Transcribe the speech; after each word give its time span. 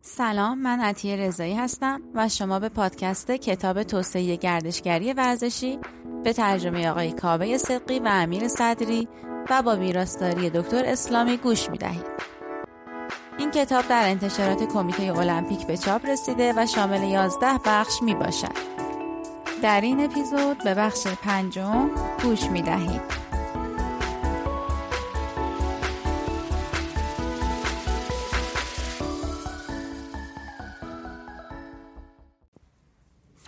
سلام 0.00 0.58
من 0.58 0.80
عطیه 0.80 1.16
رضایی 1.16 1.54
هستم 1.54 2.00
و 2.14 2.28
شما 2.28 2.58
به 2.58 2.68
پادکست 2.68 3.30
کتاب 3.30 3.82
توسعه 3.82 4.36
گردشگری 4.36 5.12
ورزشی 5.12 5.78
به 6.24 6.32
ترجمه 6.32 6.90
آقای 6.90 7.12
کابه 7.12 7.58
صدقی 7.58 7.98
و 7.98 8.08
امیر 8.08 8.48
صدری 8.48 9.08
و 9.50 9.62
با 9.62 9.76
ویراستاری 9.76 10.50
دکتر 10.50 10.84
اسلامی 10.84 11.36
گوش 11.36 11.70
می 11.70 11.78
دهید. 11.78 12.06
این 13.38 13.50
کتاب 13.50 13.88
در 13.88 14.08
انتشارات 14.08 14.62
کمیته 14.72 15.18
المپیک 15.18 15.66
به 15.66 15.76
چاپ 15.76 16.06
رسیده 16.06 16.52
و 16.56 16.66
شامل 16.66 17.02
11 17.02 17.46
بخش 17.64 18.02
می 18.02 18.14
باشد. 18.14 18.78
در 19.62 19.80
این 19.80 20.04
اپیزود 20.04 20.64
به 20.64 20.74
بخش 20.74 21.06
پنجم 21.06 21.90
گوش 22.22 22.44
می 22.44 22.62
دهید. 22.62 23.17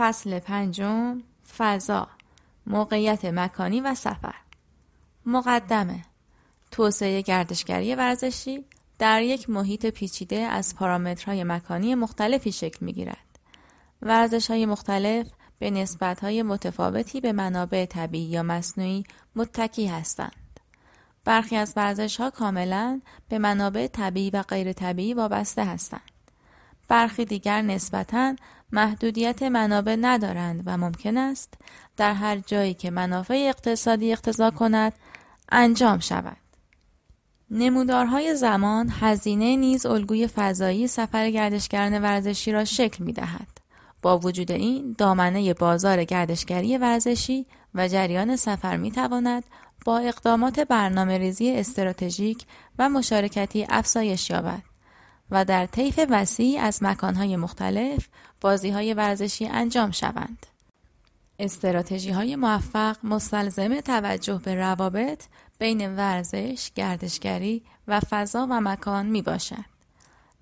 فصل 0.01 0.39
پنجم 0.39 1.23
فضا 1.59 2.09
موقعیت 2.67 3.25
مکانی 3.25 3.81
و 3.81 3.95
سفر 3.95 4.35
مقدمه 5.27 6.03
توسعه 6.71 7.23
گردشگری 7.23 7.95
ورزشی 7.95 8.65
در 8.99 9.23
یک 9.23 9.51
محیط 9.51 9.87
پیچیده 9.87 10.37
از 10.37 10.77
پارامترهای 10.77 11.45
مکانی 11.45 11.95
مختلفی 11.95 12.53
شکل 12.53 12.87
می 12.87 12.93
گیرد. 12.93 13.39
ورزش 14.03 14.51
های 14.51 14.67
مختلف 14.67 15.27
به 15.59 15.71
نسبت 15.71 16.21
های 16.21 16.43
متفاوتی 16.43 17.21
به 17.21 17.33
منابع 17.33 17.87
طبیعی 17.87 18.25
یا 18.25 18.43
مصنوعی 18.43 19.05
متکی 19.37 19.87
هستند. 19.87 20.61
برخی 21.25 21.57
از 21.57 21.73
ورزش 21.77 22.21
ها 22.21 22.31
کاملا 22.31 23.01
به 23.29 23.39
منابع 23.39 23.87
طبیعی 23.87 24.31
و 24.31 24.43
غیر 24.43 24.73
طبیعی 24.73 25.15
وابسته 25.15 25.65
هستند. 25.65 26.11
برخی 26.89 27.25
دیگر 27.25 27.63
نسبتاً 27.63 28.35
محدودیت 28.73 29.43
منابع 29.43 29.97
ندارند 30.01 30.63
و 30.67 30.77
ممکن 30.77 31.17
است 31.17 31.55
در 31.97 32.15
هر 32.15 32.37
جایی 32.37 32.75
که 32.75 32.91
منافع 32.91 33.45
اقتصادی 33.49 34.13
اقتضا 34.13 34.51
کند 34.51 34.93
انجام 35.53 35.99
شود. 35.99 36.37
نمودارهای 37.51 38.35
زمان 38.35 38.93
هزینه 39.01 39.57
نیز 39.57 39.87
الگوی 39.87 40.27
فضایی 40.27 40.87
سفر 40.87 41.31
گردشگران 41.31 42.03
ورزشی 42.03 42.53
را 42.53 42.65
شکل 42.65 43.05
می 43.05 43.13
دهد. 43.13 43.49
با 44.03 44.19
وجود 44.19 44.53
این 44.53 44.95
دامنه 44.99 45.55
بازار 45.55 46.05
گردشگری 46.05 46.79
ورزشی 46.79 47.47
و 47.75 47.89
جریان 47.89 48.37
سفر 48.37 48.77
می 48.77 48.91
تواند 48.91 49.45
با 49.85 49.99
اقدامات 49.99 50.61
برنامه 50.61 51.19
ریزی 51.19 51.57
استراتژیک 51.57 52.47
و 52.79 52.89
مشارکتی 52.89 53.67
افزایش 53.71 54.31
یابد. 54.31 54.63
و 55.31 55.45
در 55.45 55.67
طیف 55.67 56.01
وسیع 56.11 56.61
از 56.61 56.83
مکانهای 56.83 57.37
مختلف 57.37 58.09
بازی 58.41 58.71
های 58.71 58.95
ورزشی 58.95 59.47
انجام 59.47 59.91
شوند. 59.91 60.47
استراتژی 61.39 62.11
های 62.11 62.37
موفق 62.37 62.97
مستلزم 63.05 63.81
توجه 63.81 64.41
به 64.45 64.55
روابط 64.55 65.25
بین 65.59 65.97
ورزش، 65.97 66.71
گردشگری 66.75 67.63
و 67.89 68.01
فضا 68.01 68.47
و 68.51 68.61
مکان 68.61 69.07
می 69.07 69.23
باشد. 69.23 69.65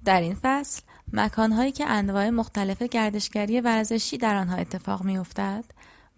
در 0.04 0.20
این 0.20 0.36
فصل 0.42 0.82
مکانهایی 1.12 1.72
که 1.72 1.86
انواع 1.86 2.30
مختلف 2.30 2.82
گردشگری 2.82 3.60
ورزشی 3.60 4.18
در 4.18 4.36
آنها 4.36 4.56
اتفاق 4.56 5.04
می 5.04 5.18
افتد 5.18 5.64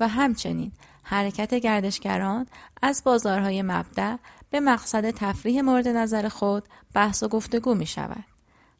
و 0.00 0.08
همچنین 0.08 0.72
حرکت 1.02 1.54
گردشگران 1.54 2.46
از 2.82 3.02
بازارهای 3.04 3.62
مبدع 3.62 4.16
به 4.50 4.60
مقصد 4.60 5.10
تفریح 5.10 5.62
مورد 5.62 5.88
نظر 5.88 6.28
خود 6.28 6.64
بحث 6.94 7.22
و 7.22 7.28
گفتگو 7.28 7.74
می 7.74 7.86
شود. 7.86 8.29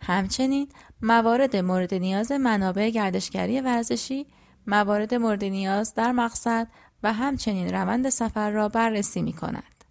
همچنین 0.01 0.69
موارد 1.03 1.57
مورد 1.57 1.95
نیاز 1.95 2.33
منابع 2.33 2.91
گردشگری 2.91 3.61
ورزشی، 3.61 4.27
موارد 4.67 5.15
مورد 5.15 5.45
نیاز 5.45 5.95
در 5.95 6.13
مقصد 6.13 6.69
و 7.03 7.13
همچنین 7.13 7.75
روند 7.75 8.09
سفر 8.09 8.51
را 8.51 8.69
بررسی 8.69 9.23
می 9.23 9.33
کند. 9.33 9.85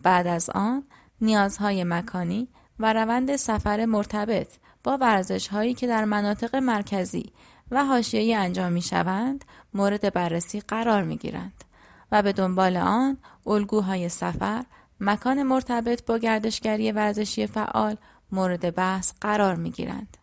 بعد 0.00 0.26
از 0.26 0.50
آن 0.50 0.84
نیازهای 1.20 1.84
مکانی 1.84 2.48
و 2.78 2.92
روند 2.92 3.36
سفر 3.36 3.84
مرتبط 3.84 4.48
با 4.84 4.96
ورزش 4.96 5.48
هایی 5.48 5.74
که 5.74 5.86
در 5.86 6.04
مناطق 6.04 6.56
مرکزی 6.56 7.32
و 7.70 7.84
حاشیه‌ای 7.84 8.34
انجام 8.34 8.72
می 8.72 8.82
شوند 8.82 9.44
مورد 9.74 10.12
بررسی 10.12 10.60
قرار 10.60 11.02
می 11.02 11.16
گیرند 11.16 11.64
و 12.12 12.22
به 12.22 12.32
دنبال 12.32 12.76
آن 12.76 13.16
الگوهای 13.46 14.08
سفر 14.08 14.64
مکان 15.00 15.42
مرتبط 15.42 16.04
با 16.06 16.18
گردشگری 16.18 16.92
ورزشی 16.92 17.46
فعال 17.46 17.96
مورد 18.32 18.74
بحث 18.74 19.12
قرار 19.20 19.54
می 19.54 19.70
گیرند. 19.70 20.16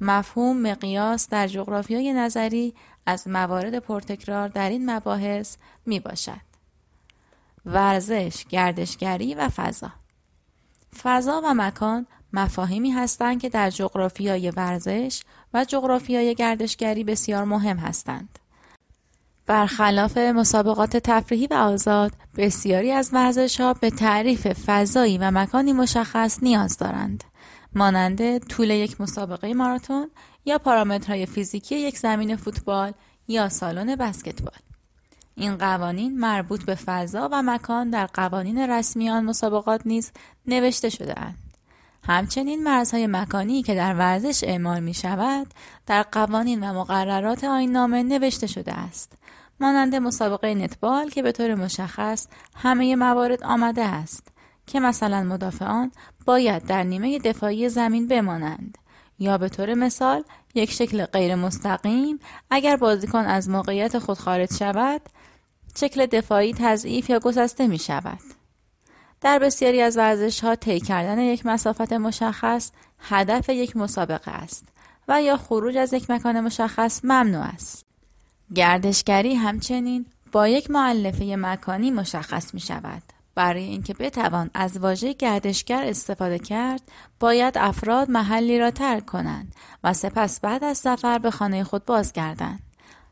مفهوم 0.00 0.62
مقیاس 0.62 1.28
در 1.28 1.48
جغرافیای 1.48 2.12
نظری 2.12 2.74
از 3.06 3.28
موارد 3.28 3.78
پرتکرار 3.78 4.48
در 4.48 4.68
این 4.68 4.90
مباحث 4.90 5.56
می 5.86 6.00
باشد. 6.00 6.50
ورزش، 7.66 8.44
گردشگری 8.44 9.34
و 9.34 9.48
فضا 9.48 9.92
فضا 11.02 11.40
و 11.44 11.54
مکان 11.54 12.06
مفاهیمی 12.32 12.90
هستند 12.90 13.40
که 13.40 13.48
در 13.48 13.70
جغرافیای 13.70 14.50
ورزش 14.50 15.22
و 15.54 15.64
جغرافیای 15.64 16.34
گردشگری 16.34 17.04
بسیار 17.04 17.44
مهم 17.44 17.76
هستند. 17.76 18.38
برخلاف 19.46 20.16
مسابقات 20.16 20.96
تفریحی 20.96 21.46
و 21.46 21.54
آزاد، 21.54 22.12
بسیاری 22.36 22.92
از 22.92 23.10
ورزش 23.12 23.60
ها 23.60 23.72
به 23.74 23.90
تعریف 23.90 24.46
فضایی 24.46 25.18
و 25.18 25.30
مکانی 25.30 25.72
مشخص 25.72 26.42
نیاز 26.42 26.78
دارند. 26.78 27.24
مانند 27.74 28.38
طول 28.38 28.70
یک 28.70 29.00
مسابقه 29.00 29.54
ماراتون 29.54 30.10
یا 30.44 30.58
پارامترهای 30.58 31.26
فیزیکی 31.26 31.76
یک 31.76 31.98
زمین 31.98 32.36
فوتبال 32.36 32.92
یا 33.28 33.48
سالن 33.48 33.96
بسکتبال. 33.96 34.58
این 35.34 35.56
قوانین 35.56 36.18
مربوط 36.18 36.64
به 36.64 36.74
فضا 36.74 37.28
و 37.32 37.42
مکان 37.42 37.90
در 37.90 38.06
قوانین 38.06 38.58
رسمی 38.70 39.10
آن 39.10 39.24
مسابقات 39.24 39.80
نیز 39.84 40.12
نوشته 40.46 40.88
شده 40.88 41.20
اند. 41.20 41.38
همچنین 42.04 42.62
مرزهای 42.62 43.06
مکانی 43.06 43.62
که 43.62 43.74
در 43.74 43.94
ورزش 43.94 44.44
اعمال 44.44 44.80
می 44.80 44.94
شود 44.94 45.46
در 45.86 46.02
قوانین 46.02 46.70
و 46.70 46.80
مقررات 46.80 47.44
آین 47.44 47.72
نامه 47.72 48.02
نوشته 48.02 48.46
شده 48.46 48.72
است. 48.72 49.12
مانند 49.60 49.94
مسابقه 49.94 50.54
نتبال 50.54 51.08
که 51.08 51.22
به 51.22 51.32
طور 51.32 51.54
مشخص 51.54 52.26
همه 52.56 52.96
موارد 52.96 53.44
آمده 53.44 53.84
است 53.84 54.29
که 54.70 54.80
مثلا 54.80 55.22
مدافعان 55.22 55.92
باید 56.26 56.66
در 56.66 56.82
نیمه 56.82 57.18
دفاعی 57.18 57.68
زمین 57.68 58.08
بمانند 58.08 58.78
یا 59.18 59.38
به 59.38 59.48
طور 59.48 59.74
مثال 59.74 60.24
یک 60.54 60.72
شکل 60.72 61.04
غیر 61.04 61.34
مستقیم 61.34 62.18
اگر 62.50 62.76
بازیکن 62.76 63.18
از 63.18 63.48
موقعیت 63.48 63.98
خود 63.98 64.18
خارج 64.18 64.54
شود 64.54 65.00
شکل 65.76 66.06
دفاعی 66.06 66.54
تضعیف 66.54 67.10
یا 67.10 67.18
گسسته 67.18 67.66
می 67.66 67.78
شود. 67.78 68.20
در 69.20 69.38
بسیاری 69.38 69.80
از 69.80 69.96
ورزش 69.96 70.40
ها 70.40 70.56
طی 70.56 70.80
کردن 70.80 71.18
یک 71.18 71.46
مسافت 71.46 71.92
مشخص 71.92 72.70
هدف 72.98 73.48
یک 73.48 73.76
مسابقه 73.76 74.30
است 74.30 74.68
و 75.08 75.22
یا 75.22 75.36
خروج 75.36 75.76
از 75.76 75.92
یک 75.92 76.10
مکان 76.10 76.40
مشخص 76.40 77.04
ممنوع 77.04 77.44
است. 77.44 77.86
گردشگری 78.54 79.34
همچنین 79.34 80.06
با 80.32 80.48
یک 80.48 80.70
معلفه 80.70 81.36
مکانی 81.36 81.90
مشخص 81.90 82.54
می 82.54 82.60
شود 82.60 83.02
برای 83.34 83.64
اینکه 83.64 83.94
بتوان 83.94 84.50
از 84.54 84.78
واژه 84.78 85.12
گردشگر 85.12 85.84
استفاده 85.84 86.38
کرد 86.38 86.82
باید 87.20 87.58
افراد 87.58 88.10
محلی 88.10 88.58
را 88.58 88.70
ترک 88.70 89.06
کنند 89.06 89.54
و 89.84 89.92
سپس 89.92 90.40
بعد 90.40 90.64
از 90.64 90.78
سفر 90.78 91.18
به 91.18 91.30
خانه 91.30 91.64
خود 91.64 91.84
بازگردند. 91.84 92.62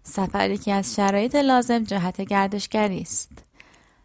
سفری 0.02 0.58
که 0.58 0.72
از 0.74 0.94
شرایط 0.94 1.34
لازم 1.34 1.84
جهت 1.84 2.20
گردشگری 2.20 3.00
است. 3.00 3.30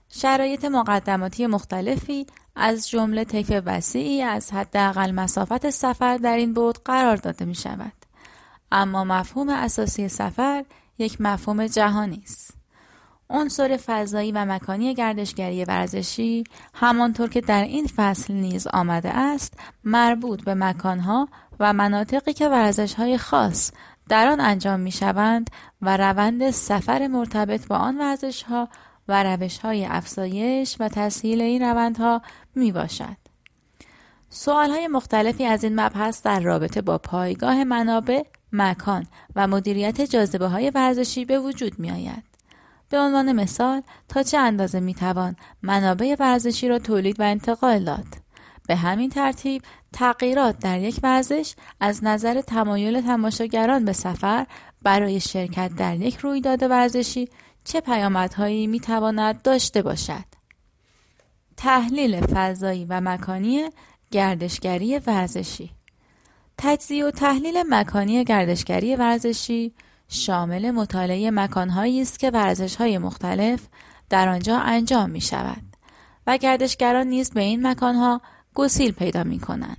شرایط 0.09 0.65
مقدماتی 0.65 1.47
مختلفی 1.47 2.27
از 2.55 2.89
جمله 2.89 3.23
طیف 3.23 3.61
وسیعی 3.65 4.21
از 4.21 4.53
حداقل 4.53 5.11
مسافت 5.11 5.69
سفر 5.69 6.17
در 6.17 6.37
این 6.37 6.53
بود 6.53 6.83
قرار 6.83 7.15
داده 7.15 7.45
می 7.45 7.55
شود 7.55 7.93
اما 8.71 9.03
مفهوم 9.03 9.49
اساسی 9.49 10.07
سفر 10.07 10.65
یک 10.97 11.21
مفهوم 11.21 11.67
جهانی 11.67 12.21
است. 12.23 12.62
عنصر 13.29 13.77
فضایی 13.85 14.31
و 14.31 14.45
مکانی 14.45 14.93
گردشگری 14.93 15.65
ورزشی 15.65 16.43
همانطور 16.73 17.29
که 17.29 17.41
در 17.41 17.63
این 17.63 17.87
فصل 17.95 18.33
نیز 18.33 18.67
آمده 18.67 19.09
است 19.09 19.53
مربوط 19.83 20.43
به 20.43 20.53
مکانها 20.53 21.27
و 21.59 21.73
مناطقی 21.73 22.33
که 22.33 22.49
ورزشهای 22.49 23.17
خاص 23.17 23.71
در 24.09 24.27
آن 24.27 24.39
انجام 24.39 24.79
می 24.79 24.91
شوند 24.91 25.49
و 25.81 25.97
روند 25.97 26.51
سفر 26.51 27.07
مرتبط 27.07 27.67
با 27.67 27.75
آن 27.75 27.97
ورزشها 27.97 28.69
و 29.07 29.23
روشهای 29.23 29.85
افزایش 29.85 30.75
و 30.79 30.89
تسهیل 30.89 31.41
این 31.41 31.61
روندها 31.61 32.21
می 32.55 32.71
باشد. 32.71 33.17
سوال 34.29 34.69
های 34.69 34.87
مختلفی 34.87 35.45
از 35.45 35.63
این 35.63 35.79
مبحث 35.79 36.23
در 36.23 36.39
رابطه 36.39 36.81
با 36.81 36.97
پایگاه 36.97 37.63
منابع، 37.63 38.23
مکان 38.51 39.05
و 39.35 39.47
مدیریت 39.47 40.01
جاذبه 40.01 40.47
های 40.47 40.69
ورزشی 40.69 41.25
به 41.25 41.39
وجود 41.39 41.79
می 41.79 41.91
آید. 41.91 42.32
به 42.93 42.99
عنوان 42.99 43.31
مثال 43.31 43.81
تا 44.07 44.23
چه 44.23 44.37
اندازه 44.37 44.79
می 44.79 44.93
توان 44.93 45.35
منابع 45.61 46.15
ورزشی 46.19 46.67
را 46.67 46.79
تولید 46.79 47.19
و 47.19 47.23
انتقال 47.23 47.83
داد. 47.83 48.05
به 48.67 48.75
همین 48.75 49.09
ترتیب 49.09 49.61
تغییرات 49.93 50.59
در 50.59 50.79
یک 50.79 50.99
ورزش 51.03 51.55
از 51.79 52.03
نظر 52.03 52.41
تمایل 52.41 53.01
تماشاگران 53.01 53.85
به 53.85 53.93
سفر 53.93 54.47
برای 54.81 55.19
شرکت 55.19 55.71
در 55.77 55.95
یک 55.95 56.17
رویداد 56.17 56.63
ورزشی 56.63 57.29
چه 57.63 57.81
پیامدهایی 57.81 58.67
می‌تواند 58.67 59.41
داشته 59.41 59.81
باشد 59.81 60.25
تحلیل 61.57 62.21
فضایی 62.21 62.85
و 62.85 63.01
مکانی 63.01 63.69
گردشگری 64.11 64.99
ورزشی 64.99 65.71
تجزیه 66.57 67.05
و 67.05 67.11
تحلیل 67.11 67.63
مکانی 67.69 68.23
گردشگری 68.23 68.95
ورزشی 68.95 69.73
شامل 70.09 70.71
مطالعه 70.71 71.31
مکانهایی 71.31 72.01
است 72.01 72.19
که 72.19 72.29
ورزشهای 72.29 72.97
مختلف 72.97 73.67
در 74.09 74.29
آنجا 74.29 74.57
انجام 74.57 75.09
می 75.09 75.21
شود 75.21 75.63
و 76.27 76.37
گردشگران 76.37 77.07
نیز 77.07 77.31
به 77.31 77.41
این 77.41 77.67
مکانها 77.67 78.21
گسیل 78.53 78.91
پیدا 78.91 79.23
می 79.23 79.39
کنند. 79.39 79.77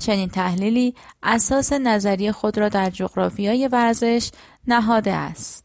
چنین 0.00 0.28
تحلیلی 0.28 0.94
اساس 1.22 1.72
نظریه 1.72 2.32
خود 2.32 2.58
را 2.58 2.68
در 2.68 2.90
جغرافیای 2.90 3.68
ورزش 3.68 4.30
نهاده 4.66 5.12
است 5.12 5.64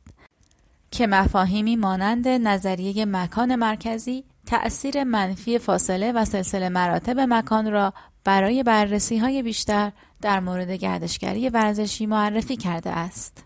که 0.91 1.07
مفاهیمی 1.07 1.75
مانند 1.75 2.27
نظریه 2.27 3.05
مکان 3.05 3.55
مرکزی 3.55 4.23
تأثیر 4.45 5.03
منفی 5.03 5.59
فاصله 5.59 6.11
و 6.11 6.25
سلسله 6.25 6.69
مراتب 6.69 7.19
مکان 7.19 7.71
را 7.71 7.93
برای 8.23 8.63
بررسی 8.63 9.17
های 9.17 9.43
بیشتر 9.43 9.91
در 10.21 10.39
مورد 10.39 10.71
گردشگری 10.71 11.49
ورزشی 11.49 12.05
معرفی 12.05 12.57
کرده 12.57 12.89
است. 12.89 13.44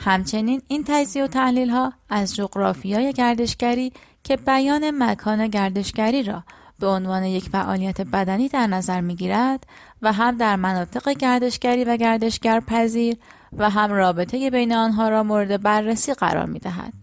همچنین 0.00 0.62
این 0.68 0.84
تجزیه 0.86 1.24
و 1.24 1.26
تحلیل 1.26 1.70
ها 1.70 1.92
از 2.08 2.36
جغرافیای 2.36 3.12
گردشگری 3.12 3.92
که 4.24 4.36
بیان 4.36 4.90
مکان 5.02 5.48
گردشگری 5.48 6.22
را 6.22 6.42
به 6.78 6.86
عنوان 6.86 7.24
یک 7.24 7.48
فعالیت 7.48 8.00
بدنی 8.00 8.48
در 8.48 8.66
نظر 8.66 9.00
می 9.00 9.16
گیرد 9.16 9.66
و 10.02 10.12
هم 10.12 10.36
در 10.36 10.56
مناطق 10.56 11.08
گردشگری 11.08 11.84
و 11.84 11.96
گردشگر 11.96 12.60
پذیر 12.60 13.16
و 13.52 13.70
هم 13.70 13.92
رابطه 13.92 14.50
بین 14.50 14.72
آنها 14.72 15.08
را 15.08 15.22
مورد 15.22 15.62
بررسی 15.62 16.14
قرار 16.14 16.46
می 16.46 16.58
دهد. 16.58 16.94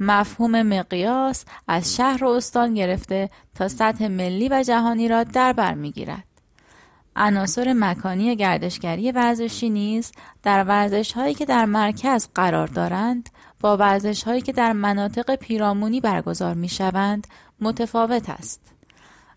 مفهوم 0.00 0.62
مقیاس 0.62 1.44
از 1.68 1.96
شهر 1.96 2.24
و 2.24 2.28
استان 2.28 2.74
گرفته 2.74 3.30
تا 3.54 3.68
سطح 3.68 4.08
ملی 4.08 4.48
و 4.48 4.62
جهانی 4.62 5.08
را 5.08 5.24
در 5.24 5.52
بر 5.52 5.74
می 5.74 5.90
گیرد. 5.90 6.27
عناصر 7.18 7.72
مکانی 7.72 8.36
گردشگری 8.36 9.12
ورزشی 9.12 9.70
نیز 9.70 10.12
در 10.42 10.64
ورزش 10.64 11.12
هایی 11.12 11.34
که 11.34 11.44
در 11.44 11.64
مرکز 11.64 12.28
قرار 12.34 12.66
دارند 12.66 13.28
با 13.60 13.76
ورزش 13.76 14.22
هایی 14.22 14.40
که 14.40 14.52
در 14.52 14.72
مناطق 14.72 15.34
پیرامونی 15.34 16.00
برگزار 16.00 16.54
می 16.54 16.68
شوند 16.68 17.26
متفاوت 17.60 18.30
است. 18.30 18.60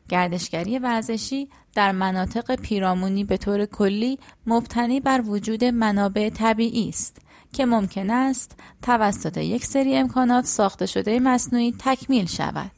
گردشگری 0.10 0.80
ورزشی 0.80 1.50
در 1.74 1.92
مناطق 1.92 2.56
پیرامونی 2.56 3.24
به 3.24 3.38
طور 3.38 3.66
کلی 3.66 4.19
مبتنی 4.45 5.00
بر 5.00 5.22
وجود 5.22 5.63
منابع 5.63 6.30
طبیعی 6.30 6.89
است 6.89 7.18
که 7.54 7.66
ممکن 7.66 8.10
است 8.10 8.60
توسط 8.81 9.38
یک 9.38 9.66
سری 9.66 9.95
امکانات 9.95 10.45
ساخته 10.45 10.86
شده 10.86 11.19
مصنوعی 11.19 11.75
تکمیل 11.80 12.25
شود. 12.25 12.72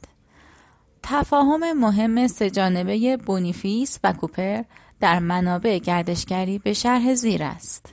تفاهم 1.02 1.72
مهم 1.72 2.26
سهجانبه 2.26 3.16
بونیفیس 3.16 3.98
و 4.04 4.12
کوپر 4.12 4.62
در 5.04 5.18
منابع 5.18 5.78
گردشگری 5.78 6.58
به 6.58 6.72
شرح 6.72 7.14
زیر 7.14 7.42
است. 7.42 7.92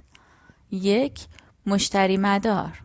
یک 0.72 1.28
مشتری 1.66 2.18
مدار 2.18 2.82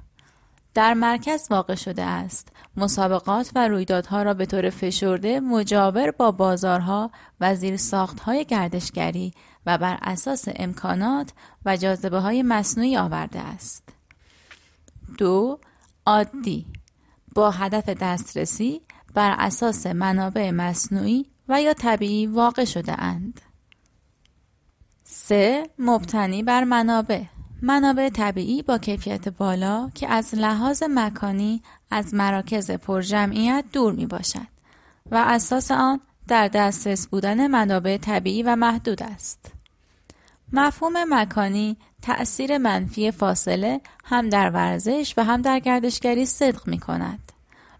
در 0.74 0.94
مرکز 0.94 1.46
واقع 1.50 1.74
شده 1.74 2.02
است 2.02 2.48
مسابقات 2.76 3.50
و 3.54 3.68
رویدادها 3.68 4.22
را 4.22 4.34
به 4.34 4.46
طور 4.46 4.70
فشرده 4.70 5.40
مجاور 5.40 6.10
با 6.10 6.30
بازارها 6.30 7.10
و 7.40 7.54
زیرساختهای 7.54 8.44
گردشگری 8.44 9.32
و 9.66 9.78
بر 9.78 9.98
اساس 10.02 10.44
امکانات 10.56 11.32
و 11.64 11.76
جاذبه 11.76 12.18
های 12.18 12.42
مصنوعی 12.42 12.96
آورده 12.96 13.40
است. 13.40 13.88
دو 15.18 15.58
عادی 16.06 16.66
با 17.34 17.50
هدف 17.50 17.88
دسترسی 17.88 18.80
بر 19.14 19.34
اساس 19.38 19.86
منابع 19.86 20.50
مصنوعی 20.50 21.26
و 21.48 21.62
یا 21.62 21.74
طبیعی 21.74 22.26
واقع 22.26 22.64
شده 22.64 23.00
اند. 23.02 23.40
سه 25.28 25.70
مبتنی 25.78 26.42
بر 26.42 26.64
منابع 26.64 27.22
منابع 27.62 28.08
طبیعی 28.08 28.62
با 28.62 28.78
کیفیت 28.78 29.28
بالا 29.28 29.90
که 29.94 30.08
از 30.08 30.34
لحاظ 30.34 30.82
مکانی 30.90 31.62
از 31.90 32.14
مراکز 32.14 32.70
پرجمعیت 32.70 33.64
دور 33.72 33.92
می 33.92 34.06
باشد 34.06 34.46
و 35.10 35.24
اساس 35.26 35.70
آن 35.70 36.00
در 36.28 36.48
دسترس 36.48 37.08
بودن 37.08 37.46
منابع 37.46 37.96
طبیعی 37.96 38.42
و 38.42 38.56
محدود 38.56 39.02
است. 39.02 39.52
مفهوم 40.52 40.92
مکانی 41.08 41.76
تأثیر 42.02 42.58
منفی 42.58 43.10
فاصله 43.10 43.80
هم 44.04 44.28
در 44.28 44.50
ورزش 44.50 45.14
و 45.16 45.24
هم 45.24 45.42
در 45.42 45.58
گردشگری 45.58 46.26
صدق 46.26 46.68
می 46.68 46.78
کند. 46.78 47.32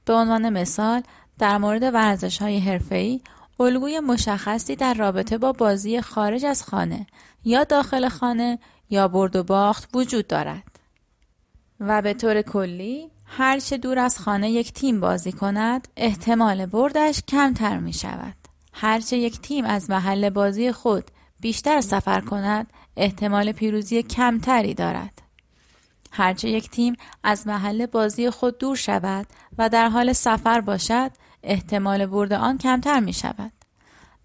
به 0.04 0.12
عنوان 0.12 0.48
مثال 0.48 1.02
در 1.38 1.58
مورد 1.58 1.82
ورزش 1.82 2.42
های 2.42 2.58
حرفه‌ای 2.58 3.20
الگوی 3.60 4.00
مشخصی 4.00 4.76
در 4.76 4.94
رابطه 4.94 5.38
با 5.38 5.52
بازی 5.52 6.00
خارج 6.00 6.44
از 6.44 6.62
خانه 6.62 7.06
یا 7.44 7.64
داخل 7.64 8.08
خانه 8.08 8.58
یا 8.90 9.08
برد 9.08 9.36
و 9.36 9.42
باخت 9.42 9.88
وجود 9.94 10.26
دارد. 10.26 10.62
و 11.80 12.02
به 12.02 12.14
طور 12.14 12.42
کلی 12.42 13.10
هرچه 13.24 13.76
دور 13.76 13.98
از 13.98 14.18
خانه 14.18 14.50
یک 14.50 14.72
تیم 14.72 15.00
بازی 15.00 15.32
کند 15.32 15.88
احتمال 15.96 16.66
بردش 16.66 17.22
کمتر 17.28 17.78
می 17.78 17.92
شود. 17.92 18.34
هرچه 18.72 19.16
یک 19.16 19.40
تیم 19.40 19.64
از 19.64 19.90
محل 19.90 20.30
بازی 20.30 20.72
خود 20.72 21.04
بیشتر 21.40 21.80
سفر 21.80 22.20
کند 22.20 22.66
احتمال 22.96 23.52
پیروزی 23.52 24.02
کمتری 24.02 24.74
دارد. 24.74 25.22
هرچه 26.12 26.48
یک 26.48 26.70
تیم 26.70 26.96
از 27.22 27.46
محل 27.46 27.86
بازی 27.86 28.30
خود 28.30 28.58
دور 28.58 28.76
شود 28.76 29.26
و 29.58 29.68
در 29.68 29.88
حال 29.88 30.12
سفر 30.12 30.60
باشد 30.60 31.10
احتمال 31.42 32.06
برد 32.06 32.32
آن 32.32 32.58
کمتر 32.58 33.00
می 33.00 33.12
شود 33.12 33.52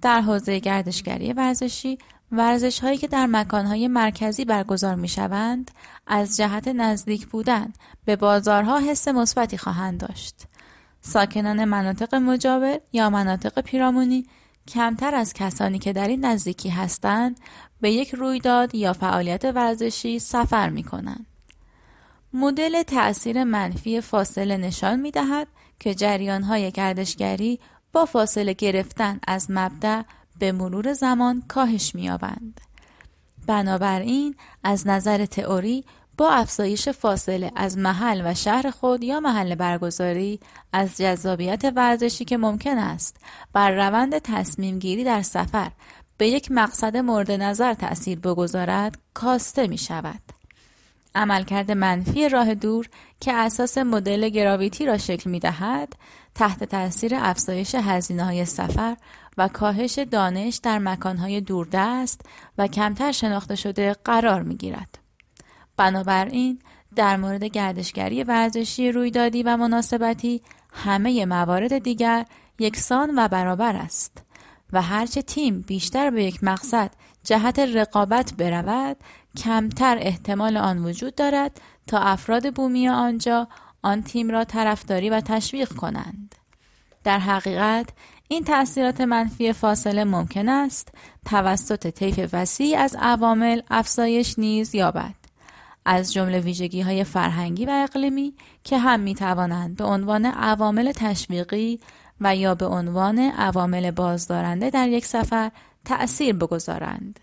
در 0.01 0.21
حوزه 0.21 0.59
گردشگری 0.59 1.33
ورزشی 1.33 1.97
ورزش 2.31 2.79
هایی 2.79 2.97
که 2.97 3.07
در 3.07 3.25
مکانهای 3.25 3.87
مرکزی 3.87 4.45
برگزار 4.45 4.95
می 4.95 5.07
شوند 5.07 5.71
از 6.07 6.37
جهت 6.37 6.67
نزدیک 6.67 7.27
بودن 7.27 7.73
به 8.05 8.15
بازارها 8.15 8.79
حس 8.79 9.07
مثبتی 9.07 9.57
خواهند 9.57 9.99
داشت. 9.99 10.35
ساکنان 11.01 11.65
مناطق 11.65 12.15
مجاور 12.15 12.79
یا 12.93 13.09
مناطق 13.09 13.61
پیرامونی 13.61 14.25
کمتر 14.67 15.15
از 15.15 15.33
کسانی 15.33 15.79
که 15.79 15.93
در 15.93 16.07
این 16.07 16.25
نزدیکی 16.25 16.69
هستند 16.69 17.39
به 17.81 17.91
یک 17.91 18.15
رویداد 18.15 18.75
یا 18.75 18.93
فعالیت 18.93 19.45
ورزشی 19.45 20.19
سفر 20.19 20.69
می 20.69 20.83
کنند. 20.83 21.25
مدل 22.33 22.83
تأثیر 22.83 23.43
منفی 23.43 24.01
فاصله 24.01 24.57
نشان 24.57 24.99
می 24.99 25.11
دهد 25.11 25.47
که 25.81 25.95
جریان 25.95 26.43
های 26.43 26.71
گردشگری 26.71 27.59
با 27.93 28.05
فاصله 28.05 28.53
گرفتن 28.53 29.19
از 29.27 29.47
مبدع 29.49 30.01
به 30.39 30.51
مرور 30.51 30.93
زمان 30.93 31.43
کاهش 31.47 31.95
می‌یابند. 31.95 32.61
بنابراین 33.47 34.35
از 34.63 34.87
نظر 34.87 35.25
تئوری 35.25 35.85
با 36.17 36.31
افزایش 36.31 36.89
فاصله 36.89 37.51
از 37.55 37.77
محل 37.77 38.21
و 38.25 38.33
شهر 38.33 38.69
خود 38.69 39.03
یا 39.03 39.19
محل 39.19 39.55
برگزاری 39.55 40.39
از 40.73 40.97
جذابیت 40.97 41.71
ورزشی 41.75 42.25
که 42.25 42.37
ممکن 42.37 42.77
است 42.77 43.17
بر 43.53 43.71
روند 43.71 44.17
تصمیم 44.17 44.79
گیری 44.79 45.03
در 45.03 45.21
سفر 45.21 45.71
به 46.17 46.27
یک 46.27 46.51
مقصد 46.51 46.97
مورد 46.97 47.31
نظر 47.31 47.73
تأثیر 47.73 48.19
بگذارد 48.19 48.97
کاسته 49.13 49.67
می 49.67 49.77
شود. 49.77 50.40
عملکرد 51.15 51.71
منفی 51.71 52.29
راه 52.29 52.55
دور 52.55 52.89
که 53.19 53.33
اساس 53.33 53.77
مدل 53.77 54.29
گراویتی 54.29 54.85
را 54.85 54.97
شکل 54.97 55.29
می 55.29 55.39
دهد 55.39 55.93
تحت 56.35 56.63
تاثیر 56.63 57.15
افزایش 57.15 57.75
هزینه 57.75 58.25
های 58.25 58.45
سفر 58.45 58.97
و 59.37 59.47
کاهش 59.47 59.99
دانش 59.99 60.55
در 60.55 60.79
مکانهای 60.79 61.41
دوردست 61.41 62.21
و 62.57 62.67
کمتر 62.67 63.11
شناخته 63.11 63.55
شده 63.55 63.95
قرار 64.05 64.41
می 64.41 64.55
گیرد. 64.55 64.99
بنابراین 65.77 66.59
در 66.95 67.17
مورد 67.17 67.43
گردشگری 67.43 68.23
ورزشی 68.23 68.91
رویدادی 68.91 69.43
و 69.43 69.57
مناسبتی 69.57 70.41
همه 70.73 71.25
موارد 71.25 71.77
دیگر 71.77 72.25
یکسان 72.59 73.13
و 73.17 73.27
برابر 73.27 73.75
است 73.75 74.23
و 74.73 74.81
هرچه 74.81 75.21
تیم 75.21 75.61
بیشتر 75.61 76.09
به 76.09 76.23
یک 76.23 76.43
مقصد 76.43 76.91
جهت 77.23 77.59
رقابت 77.59 78.33
برود 78.33 78.97
کمتر 79.37 79.97
احتمال 80.01 80.57
آن 80.57 80.85
وجود 80.85 81.15
دارد 81.15 81.61
تا 81.87 81.99
افراد 81.99 82.53
بومی 82.53 82.89
آنجا 82.89 83.47
آن 83.81 84.03
تیم 84.03 84.31
را 84.31 84.43
طرفداری 84.43 85.09
و 85.09 85.21
تشویق 85.21 85.73
کنند. 85.73 86.35
در 87.03 87.19
حقیقت 87.19 87.89
این 88.27 88.43
تأثیرات 88.43 89.01
منفی 89.01 89.53
فاصله 89.53 90.03
ممکن 90.03 90.49
است 90.49 90.87
توسط 91.25 91.87
طیف 91.87 92.29
وسیع 92.33 92.79
از 92.79 92.95
عوامل 92.99 93.61
افزایش 93.69 94.39
نیز 94.39 94.75
یابد 94.75 95.15
از 95.85 96.13
جمله 96.13 96.39
ویژگی 96.39 96.81
های 96.81 97.03
فرهنگی 97.03 97.65
و 97.65 97.87
اقلیمی 97.89 98.33
که 98.63 98.77
هم 98.77 98.99
می 98.99 99.15
توانند 99.15 99.75
به 99.75 99.83
عنوان 99.83 100.25
عوامل 100.25 100.91
تشویقی 100.91 101.79
و 102.21 102.35
یا 102.35 102.55
به 102.55 102.65
عنوان 102.65 103.19
عوامل 103.19 103.91
بازدارنده 103.91 104.69
در 104.69 104.89
یک 104.89 105.05
سفر 105.05 105.51
تأثیر 105.85 106.35
بگذارند. 106.35 107.19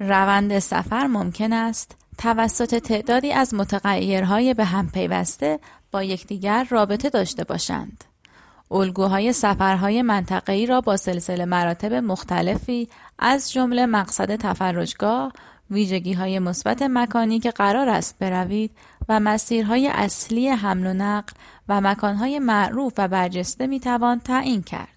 روند 0.00 0.58
سفر 0.58 1.06
ممکن 1.06 1.52
است 1.52 1.96
توسط 2.18 2.74
تعدادی 2.74 3.32
از 3.32 3.54
متغیرهای 3.54 4.54
به 4.54 4.64
هم 4.64 4.90
پیوسته 4.90 5.60
با 5.92 6.02
یکدیگر 6.02 6.66
رابطه 6.70 7.10
داشته 7.10 7.44
باشند. 7.44 8.04
الگوهای 8.70 9.32
سفرهای 9.32 10.02
منطقه‌ای 10.02 10.66
را 10.66 10.80
با 10.80 10.96
سلسله 10.96 11.44
مراتب 11.44 11.92
مختلفی 11.92 12.88
از 13.18 13.52
جمله 13.52 13.86
مقصد 13.86 14.36
تفرجگاه، 14.36 15.32
ویژگی 15.70 16.12
های 16.12 16.38
مثبت 16.38 16.82
مکانی 16.82 17.40
که 17.40 17.50
قرار 17.50 17.88
است 17.88 18.18
بروید 18.18 18.70
و 19.08 19.20
مسیرهای 19.20 19.88
اصلی 19.88 20.48
حمل 20.48 20.86
و 20.86 20.92
نقل 20.92 21.32
و 21.68 21.80
مکانهای 21.80 22.38
معروف 22.38 22.92
و 22.98 23.08
برجسته 23.08 23.66
می 23.66 23.80
توان 23.80 24.20
تعیین 24.20 24.62
کرد. 24.62 24.88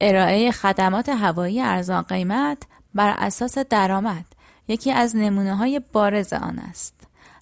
ارائه 0.00 0.50
خدمات 0.50 1.08
هوایی 1.08 1.60
ارزان 1.60 2.02
قیمت 2.02 2.58
بر 2.94 3.14
اساس 3.18 3.58
درآمد 3.58 4.24
یکی 4.68 4.92
از 4.92 5.16
نمونه 5.16 5.56
های 5.56 5.80
بارز 5.92 6.32
آن 6.32 6.58
است. 6.58 6.94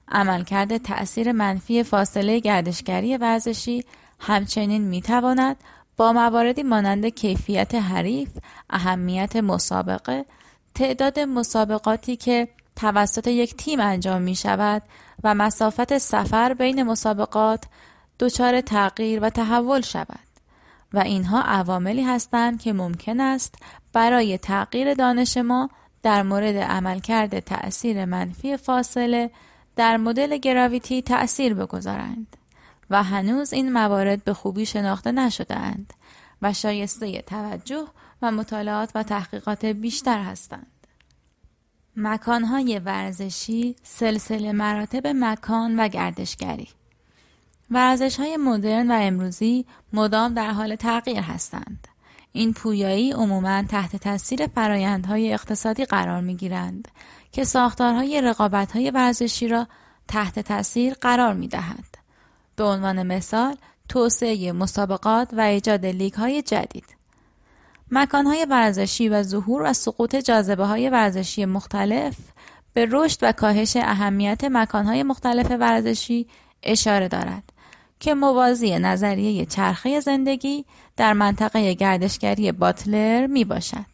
عملکرد 0.09 0.76
تأثیر 0.76 1.33
منفی 1.33 1.83
فاصله 1.83 2.38
گردشگری 2.40 3.16
ورزشی 3.16 3.85
همچنین 4.21 4.83
می 4.83 5.02
تواند 5.02 5.57
با 5.97 6.12
مواردی 6.12 6.62
مانند 6.62 7.07
کیفیت 7.07 7.75
حریف، 7.75 8.28
اهمیت 8.71 9.37
مسابقه، 9.37 10.25
تعداد 10.75 11.21
مسابقاتی 11.21 12.16
که 12.16 12.49
توسط 12.76 13.26
یک 13.26 13.57
تیم 13.57 13.80
انجام 13.80 14.23
می 14.23 14.35
شود 14.35 14.83
و 15.25 15.35
مسافت 15.35 15.99
سفر 15.99 16.54
بین 16.54 16.83
مسابقات 16.83 17.64
دچار 18.21 18.61
تغییر 18.61 19.21
و 19.23 19.30
تحول 19.30 19.80
شود 19.80 20.30
و 20.92 20.99
اینها 20.99 21.42
عواملی 21.42 22.02
هستند 22.02 22.61
که 22.61 22.73
ممکن 22.73 23.21
است 23.21 23.54
برای 23.92 24.38
تغییر 24.38 24.94
دانش 24.94 25.37
ما 25.37 25.70
در 26.02 26.23
مورد 26.23 26.56
عملکرد 26.56 27.40
تأثیر 27.40 28.04
منفی 28.04 28.56
فاصله 28.56 29.30
در 29.76 29.97
مدل 29.97 30.37
گراویتی 30.37 31.02
تأثیر 31.02 31.54
بگذارند 31.54 32.37
و 32.90 33.02
هنوز 33.02 33.52
این 33.52 33.73
موارد 33.73 34.25
به 34.25 34.35
خوبی 34.35 34.66
شناخته 34.66 35.12
نشده 35.12 35.56
اند 35.56 35.92
و 36.42 36.52
شایسته 36.52 37.23
توجه 37.23 37.87
و 38.23 38.32
مطالعات 38.32 38.90
و 38.94 39.02
تحقیقات 39.02 39.64
بیشتر 39.64 40.23
هستند. 40.23 40.66
مکانهای 41.97 42.78
ورزشی 42.78 43.76
سلسله 43.82 44.52
مراتب 44.52 45.06
مکان 45.06 45.80
و 45.80 45.88
گردشگری 45.88 46.68
ورزش 47.70 48.20
های 48.20 48.37
مدرن 48.37 48.90
و 48.90 48.94
امروزی 48.94 49.66
مدام 49.92 50.35
در 50.35 50.50
حال 50.50 50.76
تغییر 50.76 51.20
هستند. 51.20 51.88
این 52.32 52.52
پویایی 52.52 53.12
عموما 53.12 53.62
تحت 53.62 53.96
تاثیر 53.96 54.46
فرایندهای 54.46 55.32
اقتصادی 55.32 55.84
قرار 55.84 56.20
می 56.20 56.37
گیرند 56.37 56.88
که 57.32 57.44
ساختارهای 57.44 58.20
رقابتهای 58.20 58.90
ورزشی 58.90 59.49
را 59.49 59.66
تحت 60.08 60.38
تاثیر 60.38 60.94
قرار 60.94 61.34
می 61.34 61.49
دهند. 61.49 61.96
به 62.56 62.64
عنوان 62.64 63.02
مثال 63.02 63.56
توسعه 63.88 64.52
مسابقات 64.52 65.28
و 65.32 65.40
ایجاد 65.40 65.87
لیگ 65.87 66.14
های 66.14 66.42
جدید 66.42 66.96
مکانهای 67.90 68.46
ورزشی 68.50 69.08
و 69.08 69.22
ظهور 69.22 69.62
و 69.62 69.72
سقوط 69.72 70.16
جاذبه 70.16 70.66
های 70.66 70.90
ورزشی 70.90 71.44
مختلف 71.44 72.16
به 72.72 72.88
رشد 72.90 73.18
و 73.22 73.32
کاهش 73.32 73.76
اهمیت 73.76 74.44
مکانهای 74.44 75.02
مختلف 75.02 75.50
ورزشی 75.50 76.26
اشاره 76.62 77.08
دارد 77.08 77.42
که 78.00 78.14
موازی 78.14 78.78
نظریه 78.78 79.46
چرخه 79.46 80.00
زندگی 80.00 80.64
در 81.00 81.12
منطقه 81.12 81.75
گردشگری 81.75 82.52
باتلر 82.52 83.26
می 83.26 83.45
باشد. 83.45 83.87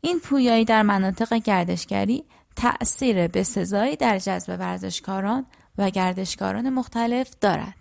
این 0.00 0.20
پویایی 0.20 0.64
در 0.64 0.82
مناطق 0.82 1.34
گردشگری 1.34 2.24
تأثیر 2.56 3.26
به 3.26 3.42
سزایی 3.42 3.96
در 3.96 4.18
جذب 4.18 4.56
ورزشکاران 4.58 5.46
و 5.78 5.90
گردشکاران 5.90 6.70
مختلف 6.70 7.30
دارد. 7.40 7.74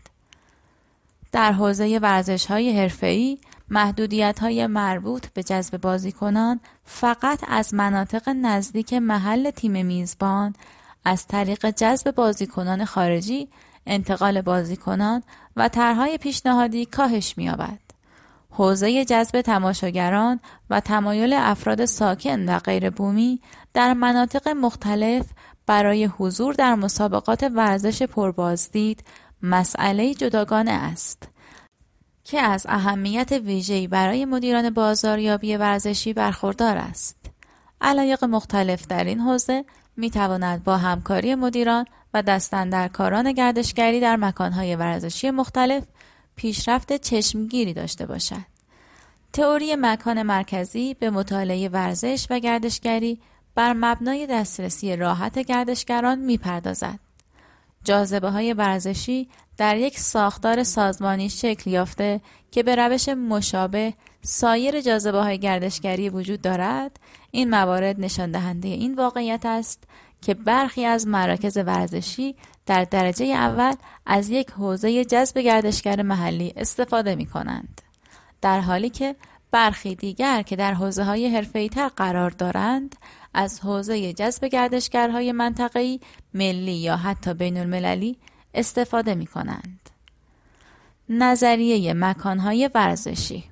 در 1.31 1.51
حوزه 1.51 1.99
ورزش 2.01 2.45
های 2.45 2.79
حرفه‌ای 2.79 3.37
محدودیت 3.69 4.39
های 4.39 4.67
مربوط 4.67 5.27
به 5.27 5.43
جذب 5.43 5.77
بازیکنان 5.77 6.59
فقط 6.85 7.39
از 7.47 7.73
مناطق 7.73 8.29
نزدیک 8.29 8.93
محل 8.93 9.51
تیم 9.51 9.85
میزبان 9.85 10.55
از 11.05 11.27
طریق 11.27 11.69
جذب 11.69 12.11
بازیکنان 12.11 12.85
خارجی 12.85 13.49
انتقال 13.85 14.41
بازیکنان 14.41 15.23
و 15.55 15.67
طرحهای 15.67 16.17
پیشنهادی 16.17 16.85
کاهش 16.85 17.37
می‌یابد. 17.37 17.88
حوزه 18.51 19.05
جذب 19.05 19.41
تماشاگران 19.41 20.39
و 20.69 20.79
تمایل 20.79 21.33
افراد 21.33 21.85
ساکن 21.85 22.49
و 22.49 22.59
غیر 22.59 22.89
بومی 22.89 23.41
در 23.73 23.93
مناطق 23.93 24.47
مختلف 24.47 25.25
برای 25.65 26.05
حضور 26.05 26.53
در 26.53 26.75
مسابقات 26.75 27.43
ورزش 27.43 28.03
پربازدید 28.03 29.03
مسئله 29.41 30.13
جداگانه 30.13 30.71
است 30.71 31.29
که 32.23 32.41
از 32.41 32.65
اهمیت 32.69 33.31
ویژه‌ای 33.31 33.87
برای 33.87 34.25
مدیران 34.25 34.69
بازاریابی 34.69 35.55
ورزشی 35.55 36.13
برخوردار 36.13 36.77
است. 36.77 37.17
علایق 37.81 38.23
مختلف 38.23 38.87
در 38.87 39.03
این 39.03 39.19
حوزه 39.19 39.65
می 39.97 40.09
تواند 40.09 40.63
با 40.63 40.77
همکاری 40.77 41.35
مدیران 41.35 41.85
و 42.13 42.21
دستندرکاران 42.21 43.31
گردشگری 43.31 43.99
در 43.99 44.15
مکانهای 44.15 44.75
ورزشی 44.75 45.31
مختلف 45.31 45.83
پیشرفت 46.39 46.93
چشمگیری 46.93 47.73
داشته 47.73 48.05
باشد. 48.05 48.45
تئوری 49.33 49.75
مکان 49.75 50.23
مرکزی 50.23 50.93
به 50.93 51.09
مطالعه 51.09 51.69
ورزش 51.69 52.27
و 52.29 52.39
گردشگری 52.39 53.19
بر 53.55 53.73
مبنای 53.73 54.27
دسترسی 54.27 54.95
راحت 54.95 55.39
گردشگران 55.39 56.19
می 56.19 56.37
پردازد. 56.37 56.99
جاذبه 57.83 58.29
های 58.29 58.53
ورزشی 58.53 59.29
در 59.57 59.77
یک 59.77 59.99
ساختار 59.99 60.63
سازمانی 60.63 61.29
شکل 61.29 61.71
یافته 61.71 62.21
که 62.51 62.63
به 62.63 62.75
روش 62.75 63.09
مشابه 63.09 63.93
سایر 64.21 64.81
جاذبه 64.81 65.21
های 65.21 65.39
گردشگری 65.39 66.09
وجود 66.09 66.41
دارد 66.41 66.99
این 67.31 67.49
موارد 67.49 67.99
نشان 67.99 68.31
دهنده 68.31 68.67
این 68.67 68.95
واقعیت 68.95 69.45
است 69.45 69.83
که 70.21 70.33
برخی 70.33 70.85
از 70.85 71.07
مراکز 71.07 71.57
ورزشی 71.57 72.35
در 72.69 72.83
درجه 72.83 73.25
اول 73.25 73.73
از 74.05 74.29
یک 74.29 74.51
حوزه 74.51 75.05
جذب 75.05 75.39
گردشگر 75.39 76.01
محلی 76.01 76.53
استفاده 76.55 77.15
می 77.15 77.25
کنند. 77.25 77.81
در 78.41 78.59
حالی 78.59 78.89
که 78.89 79.15
برخی 79.51 79.95
دیگر 79.95 80.41
که 80.41 80.55
در 80.55 80.73
حوزه 80.73 81.03
های 81.03 81.41
تر 81.69 81.87
قرار 81.87 82.29
دارند 82.29 82.95
از 83.33 83.59
حوزه 83.59 84.13
جذب 84.13 84.45
گردشگرهای 84.45 85.31
منطقه‌ای 85.31 85.99
ملی 86.33 86.71
یا 86.71 86.95
حتی 86.95 87.33
بین 87.33 87.57
المللی 87.57 88.17
استفاده 88.53 89.15
می 89.15 89.27
کنند. 89.27 89.89
نظریه 91.09 91.93
مکانهای 91.93 92.69
ورزشی 92.75 93.43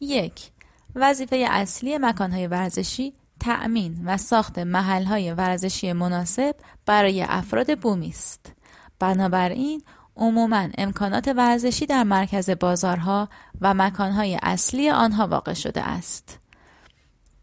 یک 0.00 0.50
وظیفه 0.94 1.46
اصلی 1.50 1.98
مکانهای 1.98 2.46
ورزشی 2.46 3.12
تأمین 3.40 4.02
و 4.04 4.16
ساخت 4.16 4.58
محلهای 4.58 5.32
ورزشی 5.32 5.92
مناسب 5.92 6.54
برای 6.86 7.22
افراد 7.22 7.78
بومی 7.78 8.08
است. 8.08 8.52
بنابراین 8.98 9.82
عموما 10.16 10.68
امکانات 10.78 11.28
ورزشی 11.28 11.86
در 11.86 12.02
مرکز 12.02 12.50
بازارها 12.50 13.28
و 13.60 13.74
مکانهای 13.74 14.38
اصلی 14.42 14.90
آنها 14.90 15.26
واقع 15.26 15.54
شده 15.54 15.82
است. 15.82 16.38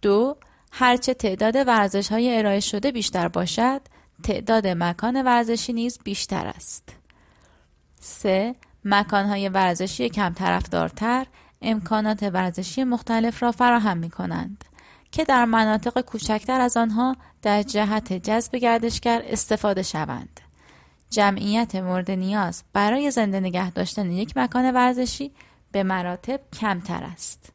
دو 0.02 0.38
هرچه 0.72 1.14
تعداد 1.14 1.56
ورزش 1.56 2.12
های 2.12 2.38
ارائه 2.38 2.60
شده 2.60 2.92
بیشتر 2.92 3.28
باشد 3.28 3.82
تعداد 4.24 4.68
مکان 4.68 5.22
ورزشی 5.22 5.74
نیز 5.74 6.00
بیشتر 6.04 6.48
است 6.48 6.96
3. 8.00 8.56
های 9.12 9.50
ورزشی 9.50 10.10
کم 10.10 10.34
طرفدارتر 10.34 11.26
امکانات 11.62 12.24
ورزشی 12.24 12.84
مختلف 12.84 13.44
را 13.44 13.52
فراهم 13.52 13.98
می 13.98 14.10
کنند 14.10 14.66
که 15.12 15.24
در 15.24 15.46
مناطق 15.46 16.02
کوچکتر 16.02 16.62
از 16.62 16.78
آنها 16.78 17.16
در 17.42 17.64
جهت 17.64 18.14
جذب 18.14 18.56
گردشگر 18.56 19.22
استفاده 19.26 19.84
شوند. 19.84 20.40
جمعیت 21.10 21.76
مورد 21.76 22.12
نیاز 22.12 22.64
برای 22.74 23.12
زنده 23.12 23.40
نگه 23.40 23.72
داشتن 23.72 24.12
یک 24.12 24.38
مکان 24.38 24.72
ورزشی 24.72 25.32
به 25.72 25.84
مراتب 25.84 26.42
کمتر 26.60 27.04
است. 27.04 27.54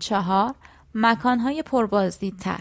چهار 0.00 0.54
مکانهای 0.94 1.62
پربازدیدتر 1.62 2.60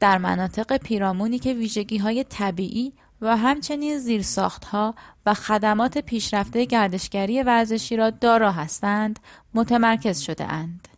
در 0.00 0.18
مناطق 0.18 0.76
پیرامونی 0.76 1.38
که 1.38 1.54
ویژگی 1.54 1.98
های 1.98 2.24
طبیعی 2.24 2.92
و 3.20 3.36
همچنین 3.36 3.98
زیرساختها 3.98 4.94
و 5.26 5.34
خدمات 5.34 5.98
پیشرفته 5.98 6.64
گردشگری 6.64 7.42
ورزشی 7.42 7.96
را 7.96 8.10
دارا 8.10 8.52
هستند 8.52 9.18
متمرکز 9.54 10.20
شده 10.20 10.44
اند. 10.44 10.88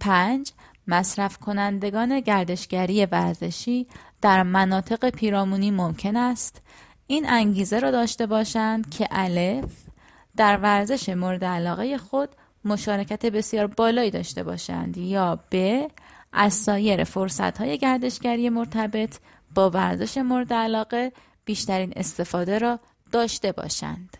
5. 0.00 0.52
مصرف 0.90 1.36
کنندگان 1.36 2.20
گردشگری 2.20 3.06
ورزشی 3.06 3.86
در 4.20 4.42
مناطق 4.42 5.10
پیرامونی 5.10 5.70
ممکن 5.70 6.16
است 6.16 6.62
این 7.06 7.30
انگیزه 7.30 7.78
را 7.78 7.90
داشته 7.90 8.26
باشند 8.26 8.90
که 8.90 9.08
الف 9.10 9.72
در 10.36 10.56
ورزش 10.56 11.08
مورد 11.08 11.44
علاقه 11.44 11.98
خود 11.98 12.28
مشارکت 12.64 13.26
بسیار 13.26 13.66
بالایی 13.66 14.10
داشته 14.10 14.42
باشند 14.42 14.96
یا 14.96 15.38
ب 15.52 15.86
از 16.32 16.54
سایر 16.54 17.04
فرصت 17.04 17.58
های 17.58 17.78
گردشگری 17.78 18.48
مرتبط 18.48 19.18
با 19.54 19.70
ورزش 19.70 20.18
مورد 20.18 20.52
علاقه 20.52 21.12
بیشترین 21.44 21.92
استفاده 21.96 22.58
را 22.58 22.80
داشته 23.12 23.52
باشند. 23.52 24.16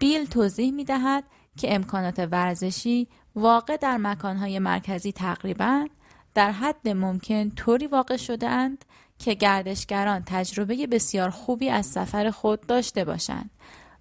بیل 0.00 0.24
توضیح 0.24 0.72
می 0.72 0.84
دهد 0.84 1.24
که 1.56 1.74
امکانات 1.74 2.28
ورزشی 2.32 3.08
واقع 3.36 3.76
در 3.76 3.96
مکانهای 3.96 4.58
مرکزی 4.58 5.12
تقریبا 5.12 5.86
در 6.34 6.50
حد 6.52 6.88
ممکن 6.88 7.50
طوری 7.50 7.86
واقع 7.86 8.16
شده 8.16 8.48
اند 8.48 8.84
که 9.18 9.34
گردشگران 9.34 10.22
تجربه 10.26 10.86
بسیار 10.86 11.30
خوبی 11.30 11.70
از 11.70 11.86
سفر 11.86 12.30
خود 12.30 12.66
داشته 12.66 13.04
باشند 13.04 13.50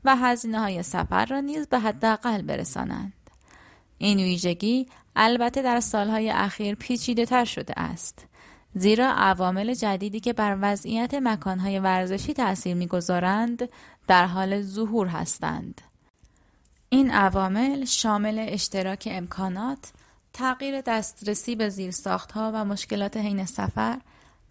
و 0.06 0.16
هزینه 0.16 0.60
های 0.60 0.84
سفر 0.84 1.25
را 1.25 1.40
نیز 1.40 1.68
به 1.68 1.80
حداقل 1.80 2.42
برسانند. 2.42 3.13
این 3.98 4.18
ویژگی 4.18 4.88
البته 5.16 5.62
در 5.62 5.80
سالهای 5.80 6.30
اخیر 6.30 6.75
پیچیده 6.75 7.25
تر 7.25 7.46
شده 7.46 7.74
است. 7.78 8.28
زیرا 8.75 9.12
عوامل 9.12 9.74
جدیدی 9.74 10.20
که 10.20 10.34
بر 10.34 10.58
وضعیت 10.62 11.13
مکانهای 11.13 11.80
ورزشی 11.80 12.34
تأثیر 12.34 12.74
می‌گذارند 12.74 13.70
در 14.08 14.25
حال 14.25 14.62
ظهور 14.62 15.08
هستند. 15.08 15.82
این 16.94 17.12
عوامل 17.12 17.86
شامل 17.86 18.46
اشتراک 18.50 19.08
امکانات، 19.12 19.92
تغییر 20.34 20.82
دسترسی 20.82 21.56
به 21.56 21.70
زیرساختها 21.70 22.52
و 22.54 22.66
مشکلات 22.66 23.18
حین 23.18 23.46
سفر، 23.46 24.00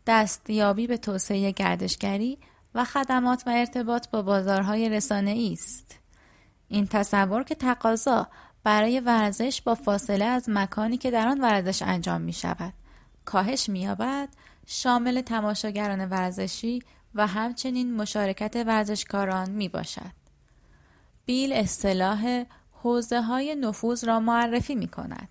دستیابی 0.06 0.86
به 0.86 0.96
توسعه 0.96 1.50
گردشگری 1.50 2.38
و 2.74 2.84
خدمات 2.84 3.42
و 3.46 3.50
ارتباط 3.50 4.08
با 4.08 4.22
بازارهای 4.22 4.88
رسانه 4.88 5.50
است. 5.52 5.98
این 6.68 6.86
تصور 6.86 7.42
که 7.42 7.54
تقاضا 7.54 8.28
برای 8.64 9.00
ورزش 9.00 9.62
با 9.62 9.74
فاصله 9.74 10.24
از 10.24 10.48
مکانی 10.48 10.96
که 10.96 11.10
در 11.10 11.28
آن 11.28 11.40
ورزش 11.40 11.82
انجام 11.82 12.20
می 12.20 12.32
شود 12.32 12.72
کاهش 13.24 13.68
می 13.68 13.80
یابد 13.80 14.28
شامل 14.66 15.20
تماشاگران 15.20 16.08
ورزشی 16.08 16.82
و 17.14 17.26
همچنین 17.26 17.96
مشارکت 17.96 18.56
ورزشکاران 18.66 19.50
می 19.50 19.68
باشد. 19.68 20.21
بیل 21.26 21.52
اصطلاح 21.52 22.44
حوزه 22.72 23.20
های 23.20 23.54
نفوذ 23.54 24.04
را 24.04 24.20
معرفی 24.20 24.74
می 24.74 24.88
کند 24.88 25.28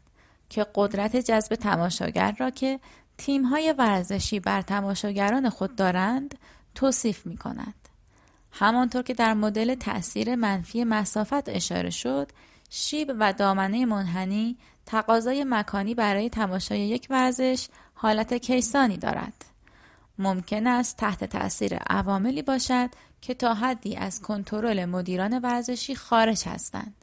که 0.50 0.65
قدرت 0.75 1.15
جذب 1.15 1.55
تماشاگر 1.55 2.36
را 2.39 2.50
که 2.50 2.79
تیم 3.17 3.43
های 3.43 3.75
ورزشی 3.77 4.39
بر 4.39 4.62
تماشاگران 4.62 5.50
خود 5.50 5.75
دارند 5.75 6.38
توصیف 6.75 7.25
می 7.25 7.38
کند. 7.38 7.75
همانطور 8.51 9.03
که 9.03 9.13
در 9.13 9.33
مدل 9.33 9.75
تأثیر 9.75 10.36
منفی 10.36 10.83
مسافت 10.83 11.50
اشاره 11.50 11.89
شد، 11.89 12.31
شیب 12.69 13.12
و 13.19 13.33
دامنه 13.33 13.86
منحنی 13.86 14.57
تقاضای 14.86 15.43
مکانی 15.43 15.95
برای 15.95 16.29
تماشای 16.29 16.79
یک 16.79 17.07
ورزش 17.10 17.67
حالت 17.93 18.33
کیسانی 18.33 18.98
دارد. 18.98 19.45
ممکن 20.17 20.67
است 20.67 20.98
تحت 20.98 21.24
تأثیر 21.24 21.75
عواملی 21.75 22.41
باشد 22.41 22.89
که 23.22 23.34
تا 23.34 23.54
حدی 23.54 23.96
از 23.96 24.22
کنترل 24.22 24.86
مدیران 24.86 25.40
ورزشی 25.40 25.96
خارج 25.96 26.48
هستند. 26.48 26.96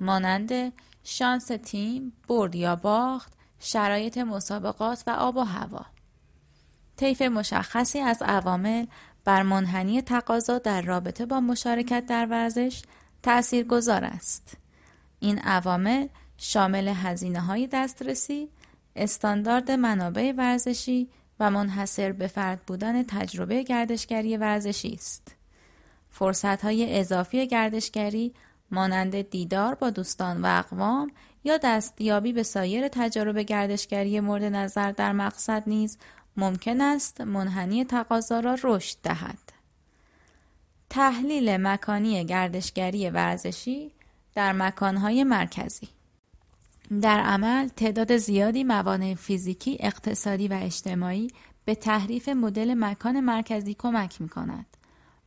مانند 0.00 0.72
شانس 1.04 1.46
تیم، 1.46 2.12
برد 2.28 2.54
یا 2.54 2.76
باخت، 2.76 3.32
شرایط 3.60 4.18
مسابقات 4.18 5.04
و 5.06 5.10
آب 5.10 5.36
و 5.36 5.40
هوا. 5.40 5.86
طیف 6.96 7.22
مشخصی 7.22 7.98
از 7.98 8.22
عوامل 8.22 8.86
بر 9.24 9.42
منحنی 9.42 10.02
تقاضا 10.02 10.58
در 10.58 10.82
رابطه 10.82 11.26
با 11.26 11.40
مشارکت 11.40 12.06
در 12.06 12.26
ورزش 12.26 12.82
تأثیر 13.22 13.66
گذار 13.66 14.04
است. 14.04 14.56
این 15.20 15.38
عوامل 15.38 16.08
شامل 16.36 16.88
هزینه 16.88 17.40
های 17.40 17.66
دسترسی، 17.66 18.48
استاندارد 18.96 19.70
منابع 19.70 20.32
ورزشی 20.36 21.08
و 21.40 21.50
منحصر 21.50 22.12
به 22.12 22.26
فرد 22.26 22.60
بودن 22.66 23.02
تجربه 23.02 23.62
گردشگری 23.62 24.36
ورزشی 24.36 24.92
است. 24.92 25.37
فرصت 26.18 26.64
های 26.64 26.98
اضافی 27.00 27.46
گردشگری 27.46 28.34
مانند 28.70 29.30
دیدار 29.30 29.74
با 29.74 29.90
دوستان 29.90 30.42
و 30.42 30.46
اقوام 30.58 31.10
یا 31.44 31.56
دستیابی 31.56 32.32
به 32.32 32.42
سایر 32.42 32.88
تجارب 32.88 33.38
گردشگری 33.38 34.20
مورد 34.20 34.44
نظر 34.44 34.92
در 34.92 35.12
مقصد 35.12 35.62
نیز 35.66 35.98
ممکن 36.36 36.80
است 36.80 37.20
منحنی 37.20 37.84
تقاضا 37.84 38.40
را 38.40 38.56
رشد 38.64 38.96
دهد. 39.02 39.38
تحلیل 40.90 41.56
مکانی 41.56 42.24
گردشگری 42.24 43.10
ورزشی 43.10 43.92
در 44.34 44.52
مکانهای 44.52 45.24
مرکزی 45.24 45.88
در 47.00 47.20
عمل 47.20 47.68
تعداد 47.68 48.16
زیادی 48.16 48.64
موانع 48.64 49.14
فیزیکی، 49.14 49.76
اقتصادی 49.80 50.48
و 50.48 50.58
اجتماعی 50.62 51.28
به 51.64 51.74
تحریف 51.74 52.28
مدل 52.28 52.74
مکان 52.74 53.20
مرکزی 53.20 53.74
کمک 53.74 54.20
می 54.20 54.28
کند. 54.28 54.77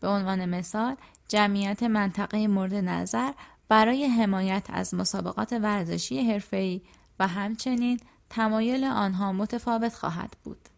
به 0.01 0.07
عنوان 0.07 0.45
مثال، 0.45 0.95
جمعیت 1.27 1.83
منطقه 1.83 2.47
مورد 2.47 2.73
نظر 2.73 3.31
برای 3.67 4.05
حمایت 4.05 4.67
از 4.69 4.93
مسابقات 4.93 5.53
ورزشی 5.53 6.31
حرفه‌ای 6.31 6.81
و 7.19 7.27
همچنین 7.27 7.99
تمایل 8.29 8.83
آنها 8.83 9.33
متفاوت 9.33 9.93
خواهد 9.93 10.33
بود. 10.43 10.69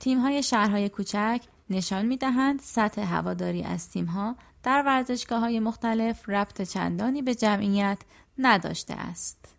تیم‌های 0.00 0.42
شهرهای 0.42 0.88
کوچک 0.88 1.42
نشان 1.70 2.06
می‌دهند 2.06 2.60
سطح 2.60 3.14
هواداری 3.14 3.62
از 3.62 3.90
تیم‌ها 3.90 4.36
در 4.62 4.82
ورزشگاه 4.86 5.40
های 5.40 5.60
مختلف 5.60 6.28
ربط 6.28 6.62
چندانی 6.62 7.22
به 7.22 7.34
جمعیت 7.34 7.98
نداشته 8.38 8.94
است. 8.94 9.56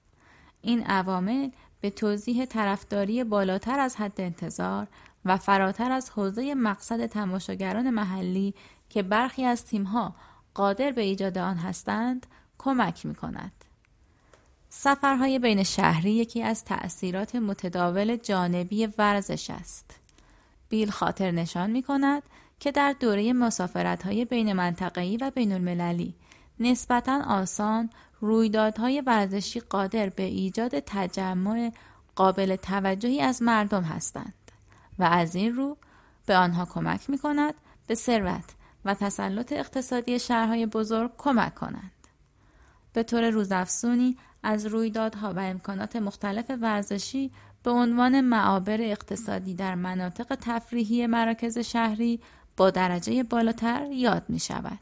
این 0.61 0.83
عوامل 0.83 1.49
به 1.81 1.89
توضیح 1.89 2.45
طرفداری 2.45 3.23
بالاتر 3.23 3.79
از 3.79 3.95
حد 3.95 4.21
انتظار 4.21 4.87
و 5.25 5.37
فراتر 5.37 5.91
از 5.91 6.09
حوزه 6.09 6.53
مقصد 6.55 7.05
تماشاگران 7.05 7.89
محلی 7.89 8.53
که 8.89 9.03
برخی 9.03 9.45
از 9.45 9.65
تیمها 9.65 10.15
قادر 10.53 10.91
به 10.91 11.01
ایجاد 11.01 11.37
آن 11.37 11.57
هستند 11.57 12.27
کمک 12.57 13.05
می 13.05 13.15
کند. 13.15 13.51
سفرهای 14.69 15.39
بین 15.39 15.63
شهری 15.63 16.11
یکی 16.11 16.43
از 16.43 16.65
تأثیرات 16.65 17.35
متداول 17.35 18.15
جانبی 18.15 18.85
ورزش 18.97 19.49
است. 19.49 19.99
بیل 20.69 20.89
خاطر 20.89 21.31
نشان 21.31 21.69
می 21.69 21.83
کند 21.83 22.23
که 22.59 22.71
در 22.71 22.95
دوره 22.99 23.33
مسافرت 23.33 24.03
های 24.03 24.25
بین 24.25 24.53
منطقه‌ای 24.53 25.17
و 25.17 25.31
بین 25.31 25.51
المللی 25.51 26.15
نسبتا 26.59 27.21
آسان 27.27 27.89
رویدادهای 28.19 29.01
ورزشی 29.01 29.59
قادر 29.59 30.09
به 30.09 30.23
ایجاد 30.23 30.79
تجمع 30.79 31.71
قابل 32.15 32.55
توجهی 32.55 33.21
از 33.21 33.41
مردم 33.41 33.83
هستند 33.83 34.42
و 34.99 35.03
از 35.03 35.35
این 35.35 35.55
رو 35.55 35.77
به 36.25 36.37
آنها 36.37 36.65
کمک 36.65 37.09
می 37.09 37.17
کند 37.17 37.53
به 37.87 37.95
ثروت 37.95 38.55
و 38.85 38.93
تسلط 38.93 39.53
اقتصادی 39.53 40.19
شهرهای 40.19 40.65
بزرگ 40.65 41.11
کمک 41.17 41.55
کنند. 41.55 41.91
به 42.93 43.03
طور 43.03 43.29
روزافزونی 43.29 44.17
از 44.43 44.65
رویدادها 44.65 45.33
و 45.33 45.39
امکانات 45.39 45.95
مختلف 45.95 46.51
ورزشی 46.61 47.31
به 47.63 47.71
عنوان 47.71 48.21
معابر 48.21 48.81
اقتصادی 48.81 49.53
در 49.53 49.75
مناطق 49.75 50.37
تفریحی 50.41 51.07
مراکز 51.07 51.57
شهری 51.57 52.19
با 52.57 52.69
درجه 52.69 53.23
بالاتر 53.23 53.87
یاد 53.91 54.23
می 54.29 54.39
شود. 54.39 54.79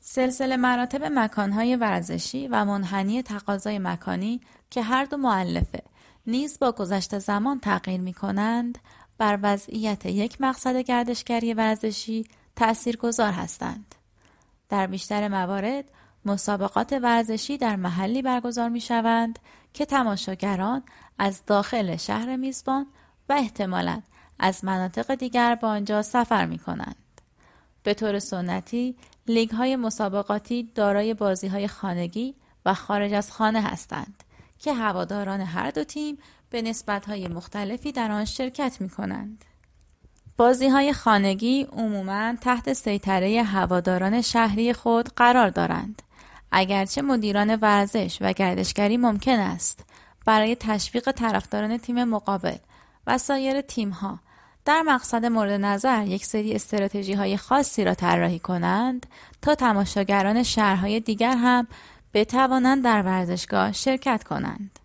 سلسله 0.00 0.56
مراتب 0.56 1.04
مکانهای 1.04 1.76
ورزشی 1.76 2.48
و 2.48 2.64
منحنی 2.64 3.22
تقاضای 3.22 3.78
مکانی 3.78 4.40
که 4.70 4.82
هر 4.82 5.04
دو 5.04 5.16
معلفه 5.16 5.82
نیز 6.30 6.58
با 6.58 6.72
گذشت 6.72 7.18
زمان 7.18 7.60
تغییر 7.60 8.00
می 8.00 8.12
کنند 8.12 8.78
بر 9.18 9.38
وضعیت 9.42 10.06
یک 10.06 10.40
مقصد 10.40 10.76
گردشگری 10.76 11.54
ورزشی 11.54 12.24
تأثیر 12.56 12.96
گذار 12.96 13.32
هستند. 13.32 13.94
در 14.68 14.86
بیشتر 14.86 15.28
موارد 15.28 15.84
مسابقات 16.24 16.92
ورزشی 16.92 17.58
در 17.58 17.76
محلی 17.76 18.22
برگزار 18.22 18.68
می 18.68 18.80
شوند 18.80 19.38
که 19.74 19.84
تماشاگران 19.84 20.82
از 21.18 21.42
داخل 21.46 21.96
شهر 21.96 22.36
میزبان 22.36 22.86
و 23.28 23.32
احتمالاً 23.32 24.02
از 24.40 24.64
مناطق 24.64 25.14
دیگر 25.14 25.54
به 25.54 25.66
آنجا 25.66 26.02
سفر 26.02 26.46
می 26.46 26.58
کنند. 26.58 26.96
به 27.82 27.94
طور 27.94 28.18
سنتی 28.18 28.96
لیگ 29.26 29.50
های 29.50 29.76
مسابقاتی 29.76 30.72
دارای 30.74 31.14
بازی 31.14 31.48
های 31.48 31.68
خانگی 31.68 32.34
و 32.66 32.74
خارج 32.74 33.12
از 33.12 33.32
خانه 33.32 33.62
هستند 33.62 34.24
که 34.60 34.74
هواداران 34.74 35.40
هر 35.40 35.70
دو 35.70 35.84
تیم 35.84 36.18
به 36.50 36.62
نسبت 36.62 37.06
های 37.06 37.28
مختلفی 37.28 37.92
در 37.92 38.12
آن 38.12 38.24
شرکت 38.24 38.76
می 38.80 38.88
کنند. 38.88 39.44
بازی 40.36 40.68
های 40.68 40.92
خانگی 40.92 41.62
عموما 41.62 42.34
تحت 42.40 42.72
سیطره 42.72 43.42
هواداران 43.42 44.22
شهری 44.22 44.72
خود 44.72 45.08
قرار 45.16 45.48
دارند. 45.48 46.02
اگرچه 46.52 47.02
مدیران 47.02 47.54
ورزش 47.54 48.18
و 48.20 48.32
گردشگری 48.32 48.96
ممکن 48.96 49.38
است 49.38 49.84
برای 50.26 50.56
تشویق 50.60 51.10
طرفداران 51.10 51.78
تیم 51.78 52.04
مقابل 52.04 52.56
و 53.06 53.18
سایر 53.18 53.60
تیم 53.60 53.90
ها 53.90 54.18
در 54.64 54.82
مقصد 54.82 55.24
مورد 55.24 55.60
نظر 55.60 56.06
یک 56.06 56.24
سری 56.24 56.54
استراتژی 56.54 57.12
های 57.12 57.36
خاصی 57.36 57.84
را 57.84 57.94
طراحی 57.94 58.38
کنند 58.38 59.06
تا 59.42 59.54
تماشاگران 59.54 60.42
شهرهای 60.42 61.00
دیگر 61.00 61.36
هم 61.36 61.66
بتوانند 62.14 62.84
در 62.84 63.02
ورزشگاه 63.02 63.72
شرکت 63.72 64.24
کنند. 64.24 64.78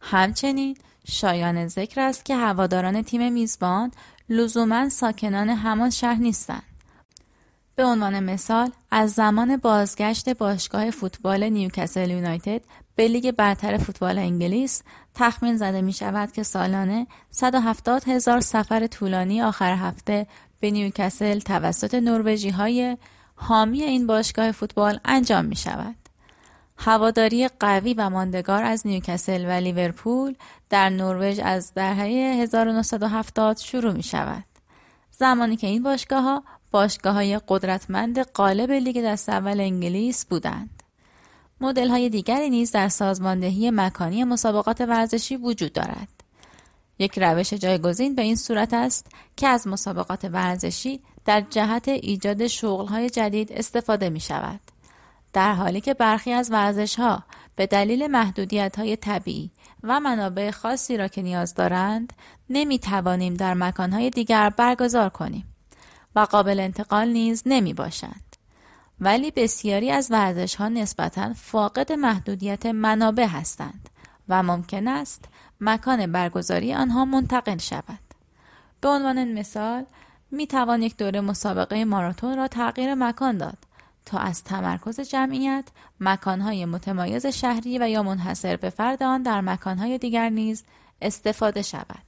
همچنین 0.00 0.76
شایان 1.08 1.68
ذکر 1.68 2.00
است 2.00 2.24
که 2.24 2.36
هواداران 2.36 3.02
تیم 3.02 3.32
میزبان 3.32 3.90
لزوما 4.28 4.88
ساکنان 4.88 5.48
همان 5.48 5.90
شهر 5.90 6.20
نیستند. 6.20 6.62
به 7.76 7.84
عنوان 7.84 8.20
مثال 8.20 8.70
از 8.90 9.12
زمان 9.12 9.56
بازگشت 9.56 10.28
باشگاه 10.28 10.90
فوتبال 10.90 11.48
نیوکاسل 11.48 12.10
یونایتد 12.10 12.60
به 12.96 13.08
لیگ 13.08 13.30
برتر 13.30 13.78
فوتبال 13.78 14.18
انگلیس 14.18 14.82
تخمین 15.14 15.56
زده 15.56 15.80
می 15.82 15.92
شود 15.92 16.32
که 16.32 16.42
سالانه 16.42 17.06
170 17.30 18.08
هزار 18.08 18.40
سفر 18.40 18.86
طولانی 18.86 19.42
آخر 19.42 19.72
هفته 19.74 20.26
به 20.60 20.70
نیوکاسل 20.70 21.38
توسط 21.38 21.94
نروژی 21.94 22.50
های 22.50 22.96
حامی 23.34 23.82
این 23.82 24.06
باشگاه 24.06 24.52
فوتبال 24.52 25.00
انجام 25.04 25.44
می 25.44 25.56
شود. 25.56 26.03
هواداری 26.78 27.48
قوی 27.48 27.94
و 27.94 28.10
ماندگار 28.10 28.64
از 28.64 28.86
نیوکاسل 28.86 29.44
و 29.46 29.50
لیورپول 29.50 30.34
در 30.70 30.88
نروژ 30.88 31.38
از 31.38 31.74
دهه 31.74 32.02
1970 32.42 33.56
شروع 33.56 33.92
می 33.92 34.02
شود. 34.02 34.44
زمانی 35.10 35.56
که 35.56 35.66
این 35.66 35.82
باشگاه 35.82 36.22
ها 36.22 36.44
باشگاه 36.70 37.14
های 37.14 37.40
قدرتمند 37.48 38.18
قالب 38.18 38.70
لیگ 38.70 39.04
دست 39.04 39.28
اول 39.28 39.60
انگلیس 39.60 40.26
بودند. 40.26 40.82
مدل 41.60 41.88
های 41.88 42.08
دیگری 42.08 42.50
نیز 42.50 42.72
در 42.72 42.88
سازماندهی 42.88 43.70
مکانی 43.70 44.24
مسابقات 44.24 44.80
ورزشی 44.80 45.36
وجود 45.36 45.72
دارد. 45.72 46.08
یک 46.98 47.18
روش 47.18 47.52
جایگزین 47.52 48.14
به 48.14 48.22
این 48.22 48.36
صورت 48.36 48.74
است 48.74 49.06
که 49.36 49.48
از 49.48 49.68
مسابقات 49.68 50.24
ورزشی 50.24 51.00
در 51.24 51.40
جهت 51.40 51.88
ایجاد 51.88 52.42
های 52.62 53.10
جدید 53.10 53.52
استفاده 53.52 54.10
می 54.10 54.20
شود. 54.20 54.60
در 55.34 55.54
حالی 55.54 55.80
که 55.80 55.94
برخی 55.94 56.32
از 56.32 56.50
ورزش 56.52 56.98
ها 56.98 57.24
به 57.56 57.66
دلیل 57.66 58.06
محدودیت 58.06 58.78
های 58.78 58.96
طبیعی 58.96 59.50
و 59.82 60.00
منابع 60.00 60.50
خاصی 60.50 60.96
را 60.96 61.08
که 61.08 61.22
نیاز 61.22 61.54
دارند 61.54 62.12
نمی 62.50 62.78
توانیم 62.78 63.34
در 63.34 63.54
مکانهای 63.54 64.10
دیگر 64.10 64.50
برگزار 64.50 65.08
کنیم 65.08 65.44
و 66.16 66.20
قابل 66.20 66.60
انتقال 66.60 67.08
نیز 67.08 67.42
نمی 67.46 67.74
باشند. 67.74 68.36
ولی 69.00 69.30
بسیاری 69.30 69.90
از 69.90 70.08
ورزش 70.10 70.54
ها 70.54 70.68
نسبتا 70.68 71.32
فاقد 71.32 71.92
محدودیت 71.92 72.66
منابع 72.66 73.26
هستند 73.26 73.88
و 74.28 74.42
ممکن 74.42 74.88
است 74.88 75.24
مکان 75.60 76.12
برگزاری 76.12 76.74
آنها 76.74 77.04
منتقل 77.04 77.58
شود. 77.58 77.98
به 78.80 78.88
عنوان 78.88 79.32
مثال 79.32 79.84
می 80.30 80.46
توان 80.46 80.82
یک 80.82 80.96
دوره 80.96 81.20
مسابقه 81.20 81.84
ماراتون 81.84 82.36
را 82.36 82.48
تغییر 82.48 82.94
مکان 82.94 83.38
داد 83.38 83.58
تا 84.06 84.18
از 84.18 84.44
تمرکز 84.44 85.00
جمعیت 85.00 85.64
مکانهای 86.00 86.64
متمایز 86.64 87.26
شهری 87.26 87.78
و 87.78 87.88
یا 87.88 88.02
منحصر 88.02 88.56
به 88.56 88.70
فرد 88.70 89.02
آن 89.02 89.22
در 89.22 89.40
مکانهای 89.40 89.98
دیگر 89.98 90.28
نیز 90.28 90.64
استفاده 91.02 91.62
شود. 91.62 92.04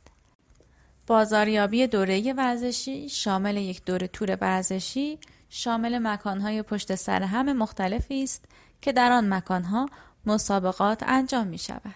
بازاریابی 1.06 1.86
دوره 1.86 2.32
ورزشی 2.32 3.08
شامل 3.08 3.56
یک 3.56 3.84
دوره 3.84 4.08
تور 4.08 4.38
ورزشی 4.40 5.18
شامل 5.48 5.98
مکانهای 5.98 6.62
پشت 6.62 6.94
سر 6.94 7.22
هم 7.22 7.52
مختلفی 7.52 8.22
است 8.22 8.44
که 8.80 8.92
در 8.92 9.12
آن 9.12 9.34
مکانها 9.34 9.88
مسابقات 10.26 11.02
انجام 11.06 11.46
می 11.46 11.58
شود. 11.58 11.94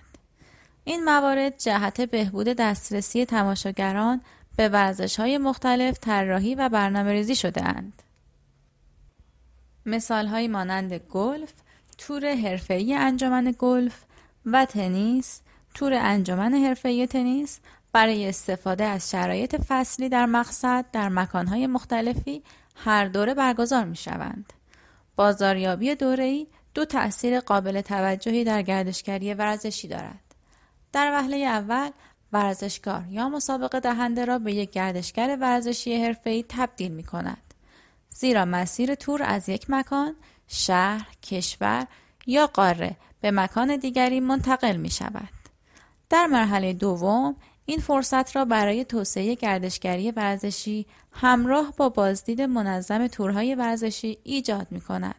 این 0.85 1.05
موارد 1.05 1.59
جهت 1.59 2.01
بهبود 2.01 2.47
دسترسی 2.47 3.25
تماشاگران 3.25 4.21
به 4.57 4.69
ورزش 4.69 5.21
های 5.21 5.39
مختلف 5.39 5.99
طراحی 6.01 6.55
و 6.55 6.69
برنامه 6.69 7.13
ریزی 7.13 7.35
شده 7.35 7.65
اند. 7.65 8.03
مثال 9.87 10.27
های 10.27 10.49
مانند 10.49 10.93
گلف، 10.95 11.53
تور 11.99 12.35
حرفه‌ای 12.35 12.95
انجمن 12.95 13.55
گلف 13.59 14.05
و 14.47 14.65
تنیس، 14.65 15.41
تور 15.75 15.95
انجمن 15.95 16.55
حرفه‌ای 16.55 17.07
تنیس 17.07 17.61
برای 17.93 18.29
استفاده 18.29 18.85
از 18.85 19.11
شرایط 19.11 19.57
فصلی 19.69 20.09
در 20.09 20.27
مقصد 20.27 20.85
در 20.93 21.09
مکانهای 21.09 21.67
مختلفی 21.67 22.43
هر 22.77 23.05
دوره 23.05 23.35
برگزار 23.35 23.85
می 23.85 23.97
شوند. 23.97 24.53
بازاریابی 25.17 25.95
دوره‌ای 25.95 26.47
دو 26.75 26.85
تأثیر 26.85 27.41
قابل 27.41 27.81
توجهی 27.81 28.45
در 28.45 28.63
گردشگری 28.63 29.35
ورزشی 29.35 29.89
دارد. 29.89 30.35
در 30.93 31.13
وهله 31.13 31.37
اول 31.37 31.91
ورزشکار 32.33 33.05
یا 33.11 33.29
مسابقه 33.29 33.81
دهنده 33.81 34.25
را 34.25 34.39
به 34.39 34.53
یک 34.53 34.71
گردشگر 34.71 35.39
ورزشی 35.41 36.05
حرفه‌ای 36.05 36.45
تبدیل 36.49 36.93
می 36.93 37.05
کند. 37.05 37.50
زیرا 38.11 38.45
مسیر 38.45 38.95
تور 38.95 39.23
از 39.23 39.49
یک 39.49 39.71
مکان، 39.71 40.15
شهر، 40.49 41.09
کشور 41.23 41.87
یا 42.27 42.47
قاره 42.47 42.97
به 43.21 43.31
مکان 43.31 43.77
دیگری 43.77 44.21
منتقل 44.21 44.77
می 44.77 44.91
شود. 44.91 45.29
در 46.11 46.27
مرحله 46.27 46.73
دوم 46.73 47.37
این 47.67 47.81
فرصت 47.81 48.37
را 48.37 48.45
برای 48.45 48.85
توسعه 48.85 49.35
گردشگری 49.35 50.11
ورزشی 50.11 50.87
همراه 51.13 51.75
با 51.77 51.89
بازدید 51.89 52.43
منظم 52.43 53.07
تورهای 53.07 53.55
ورزشی 53.55 54.19
ایجاد 54.25 54.67
می 54.71 54.81
کند. 54.81 55.15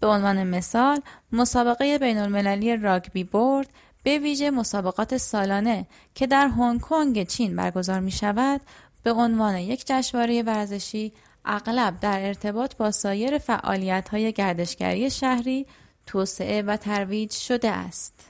به 0.00 0.06
عنوان 0.06 0.44
مثال 0.44 1.00
مسابقه 1.32 1.98
بین 1.98 2.18
المللی 2.18 2.76
راگبی 2.76 3.24
بورد 3.24 3.68
به 4.02 4.18
ویژه 4.18 4.50
مسابقات 4.50 5.16
سالانه 5.16 5.86
که 6.14 6.26
در 6.26 6.48
هنگ 6.48 6.80
کنگ 6.80 7.26
چین 7.26 7.56
برگزار 7.56 8.00
می 8.00 8.10
شود 8.10 8.60
به 9.02 9.12
عنوان 9.12 9.56
یک 9.56 9.86
جشنواره 9.86 10.42
ورزشی 10.42 11.12
اغلب 11.46 12.00
در 12.00 12.26
ارتباط 12.26 12.76
با 12.76 12.90
سایر 12.90 13.38
فعالیت 13.38 14.08
های 14.08 14.32
گردشگری 14.32 15.10
شهری 15.10 15.66
توسعه 16.06 16.62
و 16.62 16.76
ترویج 16.76 17.32
شده 17.32 17.70
است. 17.70 18.28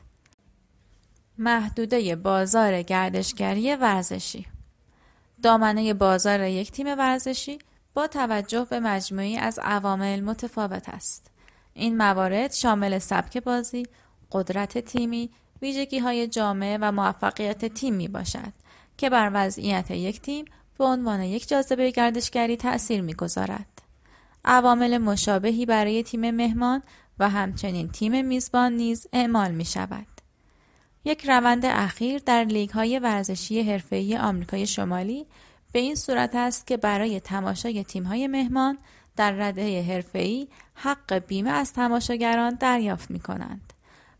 محدوده 1.38 2.16
بازار 2.16 2.82
گردشگری 2.82 3.76
ورزشی 3.76 4.46
دامنه 5.42 5.94
بازار 5.94 6.40
یک 6.40 6.72
تیم 6.72 6.86
ورزشی 6.86 7.58
با 7.94 8.06
توجه 8.06 8.66
به 8.70 8.80
مجموعی 8.80 9.36
از 9.36 9.58
عوامل 9.62 10.20
متفاوت 10.20 10.88
است. 10.88 11.30
این 11.74 11.96
موارد 11.96 12.52
شامل 12.52 12.98
سبک 12.98 13.38
بازی، 13.38 13.86
قدرت 14.32 14.78
تیمی، 14.78 15.30
ویژگی 15.62 15.98
های 15.98 16.26
جامعه 16.26 16.78
و 16.80 16.92
موفقیت 16.92 17.64
تیم 17.64 17.94
می 17.94 18.08
باشد 18.08 18.52
که 18.96 19.10
بر 19.10 19.30
وضعیت 19.34 19.90
یک 19.90 20.20
تیم 20.20 20.44
به 20.78 20.84
عنوان 20.84 21.22
یک 21.22 21.48
جاذبه 21.48 21.90
گردشگری 21.90 22.56
تأثیر 22.56 23.00
می‌گذارد. 23.00 23.66
عوامل 24.44 24.98
مشابهی 24.98 25.66
برای 25.66 26.02
تیم 26.02 26.30
مهمان 26.30 26.82
و 27.18 27.28
همچنین 27.28 27.88
تیم 27.88 28.26
میزبان 28.26 28.72
نیز 28.72 29.06
اعمال 29.12 29.50
می 29.50 29.64
شود. 29.64 30.06
یک 31.04 31.26
روند 31.28 31.64
اخیر 31.64 32.18
در 32.18 32.44
لیگ 32.44 32.70
های 32.70 32.98
ورزشی 32.98 33.62
حرفه‌ای 33.62 34.16
آمریکای 34.16 34.66
شمالی 34.66 35.26
به 35.72 35.78
این 35.78 35.94
صورت 35.94 36.34
است 36.34 36.66
که 36.66 36.76
برای 36.76 37.20
تماشای 37.20 37.84
تیم 37.84 38.04
های 38.04 38.26
مهمان 38.26 38.78
در 39.16 39.32
رده 39.32 39.82
حرفه‌ای 39.82 40.48
حق 40.74 41.14
بیمه 41.14 41.50
از 41.50 41.72
تماشاگران 41.72 42.54
دریافت 42.54 43.10
می 43.10 43.20
کنند. 43.20 43.72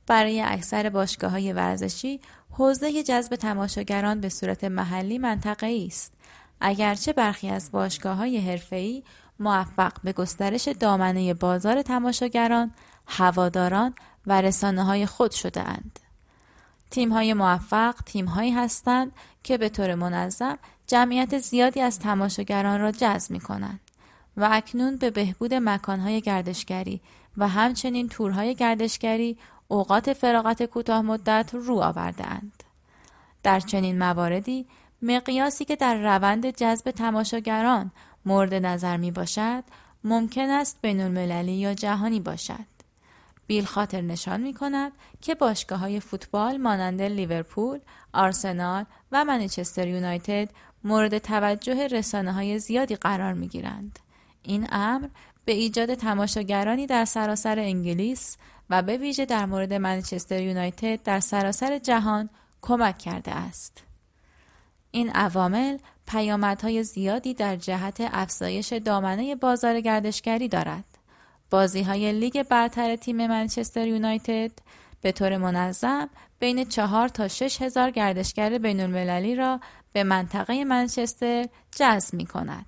برای 0.07 0.41
اکثر 0.41 0.89
باشگاه 0.89 1.31
های 1.31 1.53
ورزشی 1.53 2.21
حوزه 2.51 3.03
جذب 3.03 3.37
تماشاگران 3.37 4.21
به 4.21 4.29
صورت 4.29 4.65
محلی 4.65 5.19
منطقه 5.19 5.85
است 5.87 6.13
اگرچه 6.61 7.13
برخی 7.13 7.49
از 7.49 7.73
باشگاه 7.73 8.17
های 8.17 8.39
حرفه‌ای 8.39 9.03
موفق 9.39 9.93
به 10.05 10.13
گسترش 10.13 10.69
دامنه 10.69 11.35
بازار 11.35 11.83
تماشاگران، 11.83 12.71
هواداران 13.07 13.95
و 14.27 14.41
رسانه 14.41 14.85
های 14.85 15.07
خود 15.07 15.31
شده 15.31 15.61
اند. 15.61 16.01
تیم 16.91 17.13
های 17.13 17.35
موفق 17.35 17.95
تیم 18.07 18.25
هایی 18.25 18.51
هستند 18.53 19.13
که 19.43 19.59
به 19.59 19.69
طور 19.69 19.95
منظم 19.95 20.59
جمعیت 20.87 21.39
زیادی 21.39 21.81
از 21.81 21.99
تماشاگران 21.99 22.81
را 22.81 22.91
جذب 22.91 23.31
می 23.31 23.41
کنند 23.41 23.81
و 24.37 24.49
اکنون 24.53 24.97
به 24.97 25.11
بهبود 25.11 25.55
مکانهای 25.55 26.21
گردشگری 26.21 27.01
و 27.37 27.49
همچنین 27.49 28.09
تورهای 28.09 28.55
گردشگری 28.55 29.39
اوقات 29.69 30.13
فراغت 30.13 30.63
کوتاه 30.63 31.03
مدت 31.03 31.51
رو 31.53 31.79
آورده 31.81 32.27
اند. 32.27 32.63
در 33.43 33.61
چنین 33.61 33.99
مواردی 33.99 34.67
مقیاسی 35.03 35.65
که 35.65 35.77
در 35.77 36.17
روند 36.17 36.47
جذب 36.47 36.91
تماشاگران 36.91 37.91
مورد 38.25 38.55
نظر 38.55 38.97
می 38.97 39.11
باشد 39.11 39.65
ممکن 40.05 40.51
است 40.51 40.79
بین 40.83 41.17
یا 41.49 41.75
جهانی 41.75 42.21
باشد. 42.21 42.77
بیل 43.47 43.65
خاطر 43.65 44.01
نشان 44.01 44.41
می 44.41 44.55
کند 44.55 44.93
که 45.21 45.35
باشگاه 45.35 45.79
های 45.79 46.01
فوتبال 46.01 46.57
مانند 46.57 47.03
لیورپول، 47.03 47.79
آرسنال 48.13 48.85
و 49.13 49.25
منچستر 49.25 49.89
یونایتد 49.89 50.49
مورد 50.85 51.19
توجه 51.19 51.87
رسانه 51.87 52.33
های 52.33 52.59
زیادی 52.59 52.97
قرار 52.97 53.33
می 53.33 53.49
گیرند. 53.49 53.99
این 54.43 54.67
امر 54.73 55.09
به 55.45 55.53
ایجاد 55.53 55.95
تماشاگرانی 55.95 56.87
در 56.87 57.05
سراسر 57.05 57.59
انگلیس 57.59 58.37
و 58.71 58.83
به 58.83 58.97
ویژه 58.97 59.25
در 59.25 59.47
مورد 59.47 59.73
منچستر 59.73 60.43
یونایتد 60.43 61.03
در 61.03 61.21
سراسر 61.21 61.79
جهان 61.79 62.31
کمک 62.63 62.99
کرده 62.99 63.31
است. 63.31 63.83
این 64.97 65.11
عوامل 65.11 65.79
پیامدهای 66.07 66.83
زیادی 66.83 67.35
در 67.35 67.57
جهت 67.57 67.97
افزایش 68.01 68.73
دامنه 68.73 69.35
بازار 69.35 69.81
گردشگری 69.81 70.49
دارد. 70.49 70.85
بازی 71.51 71.83
های 71.83 72.13
لیگ 72.13 72.43
برتر 72.43 72.97
تیم 72.97 73.27
منچستر 73.27 73.87
یونایتد 73.87 74.51
به 75.01 75.13
طور 75.13 75.37
منظم 75.37 76.09
بین 76.39 76.65
چهار 76.65 77.09
تا 77.09 77.29
شش 77.29 77.63
هزار 77.63 77.91
گردشگر 77.91 78.59
بین 78.59 78.81
المللی 78.81 79.35
را 79.35 79.61
به 79.93 80.05
منطقه 80.05 80.65
منچستر 80.65 81.49
جذب 81.77 82.15
می 82.15 82.27
کند. 82.27 82.67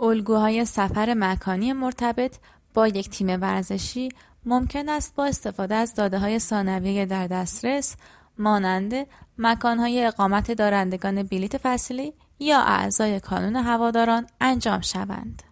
الگوهای 0.00 0.64
سفر 0.64 1.14
مکانی 1.14 1.72
مرتبط 1.72 2.36
با 2.74 2.88
یک 2.88 3.10
تیم 3.10 3.28
ورزشی 3.28 4.08
ممکن 4.46 4.88
است 4.88 5.14
با 5.14 5.24
استفاده 5.24 5.74
از 5.74 5.94
داده 5.94 6.18
های 6.18 6.38
ثانویه 6.38 7.06
در 7.06 7.26
دسترس 7.26 7.96
مانند 8.42 9.06
مکانهای 9.38 10.04
اقامت 10.04 10.52
دارندگان 10.52 11.22
بلیت 11.22 11.58
فصلی 11.58 12.12
یا 12.38 12.60
اعضای 12.60 13.20
کانون 13.20 13.56
هواداران 13.56 14.26
انجام 14.40 14.80
شوند. 14.80 15.42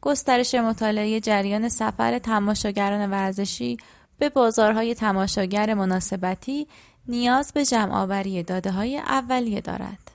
گسترش 0.00 0.54
مطالعه 0.54 1.20
جریان 1.20 1.68
سفر 1.68 2.18
تماشاگران 2.18 3.10
ورزشی 3.10 3.76
به 4.18 4.28
بازارهای 4.28 4.94
تماشاگر 4.94 5.74
مناسبتی 5.74 6.68
نیاز 7.08 7.52
به 7.52 7.64
جمع 7.64 7.94
آوری 7.94 8.42
داده 8.42 8.70
های 8.70 8.98
اولیه 8.98 9.60
دارد. 9.60 10.10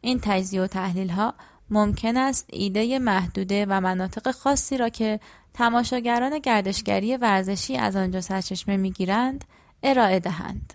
این 0.00 0.20
تجزیه 0.22 0.62
و 0.62 0.66
تحلیل 0.66 1.08
ها 1.08 1.34
ممکن 1.70 2.16
است 2.16 2.46
ایده 2.52 2.98
محدوده 2.98 3.66
و 3.68 3.80
مناطق 3.80 4.30
خاصی 4.30 4.76
را 4.76 4.88
که 4.88 5.20
تماشاگران 5.54 6.38
گردشگری 6.38 7.16
ورزشی 7.16 7.76
از 7.76 7.96
آنجا 7.96 8.20
سرچشمه 8.20 8.76
می‌گیرند 8.76 9.44
ارائه 9.82 10.20
دهند. 10.20 10.74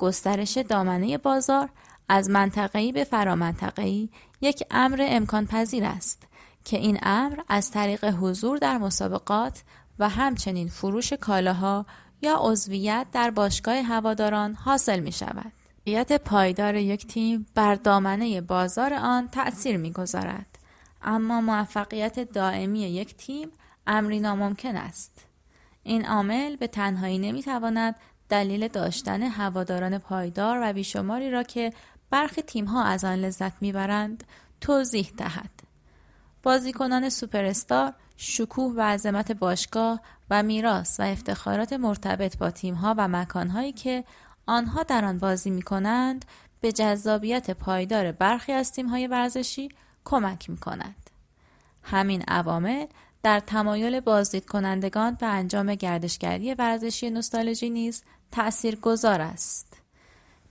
گسترش 0.00 0.58
دامنه 0.58 1.18
بازار 1.18 1.68
از 2.08 2.30
منطقه‌ای 2.30 2.92
به 2.92 3.04
فرامنطقه‌ای 3.04 4.08
یک 4.40 4.62
امر 4.70 5.06
امکان 5.08 5.46
پذیر 5.46 5.84
است 5.84 6.22
که 6.64 6.76
این 6.76 6.98
امر 7.02 7.40
از 7.48 7.70
طریق 7.70 8.04
حضور 8.04 8.58
در 8.58 8.78
مسابقات 8.78 9.62
و 9.98 10.08
همچنین 10.08 10.68
فروش 10.68 11.12
کالاها 11.12 11.86
یا 12.22 12.36
عضویت 12.40 13.06
در 13.12 13.30
باشگاه 13.30 13.76
هواداران 13.76 14.54
حاصل 14.54 15.00
می 15.00 15.12
شود. 15.12 15.52
پایدار 16.24 16.76
یک 16.76 17.06
تیم 17.06 17.46
بر 17.54 17.74
دامنه 17.74 18.40
بازار 18.40 18.94
آن 18.94 19.28
تأثیر 19.28 19.76
می 19.76 19.92
گذارد. 19.92 20.58
اما 21.02 21.40
موفقیت 21.40 22.32
دائمی 22.32 22.80
یک 22.80 23.16
تیم 23.16 23.48
امری 23.86 24.20
ناممکن 24.20 24.76
است. 24.76 25.12
این 25.82 26.06
عامل 26.06 26.56
به 26.56 26.66
تنهایی 26.66 27.18
نمی 27.18 27.42
تواند 27.42 27.94
دلیل 28.30 28.68
داشتن 28.68 29.22
هواداران 29.22 29.98
پایدار 29.98 30.58
و 30.62 30.72
بیشماری 30.72 31.30
را 31.30 31.42
که 31.42 31.72
برخی 32.10 32.42
تیمها 32.42 32.84
از 32.84 33.04
آن 33.04 33.14
لذت 33.14 33.62
می‌برند 33.62 34.24
توضیح 34.60 35.12
دهد. 35.16 35.50
بازیکنان 36.42 37.08
سوپرستار 37.08 37.92
شکوه 38.16 38.74
و 38.76 38.80
عظمت 38.80 39.32
باشگاه 39.32 40.00
و 40.30 40.42
میراث 40.42 41.00
و 41.00 41.02
افتخارات 41.02 41.72
مرتبط 41.72 42.38
با 42.38 42.50
تیمها 42.50 42.94
و 42.98 43.08
مکانهایی 43.08 43.72
که 43.72 44.04
آنها 44.46 44.82
در 44.82 45.04
آن 45.04 45.18
بازی 45.18 45.50
می 45.50 45.62
کنند 45.62 46.24
به 46.60 46.72
جذابیت 46.72 47.50
پایدار 47.50 48.12
برخی 48.12 48.52
از 48.52 48.72
تیمهای 48.72 49.06
ورزشی 49.06 49.68
کمک 50.04 50.50
می 50.50 50.56
کند. 50.56 51.10
همین 51.82 52.22
عوامل 52.28 52.86
در 53.22 53.40
تمایل 53.40 54.00
بازدید 54.00 54.46
کنندگان 54.46 55.14
به 55.14 55.26
انجام 55.26 55.74
گردشگری 55.74 56.54
ورزشی 56.54 57.10
نوستالژی 57.10 57.70
نیز 57.70 58.02
تأثیر 58.32 58.76
گذار 58.76 59.20
است. 59.20 59.76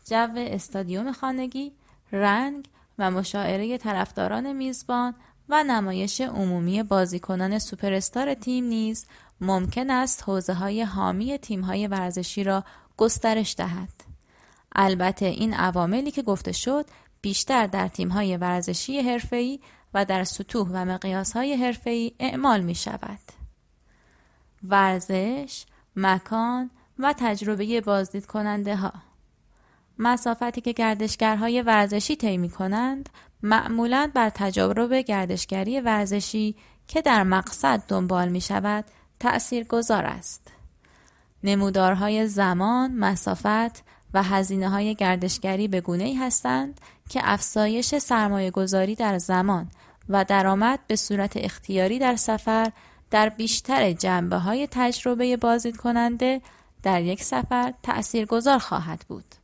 جو 0.05 0.27
استادیوم 0.35 1.11
خانگی، 1.11 1.71
رنگ 2.11 2.65
و 2.99 3.11
مشاعره 3.11 3.77
طرفداران 3.77 4.53
میزبان 4.53 5.15
و 5.49 5.63
نمایش 5.63 6.21
عمومی 6.21 6.83
بازیکنان 6.83 7.59
سوپرستار 7.59 8.33
تیم 8.33 8.65
نیز 8.65 9.05
ممکن 9.41 9.89
است 9.89 10.23
حوزه 10.23 10.53
های 10.53 10.81
حامی 10.81 11.37
تیم 11.37 11.61
های 11.61 11.87
ورزشی 11.87 12.43
را 12.43 12.63
گسترش 12.97 13.55
دهد. 13.57 14.03
البته 14.75 15.25
این 15.25 15.53
عواملی 15.53 16.11
که 16.11 16.21
گفته 16.21 16.51
شد 16.51 16.85
بیشتر 17.21 17.67
در 17.67 17.87
تیم 17.87 18.09
های 18.09 18.37
ورزشی 18.37 18.99
حرفه‌ای 18.99 19.59
و 19.93 20.05
در 20.05 20.23
سطوح 20.23 20.69
و 20.71 20.85
مقیاس 20.85 21.33
های 21.33 21.55
حرفه‌ای 21.55 22.11
اعمال 22.19 22.61
می 22.61 22.75
شود. 22.75 23.19
ورزش، 24.63 25.65
مکان 25.95 26.69
و 26.99 27.13
تجربه 27.17 27.81
بازدید 27.81 28.25
کننده 28.25 28.75
ها 28.75 28.93
مسافتی 29.99 30.61
که 30.61 30.71
گردشگرهای 30.71 31.61
ورزشی 31.61 32.15
طی 32.15 32.37
می 32.37 32.49
کنند 32.49 33.09
معمولا 33.43 34.11
بر 34.13 34.29
تجارب 34.29 34.93
گردشگری 34.93 35.79
ورزشی 35.79 36.55
که 36.87 37.01
در 37.01 37.23
مقصد 37.23 37.83
دنبال 37.87 38.29
می 38.29 38.41
شود 38.41 38.85
تأثیر 39.19 39.63
گذار 39.63 40.05
است. 40.05 40.47
نمودارهای 41.43 42.27
زمان، 42.27 42.95
مسافت 42.95 43.83
و 44.13 44.23
هزینه 44.23 44.69
های 44.69 44.95
گردشگری 44.95 45.67
به 45.67 45.81
گونه 45.81 46.03
ای 46.03 46.15
هستند 46.15 46.81
که 47.09 47.19
افزایش 47.23 47.97
سرمایه 47.97 48.51
گذاری 48.51 48.95
در 48.95 49.17
زمان 49.17 49.71
و 50.09 50.25
درآمد 50.25 50.79
به 50.87 50.95
صورت 50.95 51.37
اختیاری 51.37 51.99
در 51.99 52.15
سفر 52.15 52.71
در 53.11 53.29
بیشتر 53.29 53.91
جنبه 53.91 54.37
های 54.37 54.67
تجربه 54.71 55.37
بازدید 55.37 55.77
کننده 55.77 56.41
در 56.83 57.01
یک 57.01 57.23
سفر 57.23 57.73
تأثیر 57.83 58.25
گذار 58.25 58.59
خواهد 58.59 59.05
بود. 59.07 59.35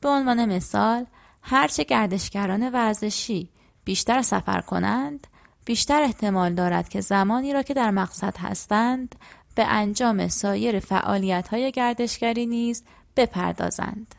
به 0.00 0.08
عنوان 0.08 0.44
مثال 0.44 1.06
هرچه 1.42 1.84
گردشگران 1.84 2.70
ورزشی 2.70 3.50
بیشتر 3.84 4.22
سفر 4.22 4.60
کنند 4.60 5.26
بیشتر 5.64 6.02
احتمال 6.02 6.54
دارد 6.54 6.88
که 6.88 7.00
زمانی 7.00 7.52
را 7.52 7.62
که 7.62 7.74
در 7.74 7.90
مقصد 7.90 8.36
هستند 8.38 9.14
به 9.54 9.64
انجام 9.64 10.28
سایر 10.28 10.80
فعالیت 10.80 11.48
های 11.48 11.72
گردشگری 11.72 12.46
نیز 12.46 12.84
بپردازند. 13.16 14.14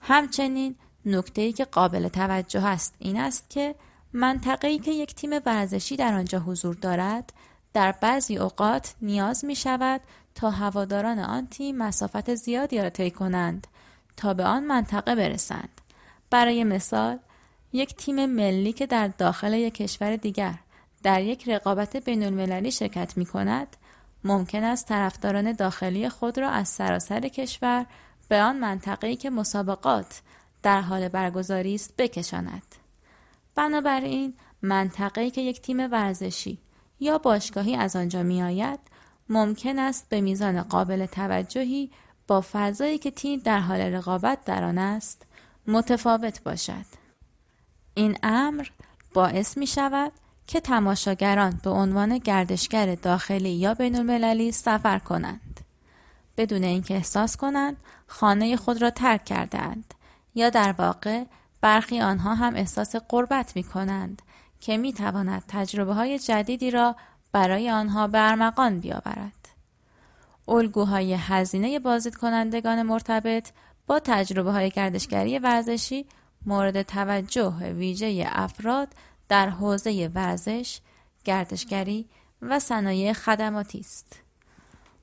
همچنین 0.00 0.76
نکته 1.06 1.52
که 1.52 1.64
قابل 1.64 2.08
توجه 2.08 2.64
است 2.64 2.94
این 2.98 3.20
است 3.20 3.50
که 3.50 3.74
منطقه‌ای 4.12 4.78
که 4.78 4.90
یک 4.90 5.14
تیم 5.14 5.30
ورزشی 5.46 5.96
در 5.96 6.14
آنجا 6.14 6.38
حضور 6.38 6.74
دارد 6.74 7.32
در 7.72 7.92
بعضی 7.92 8.36
اوقات 8.36 8.94
نیاز 9.02 9.44
می 9.44 9.56
شود 9.56 10.00
تا 10.34 10.50
هواداران 10.50 11.18
آن 11.18 11.46
تیم 11.46 11.76
مسافت 11.76 12.34
زیادی 12.34 12.82
را 12.82 12.90
طی 12.90 13.10
کنند 13.10 13.66
تا 14.16 14.34
به 14.34 14.44
آن 14.44 14.64
منطقه 14.64 15.14
برسند. 15.14 15.80
برای 16.30 16.64
مثال 16.64 17.18
یک 17.72 17.96
تیم 17.96 18.26
ملی 18.26 18.72
که 18.72 18.86
در 18.86 19.08
داخل 19.08 19.52
یک 19.52 19.74
کشور 19.74 20.16
دیگر 20.16 20.54
در 21.02 21.22
یک 21.22 21.48
رقابت 21.48 21.96
بین 21.96 22.22
المللی 22.22 22.70
شرکت 22.70 23.16
می 23.16 23.26
کند 23.26 23.76
ممکن 24.24 24.64
است 24.64 24.88
طرفداران 24.88 25.52
داخلی 25.52 26.08
خود 26.08 26.38
را 26.38 26.50
از 26.50 26.68
سراسر 26.68 27.20
کشور 27.20 27.86
به 28.28 28.42
آن 28.42 28.56
منطقه‌ای 28.56 29.16
که 29.16 29.30
مسابقات 29.30 30.22
در 30.62 30.80
حال 30.80 31.08
برگزاری 31.08 31.74
است 31.74 31.94
بکشاند. 31.98 32.74
بنابراین 33.54 34.34
منطقه‌ای 34.62 35.30
که 35.30 35.40
یک 35.40 35.62
تیم 35.62 35.92
ورزشی 35.92 36.58
یا 37.00 37.18
باشگاهی 37.18 37.76
از 37.76 37.96
آنجا 37.96 38.22
می 38.22 38.42
آید 38.42 38.80
ممکن 39.28 39.78
است 39.78 40.08
به 40.08 40.20
میزان 40.20 40.62
قابل 40.62 41.06
توجهی 41.06 41.90
با 42.26 42.44
فضایی 42.52 42.98
که 42.98 43.10
تیم 43.10 43.40
در 43.40 43.60
حال 43.60 43.80
رقابت 43.80 44.44
در 44.44 44.64
آن 44.64 44.78
است 44.78 45.26
متفاوت 45.66 46.42
باشد. 46.42 46.84
این 47.94 48.18
امر 48.22 48.66
باعث 49.14 49.56
می 49.56 49.66
شود 49.66 50.12
که 50.46 50.60
تماشاگران 50.60 51.60
به 51.62 51.70
عنوان 51.70 52.18
گردشگر 52.18 52.94
داخلی 52.94 53.50
یا 53.50 53.74
بین 53.74 53.96
المللی 53.96 54.52
سفر 54.52 54.98
کنند. 54.98 55.60
بدون 56.36 56.64
اینکه 56.64 56.94
احساس 56.94 57.36
کنند 57.36 57.76
خانه 58.06 58.56
خود 58.56 58.82
را 58.82 58.90
ترک 58.90 59.24
کردند 59.24 59.94
یا 60.34 60.50
در 60.50 60.72
واقع 60.78 61.24
برخی 61.60 62.00
آنها 62.00 62.34
هم 62.34 62.54
احساس 62.54 62.96
قربت 62.96 63.56
می 63.56 63.62
کنند 63.64 64.22
که 64.60 64.76
می 64.76 64.92
تواند 64.92 65.44
تجربه 65.48 65.94
های 65.94 66.18
جدیدی 66.18 66.70
را 66.70 66.96
برای 67.34 67.70
آنها 67.70 68.06
به 68.06 68.30
ارمغان 68.30 68.80
بیاورد. 68.80 69.48
الگوهای 70.48 71.14
هزینه 71.14 71.78
بازدید 71.78 72.16
کنندگان 72.16 72.82
مرتبط 72.82 73.50
با 73.86 74.00
تجربه 74.04 74.52
های 74.52 74.70
گردشگری 74.70 75.38
ورزشی 75.38 76.06
مورد 76.46 76.82
توجه 76.82 77.50
ویژه 77.50 78.24
افراد 78.28 78.88
در 79.28 79.48
حوزه 79.48 80.10
ورزش، 80.14 80.80
گردشگری 81.24 82.08
و 82.42 82.58
صنایع 82.58 83.12
خدماتی 83.12 83.80
است. 83.80 84.20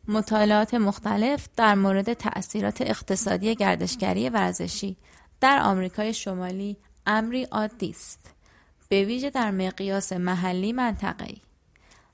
مطالعات 0.08 0.74
مختلف 0.74 1.48
در 1.58 1.76
مورد 1.76 2.14
تأثیرات 2.14 2.82
اقتصادی 2.82 3.56
گردشگری 3.56 4.30
ورزشی 4.30 4.98
در 5.42 5.60
آمریکای 5.60 6.14
شمالی 6.14 6.78
امری 7.06 7.44
عادی 7.44 7.90
است. 7.90 8.34
به 8.90 9.04
ویژه 9.06 9.30
در 9.30 9.52
مقیاس 9.52 10.14
محلی 10.14 10.74
منطقه‌ای. 10.74 11.42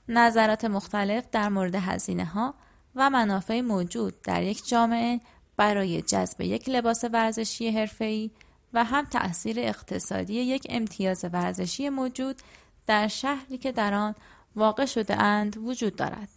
نظرات 0.08 0.64
مختلف 0.64 1.24
در 1.32 1.48
مورد 1.48 1.74
هزینه 1.74 2.24
ها 2.24 2.54
و 2.94 3.10
منافع 3.10 3.60
موجود 3.60 4.22
در 4.22 4.42
یک 4.42 4.68
جامعه 4.68 5.20
برای 5.56 6.02
جذب 6.02 6.40
یک 6.40 6.68
لباس 6.68 7.04
ورزشی 7.12 7.70
حرفه‌ای 7.70 8.30
و 8.72 8.84
هم 8.84 9.04
تأثیر 9.04 9.56
اقتصادی 9.58 10.34
یک 10.34 10.66
امتیاز 10.70 11.24
ورزشی 11.32 11.88
موجود 11.88 12.36
در 12.86 13.08
شهری 13.08 13.58
که 13.58 13.72
در 13.72 13.94
آن 13.94 14.14
واقع 14.56 14.84
شده 14.84 15.22
اند 15.22 15.56
وجود 15.56 15.96
دارد. 15.96 16.28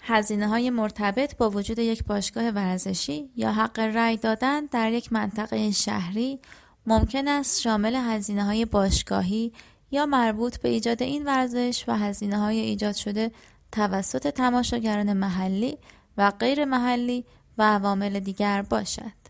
هزینه 0.00 0.48
های 0.48 0.70
مرتبط 0.70 1.36
با 1.36 1.50
وجود 1.50 1.78
یک 1.78 2.04
باشگاه 2.04 2.48
ورزشی 2.48 3.30
یا 3.36 3.52
حق 3.52 3.78
رأی 3.78 4.16
دادن 4.16 4.66
در 4.66 4.92
یک 4.92 5.12
منطقه 5.12 5.70
شهری 5.70 6.40
ممکن 6.86 7.28
است 7.28 7.60
شامل 7.60 7.94
هزینه 7.94 8.44
های 8.44 8.64
باشگاهی 8.64 9.52
یا 9.90 10.06
مربوط 10.06 10.58
به 10.58 10.68
ایجاد 10.68 11.02
این 11.02 11.24
ورزش 11.24 11.84
و 11.88 11.96
هزینه 11.96 12.38
های 12.38 12.58
ایجاد 12.58 12.94
شده 12.94 13.30
توسط 13.72 14.28
تماشاگران 14.28 15.12
محلی 15.12 15.78
و 16.16 16.30
غیر 16.30 16.64
محلی 16.64 17.24
و 17.58 17.62
عوامل 17.62 18.20
دیگر 18.20 18.62
باشد. 18.62 19.26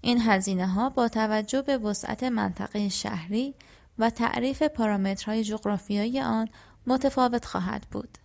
این 0.00 0.20
هزینه 0.20 0.66
ها 0.66 0.90
با 0.90 1.08
توجه 1.08 1.62
به 1.62 1.78
وسعت 1.78 2.22
منطقه 2.22 2.88
شهری 2.88 3.54
و 3.98 4.10
تعریف 4.10 4.62
پارامترهای 4.62 5.44
جغرافیایی 5.44 6.20
آن 6.20 6.48
متفاوت 6.86 7.44
خواهد 7.44 7.86
بود. 7.90 8.18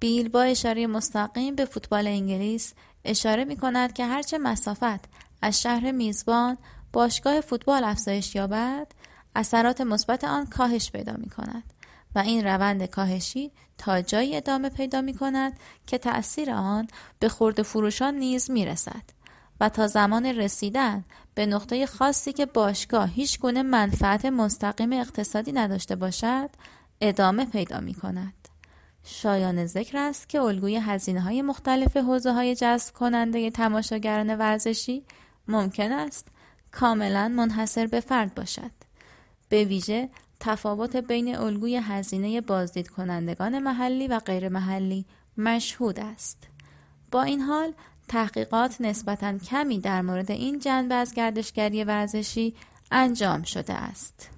بیل 0.00 0.28
با 0.28 0.42
اشاره 0.42 0.86
مستقیم 0.86 1.54
به 1.54 1.64
فوتبال 1.64 2.06
انگلیس 2.06 2.74
اشاره 3.04 3.44
می 3.44 3.56
کند 3.56 3.92
که 3.92 4.06
هرچه 4.06 4.38
مسافت 4.38 5.08
از 5.42 5.62
شهر 5.62 5.90
میزبان 5.90 6.58
باشگاه 6.92 7.40
فوتبال 7.40 7.84
افزایش 7.84 8.34
یابد 8.34 8.86
اثرات 9.36 9.80
مثبت 9.80 10.24
آن 10.24 10.46
کاهش 10.46 10.90
پیدا 10.90 11.12
می 11.12 11.28
کند 11.30 11.72
و 12.14 12.18
این 12.18 12.44
روند 12.44 12.84
کاهشی 12.84 13.52
تا 13.78 14.00
جایی 14.00 14.36
ادامه 14.36 14.68
پیدا 14.68 15.00
می 15.00 15.14
کند 15.14 15.60
که 15.86 15.98
تأثیر 15.98 16.50
آن 16.50 16.88
به 17.18 17.28
خورد 17.28 17.62
فروشان 17.62 18.14
نیز 18.14 18.50
می 18.50 18.66
رسد 18.66 19.02
و 19.60 19.68
تا 19.68 19.86
زمان 19.86 20.26
رسیدن 20.26 21.04
به 21.34 21.46
نقطه 21.46 21.86
خاصی 21.86 22.32
که 22.32 22.46
باشگاه 22.46 23.08
هیچ 23.08 23.40
گونه 23.40 23.62
منفعت 23.62 24.24
مستقیم 24.24 24.92
اقتصادی 24.92 25.52
نداشته 25.52 25.96
باشد 25.96 26.50
ادامه 27.00 27.44
پیدا 27.44 27.80
می 27.80 27.94
کند. 27.94 28.48
شایان 29.04 29.66
ذکر 29.66 29.98
است 29.98 30.28
که 30.28 30.40
الگوی 30.40 30.76
هزینه 30.76 31.20
های 31.20 31.42
مختلف 31.42 31.96
حوزه 31.96 32.32
های 32.32 32.54
جذب 32.54 32.94
کننده 32.94 33.50
تماشاگران 33.50 34.38
ورزشی 34.38 35.04
ممکن 35.48 35.92
است 35.92 36.28
کاملا 36.72 37.28
منحصر 37.28 37.86
به 37.86 38.00
فرد 38.00 38.34
باشد. 38.34 38.85
به 39.48 39.64
ویژه 39.64 40.08
تفاوت 40.40 40.96
بین 40.96 41.36
الگوی 41.36 41.76
هزینه 41.76 42.40
بازدید 42.40 42.88
کنندگان 42.88 43.58
محلی 43.58 44.08
و 44.08 44.18
غیر 44.18 44.48
محلی 44.48 45.04
مشهود 45.36 46.00
است. 46.00 46.48
با 47.12 47.22
این 47.22 47.40
حال 47.40 47.72
تحقیقات 48.08 48.80
نسبتا 48.80 49.38
کمی 49.38 49.80
در 49.80 50.02
مورد 50.02 50.30
این 50.30 50.58
جنبه 50.58 50.94
از 50.94 51.14
گردشگری 51.14 51.84
ورزشی 51.84 52.54
انجام 52.90 53.42
شده 53.42 53.74
است. 53.74 54.30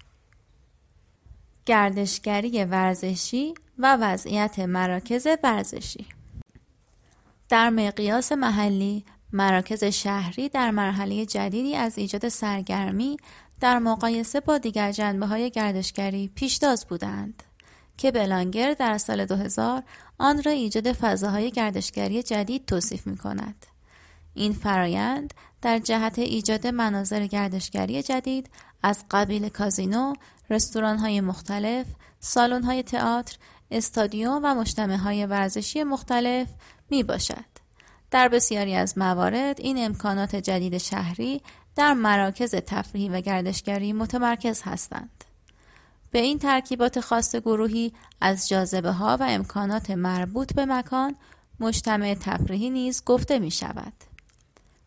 گردشگری 1.67 2.65
ورزشی 2.65 3.55
و 3.79 3.97
وضعیت 4.01 4.59
مراکز 4.59 5.27
ورزشی 5.43 6.07
در 7.49 7.71
مقیاس 7.71 8.33
محلی 8.33 9.05
مراکز 9.33 9.85
شهری 9.85 10.49
در 10.49 10.71
مرحله 10.71 11.27
جدیدی 11.27 11.77
از 11.77 11.99
ایجاد 11.99 12.29
سرگرمی 12.29 13.17
در 13.61 13.79
مقایسه 13.79 14.41
با 14.41 14.59
دیگر 14.59 14.93
جنبه 14.93 15.27
های 15.27 15.51
گردشگری 15.51 16.31
پیشتاز 16.35 16.87
بودند 16.87 17.43
که 17.97 18.11
بلانگر 18.11 18.75
در 18.75 18.99
سال 18.99 19.25
2000 19.25 19.83
آن 20.19 20.43
را 20.43 20.53
ایجاد 20.53 20.93
فضاهای 20.93 21.51
گردشگری 21.51 22.23
جدید 22.23 22.67
توصیف 22.67 23.07
می 23.07 23.17
کند. 23.17 23.67
این 24.35 24.53
فرایند 24.53 25.35
در 25.63 25.79
جهت 25.79 26.19
ایجاد 26.19 26.67
مناظر 26.67 27.27
گردشگری 27.27 28.03
جدید 28.03 28.51
از 28.83 29.05
قبیل 29.11 29.49
کازینو، 29.49 30.13
رستوران 30.51 30.99
های 30.99 31.21
مختلف، 31.21 31.87
سالن 32.21 32.63
های 32.63 32.83
تئاتر، 32.83 33.37
استادیوم 33.71 34.41
و 34.45 34.55
مجتمع 34.55 34.97
های 34.97 35.27
ورزشی 35.27 35.83
مختلف 35.83 36.49
می 36.91 37.03
باشد. 37.03 37.59
در 38.11 38.29
بسیاری 38.29 38.75
از 38.75 38.99
موارد 38.99 39.61
این 39.61 39.85
امکانات 39.85 40.37
جدید 40.37 40.79
شهری 40.79 41.43
در 41.79 41.95
مراکز 41.95 42.55
تفریحی 42.55 43.09
و 43.09 43.21
گردشگری 43.21 43.93
متمرکز 43.93 44.63
هستند. 44.65 45.25
به 46.11 46.19
این 46.19 46.39
ترکیبات 46.39 47.01
خاص 47.01 47.37
گروهی 47.37 47.93
از 48.21 48.49
جاذبه 48.49 48.91
ها 48.91 49.17
و 49.21 49.27
امکانات 49.29 49.91
مربوط 49.91 50.55
به 50.55 50.65
مکان 50.65 51.17
مجتمع 51.61 52.15
تفریحی 52.15 52.71
نیز 52.71 53.05
گفته 53.05 53.39
می 53.39 53.51
شود. 53.51 53.93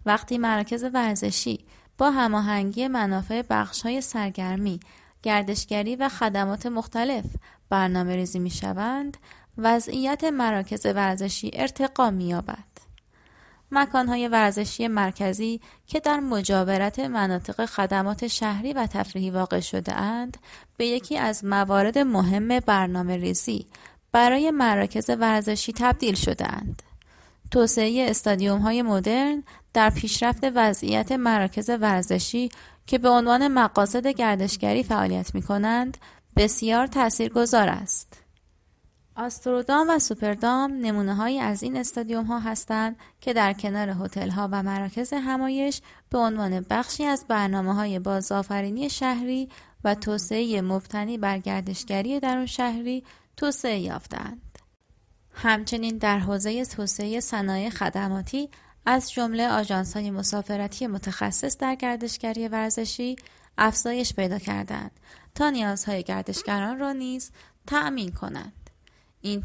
وقتی 0.05 0.37
مراکز 0.37 0.85
ورزشی 0.93 1.65
با 1.97 2.11
هماهنگی 2.11 2.87
منافع 2.87 3.43
بخش 3.49 3.81
های 3.81 4.01
سرگرمی، 4.01 4.79
گردشگری 5.23 5.95
و 5.95 6.09
خدمات 6.09 6.65
مختلف 6.65 7.25
برنامه 7.69 8.15
ریزی 8.15 8.39
می 8.39 8.49
شوند، 8.49 9.17
وضعیت 9.57 10.23
مراکز 10.23 10.85
ورزشی 10.85 11.51
ارتقا 11.53 12.09
می 12.09 12.27
یابد. 12.27 12.70
مکانهای 13.71 14.27
ورزشی 14.27 14.87
مرکزی 14.87 15.61
که 15.87 15.99
در 15.99 16.19
مجاورت 16.19 16.99
مناطق 16.99 17.65
خدمات 17.65 18.27
شهری 18.27 18.73
و 18.73 18.87
تفریحی 18.87 19.29
واقع 19.29 19.59
شده 19.59 19.93
اند 19.93 20.37
به 20.77 20.85
یکی 20.85 21.17
از 21.17 21.45
موارد 21.45 21.97
مهم 21.97 22.59
برنامه 22.59 23.17
ریزی 23.17 23.67
برای 24.11 24.51
مراکز 24.51 25.09
ورزشی 25.09 25.73
تبدیل 25.73 26.15
شده 26.15 26.53
اند. 26.53 26.83
توسعه 27.51 28.05
استادیوم 28.09 28.59
های 28.59 28.81
مدرن 28.81 29.43
در 29.73 29.89
پیشرفت 29.89 30.43
وضعیت 30.55 31.11
مراکز 31.11 31.69
ورزشی 31.69 32.49
که 32.87 32.97
به 32.97 33.09
عنوان 33.09 33.47
مقاصد 33.47 34.07
گردشگری 34.07 34.83
فعالیت 34.83 35.35
می 35.35 35.41
کنند 35.41 35.97
بسیار 36.37 36.87
تاثیرگذار 36.87 37.69
است. 37.69 38.20
آسترودام 39.15 39.89
و 39.89 39.99
سوپردام 39.99 40.71
نمونه 40.71 41.15
های 41.15 41.39
از 41.39 41.63
این 41.63 41.77
استادیوم 41.77 42.25
ها 42.25 42.39
هستند 42.39 42.95
که 43.21 43.33
در 43.33 43.53
کنار 43.53 43.89
هتل 43.89 44.29
ها 44.29 44.49
و 44.51 44.63
مراکز 44.63 45.13
همایش 45.13 45.81
به 46.09 46.17
عنوان 46.17 46.65
بخشی 46.69 47.05
از 47.05 47.25
برنامه 47.27 47.73
های 47.75 47.99
بازآفرینی 47.99 48.89
شهری 48.89 49.49
و 49.83 49.95
توسعه 49.95 50.61
مبتنی 50.61 51.17
بر 51.17 51.37
گردشگری 51.37 52.19
درون 52.19 52.45
شهری 52.45 53.03
توسعه 53.37 53.79
یافتند. 53.79 54.41
همچنین 55.33 55.97
در 55.97 56.19
حوزه 56.19 56.65
توسعه 56.65 57.19
صنایع 57.19 57.69
خدماتی 57.69 58.49
از 58.85 59.11
جمله 59.11 59.49
آژانس 59.49 59.93
های 59.97 60.11
مسافرتی 60.11 60.87
متخصص 60.87 61.57
در 61.57 61.75
گردشگری 61.75 62.47
ورزشی 62.47 63.15
افزایش 63.57 64.13
پیدا 64.13 64.39
کردند 64.39 64.91
تا 65.35 65.49
نیازهای 65.49 66.03
گردشگران 66.03 66.79
را 66.79 66.91
نیز 66.91 67.31
تأمین 67.67 68.11
کنند. 68.11 68.60
این 69.21 69.43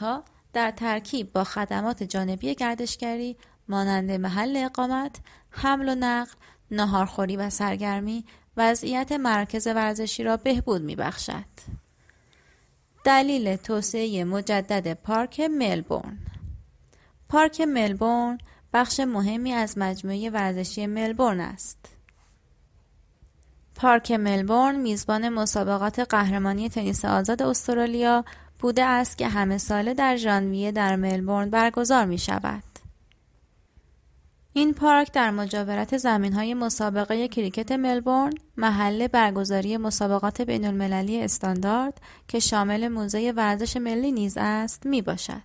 ها 0.00 0.24
در 0.52 0.70
ترکیب 0.70 1.32
با 1.32 1.44
خدمات 1.44 2.02
جانبی 2.02 2.54
گردشگری 2.54 3.36
مانند 3.68 4.10
محل 4.10 4.56
اقامت، 4.56 5.16
حمل 5.50 5.88
و 5.88 5.94
نقل، 5.94 6.32
ناهارخوری 6.70 7.36
و 7.36 7.50
سرگرمی 7.50 8.24
وضعیت 8.56 9.12
مرکز 9.12 9.66
ورزشی 9.66 10.22
را 10.22 10.36
بهبود 10.36 10.82
می 10.82 10.96
بخشد. 10.96 11.78
دلیل 13.04 13.56
توسعه 13.56 14.24
مجدد 14.24 14.94
پارک 14.94 15.40
ملبورن 15.40 16.18
پارک 17.28 17.60
ملبورن 17.60 18.38
بخش 18.72 19.00
مهمی 19.00 19.52
از 19.52 19.78
مجموعه 19.78 20.30
ورزشی 20.30 20.86
ملبورن 20.86 21.40
است. 21.40 21.78
پارک 23.74 24.12
ملبورن 24.12 24.76
میزبان 24.76 25.28
مسابقات 25.28 26.00
قهرمانی 26.00 26.68
تنیس 26.68 27.04
آزاد 27.04 27.42
استرالیا 27.42 28.24
بوده 28.58 28.84
است 28.84 29.18
که 29.18 29.28
همه 29.28 29.58
ساله 29.58 29.94
در 29.94 30.16
ژانویه 30.16 30.72
در 30.72 30.96
ملبورن 30.96 31.50
برگزار 31.50 32.04
می 32.04 32.18
شود. 32.18 32.62
این 34.52 34.74
پارک 34.74 35.12
در 35.12 35.30
مجاورت 35.30 35.96
زمین 35.96 36.32
های 36.32 36.54
مسابقه 36.54 37.28
کریکت 37.28 37.72
ملبورن 37.72 38.32
محل 38.56 39.06
برگزاری 39.06 39.76
مسابقات 39.76 40.40
بین 40.40 40.64
المللی 40.64 41.22
استاندارد 41.22 42.00
که 42.28 42.38
شامل 42.38 42.88
موزه 42.88 43.32
ورزش 43.36 43.76
ملی 43.76 44.12
نیز 44.12 44.34
است 44.36 44.86
می 44.86 45.02
باشد 45.02 45.42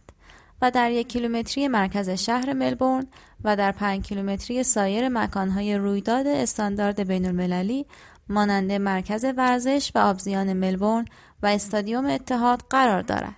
و 0.61 0.71
در 0.71 0.91
یک 0.91 1.07
کیلومتری 1.07 1.67
مرکز 1.67 2.09
شهر 2.09 2.53
ملبورن 2.53 3.07
و 3.43 3.55
در 3.55 3.71
پنج 3.71 4.05
کیلومتری 4.05 4.63
سایر 4.63 5.09
مکانهای 5.09 5.77
رویداد 5.77 6.27
استاندارد 6.27 7.07
بین 7.07 7.25
المللی 7.25 7.85
مانند 8.29 8.71
مرکز 8.71 9.25
ورزش 9.37 9.91
و 9.95 9.99
آبزیان 9.99 10.53
ملبورن 10.53 11.05
و 11.43 11.47
استادیوم 11.47 12.05
اتحاد 12.05 12.63
قرار 12.69 13.01
دارد. 13.01 13.35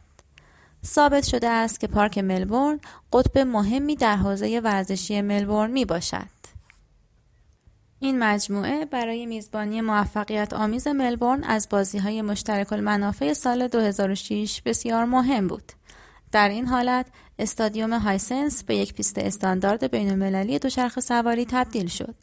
ثابت 0.85 1.23
شده 1.23 1.49
است 1.49 1.79
که 1.79 1.87
پارک 1.87 2.17
ملبورن 2.17 2.79
قطب 3.13 3.37
مهمی 3.37 3.95
در 3.95 4.15
حوزه 4.15 4.59
ورزشی 4.63 5.21
ملبورن 5.21 5.71
می 5.71 5.85
باشد. 5.85 6.35
این 7.99 8.19
مجموعه 8.19 8.85
برای 8.85 9.25
میزبانی 9.25 9.81
موفقیت 9.81 10.53
آمیز 10.53 10.87
ملبورن 10.87 11.43
از 11.43 11.69
بازی 11.69 11.97
های 11.97 12.21
مشترک 12.21 12.73
المنافع 12.73 13.33
سال 13.33 13.67
2006 13.67 14.61
بسیار 14.61 15.05
مهم 15.05 15.47
بود. 15.47 15.71
در 16.31 16.49
این 16.49 16.65
حالت 16.65 17.05
استادیوم 17.39 17.93
هایسنس 17.93 18.63
به 18.63 18.75
یک 18.75 18.93
پیست 18.93 19.17
استاندارد 19.17 19.91
بین 19.91 20.09
المللی 20.09 20.59
دوچرخه 20.59 21.01
سواری 21.01 21.45
تبدیل 21.45 21.87
شد 21.87 22.15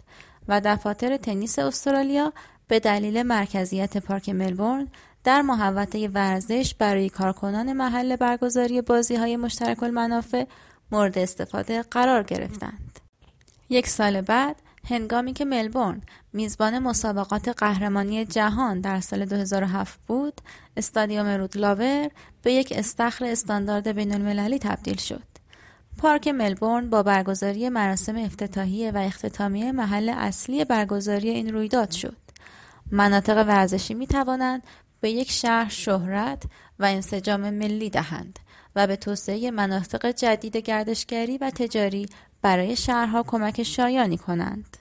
و 0.48 0.60
دفاتر 0.64 1.16
تنیس 1.16 1.58
استرالیا 1.58 2.32
به 2.68 2.80
دلیل 2.80 3.22
مرکزیت 3.22 3.96
پارک 3.96 4.28
ملبورن 4.28 4.88
در 5.24 5.42
محوطه 5.42 6.08
ورزش 6.08 6.74
برای 6.74 7.08
کارکنان 7.08 7.72
محل 7.72 8.16
برگزاری 8.16 8.82
بازی 8.82 9.16
های 9.16 9.36
مشترک 9.36 9.82
المنافع 9.82 10.44
مورد 10.92 11.18
استفاده 11.18 11.82
قرار 11.82 12.22
گرفتند. 12.22 12.98
یک 13.68 13.88
سال 13.88 14.20
بعد 14.20 14.56
هنگامی 14.88 15.32
که 15.32 15.44
ملبورن 15.44 16.00
میزبان 16.32 16.78
مسابقات 16.78 17.48
قهرمانی 17.48 18.24
جهان 18.24 18.80
در 18.80 19.00
سال 19.00 19.24
2007 19.24 20.00
بود، 20.06 20.40
استادیوم 20.76 21.26
رودلاور 21.26 22.10
به 22.42 22.52
یک 22.52 22.72
استخر 22.76 23.24
استاندارد 23.24 23.88
بین 23.88 24.14
المللی 24.14 24.58
تبدیل 24.58 24.96
شد. 24.96 25.22
پارک 25.98 26.28
ملبورن 26.28 26.90
با 26.90 27.02
برگزاری 27.02 27.68
مراسم 27.68 28.16
افتتاحیه 28.16 28.90
و 28.90 28.98
اختتامیه 28.98 29.72
محل 29.72 30.08
اصلی 30.08 30.64
برگزاری 30.64 31.30
این 31.30 31.54
رویداد 31.54 31.90
شد. 31.90 32.16
مناطق 32.90 33.36
ورزشی 33.48 33.94
می 33.94 34.06
توانند 34.06 34.62
به 35.03 35.11
یک 35.11 35.30
شهر 35.30 35.68
شهرت 35.68 36.42
و 36.78 36.84
انسجام 36.84 37.50
ملی 37.50 37.90
دهند 37.90 38.38
و 38.76 38.86
به 38.86 38.96
توسعه 38.96 39.50
مناطق 39.50 40.11
جدید 40.11 40.57
گردشگری 40.57 41.38
و 41.38 41.50
تجاری 41.50 42.09
برای 42.42 42.76
شهرها 42.76 43.22
کمک 43.22 43.62
شایانی 43.62 44.18
کنند. 44.18 44.76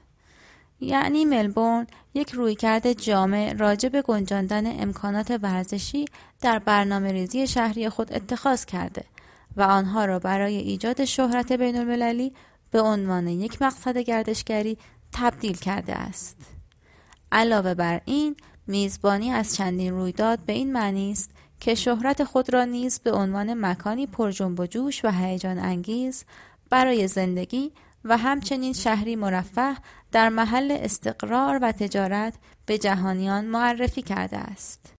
یعنی 0.79 1.25
ملبورن 1.25 1.87
یک 2.13 2.31
رویکرد 2.31 2.93
جامع 2.93 3.53
راجع 3.53 3.89
به 3.89 4.01
گنجاندن 4.01 4.81
امکانات 4.81 5.39
ورزشی 5.41 6.05
در 6.41 6.59
برنامه 6.59 7.11
ریزی 7.11 7.47
شهری 7.47 7.89
خود 7.89 8.13
اتخاذ 8.13 8.65
کرده 8.65 9.03
و 9.57 9.61
آنها 9.61 10.05
را 10.05 10.19
برای 10.19 10.55
ایجاد 10.55 11.05
شهرت 11.05 11.51
بین 11.51 11.75
المللی 11.75 12.33
به 12.71 12.81
عنوان 12.81 13.27
یک 13.27 13.61
مقصد 13.61 13.97
گردشگری 13.97 14.77
تبدیل 15.11 15.57
کرده 15.57 15.93
است. 15.93 16.37
علاوه 17.31 17.73
بر 17.73 18.01
این 18.05 18.35
میزبانی 18.67 19.31
از 19.31 19.55
چندین 19.55 19.93
رویداد 19.93 20.39
به 20.39 20.53
این 20.53 20.73
معنی 20.73 21.11
است 21.11 21.31
که 21.59 21.75
شهرت 21.75 22.23
خود 22.23 22.53
را 22.53 22.65
نیز 22.65 22.99
به 22.99 23.11
عنوان 23.11 23.53
مکانی 23.65 24.07
پر 24.07 24.31
جنب 24.31 24.59
و 24.59 24.65
جوش 24.65 25.05
و 25.05 25.11
هیجان 25.11 25.59
انگیز 25.59 26.25
برای 26.69 27.07
زندگی 27.07 27.71
و 28.05 28.17
همچنین 28.17 28.73
شهری 28.73 29.15
مرفه 29.15 29.75
در 30.11 30.29
محل 30.29 30.77
استقرار 30.79 31.59
و 31.61 31.71
تجارت 31.71 32.33
به 32.65 32.77
جهانیان 32.77 33.45
معرفی 33.45 34.01
کرده 34.01 34.37
است. 34.37 34.93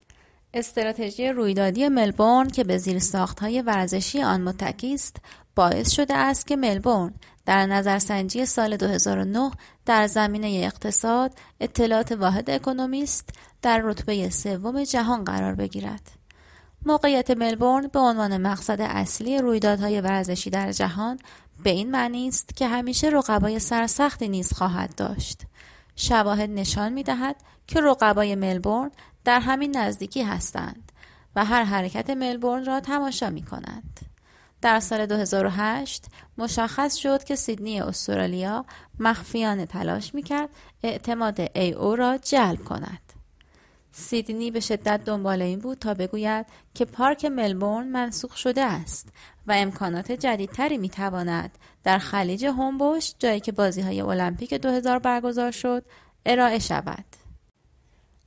استراتژی 0.54 1.30
رویدادی 1.30 1.90
ملبورن 1.90 2.48
که 2.48 2.64
به 2.64 2.78
زیر 2.78 3.02
های 3.42 3.62
ورزشی 3.62 4.22
آن 4.22 4.42
متکی 4.42 4.94
است 4.94 5.18
باعث 5.56 5.92
شده 5.92 6.14
است 6.14 6.48
که 6.48 6.56
ملبورن 6.56 7.14
در 7.46 7.66
نظرسنجی 7.66 8.46
سال 8.46 8.78
2009 8.78 9.52
در 9.86 10.08
زمینه 10.08 10.48
اقتصاد 10.48 11.34
اطلاعات 11.60 12.12
واحد 12.12 12.50
اکونومیست 12.50 13.30
در 13.62 13.82
رتبه 13.84 14.30
سوم 14.30 14.84
جهان 14.84 15.24
قرار 15.24 15.56
بگیرد. 15.56 16.12
موقعیت 16.86 17.32
ملبورن 17.32 17.88
به 17.88 18.00
عنوان 18.00 18.38
مقصد 18.38 18.82
اصلی 18.82 19.38
رویدادهای 19.38 20.02
ورزشی 20.02 20.50
در 20.50 20.72
جهان 20.72 21.20
به 21.64 21.70
این 21.70 21.92
معنی 21.92 22.28
است 22.28 22.56
که 22.56 22.68
همیشه 22.68 23.08
رقبای 23.08 23.60
سرسختی 23.60 24.30
نیز 24.30 24.54
خواهد 24.54 24.96
داشت. 24.96 25.42
شواهد 25.96 26.50
نشان 26.50 26.94
می 26.94 27.04
دهد 27.04 27.36
که 27.68 27.82
رقبای 27.82 28.36
ملبورن 28.36 28.92
در 29.24 29.40
همین 29.40 29.78
نزدیکی 29.78 30.24
هستند 30.24 30.92
و 31.36 31.46
هر 31.46 31.64
حرکت 31.64 32.10
ملبورن 32.10 32.66
را 32.66 32.80
تماشا 32.80 33.30
می 33.30 33.42
کنند. 33.42 34.11
در 34.62 34.80
سال 34.80 35.06
2008 35.06 36.06
مشخص 36.38 36.96
شد 36.96 37.24
که 37.24 37.36
سیدنی 37.36 37.82
استرالیا 37.82 38.66
مخفیانه 39.00 39.66
تلاش 39.66 40.16
می 40.16 40.24
کرد 40.24 40.50
اعتماد 40.84 41.42
ای 41.56 41.74
او 41.74 41.96
را 41.96 42.18
جلب 42.18 42.64
کند. 42.64 43.02
سیدنی 43.92 44.52
به 44.52 44.60
شدت 44.60 45.04
دنبال 45.06 45.42
این 45.42 45.60
بود 45.60 45.80
تا 45.80 45.94
بگوید 45.94 46.46
که 46.74 46.86
پارک 46.86 47.26
ملبورن 47.26 47.88
منسوخ 47.88 48.38
شده 48.38 48.62
است 48.62 49.10
و 49.48 49.52
امکانات 49.52 50.12
جدیدتری 50.12 50.78
می 50.78 50.90
تواند 50.90 51.58
در 51.84 51.98
خلیج 51.98 52.46
هومبوش 52.46 53.14
جایی 53.20 53.40
که 53.40 53.52
بازی 53.52 53.82
های 53.82 54.02
المپیک 54.02 54.54
2000 54.54 55.00
برگزار 55.00 55.52
شد 55.52 55.86
ارائه 56.26 56.60
شود. 56.60 57.06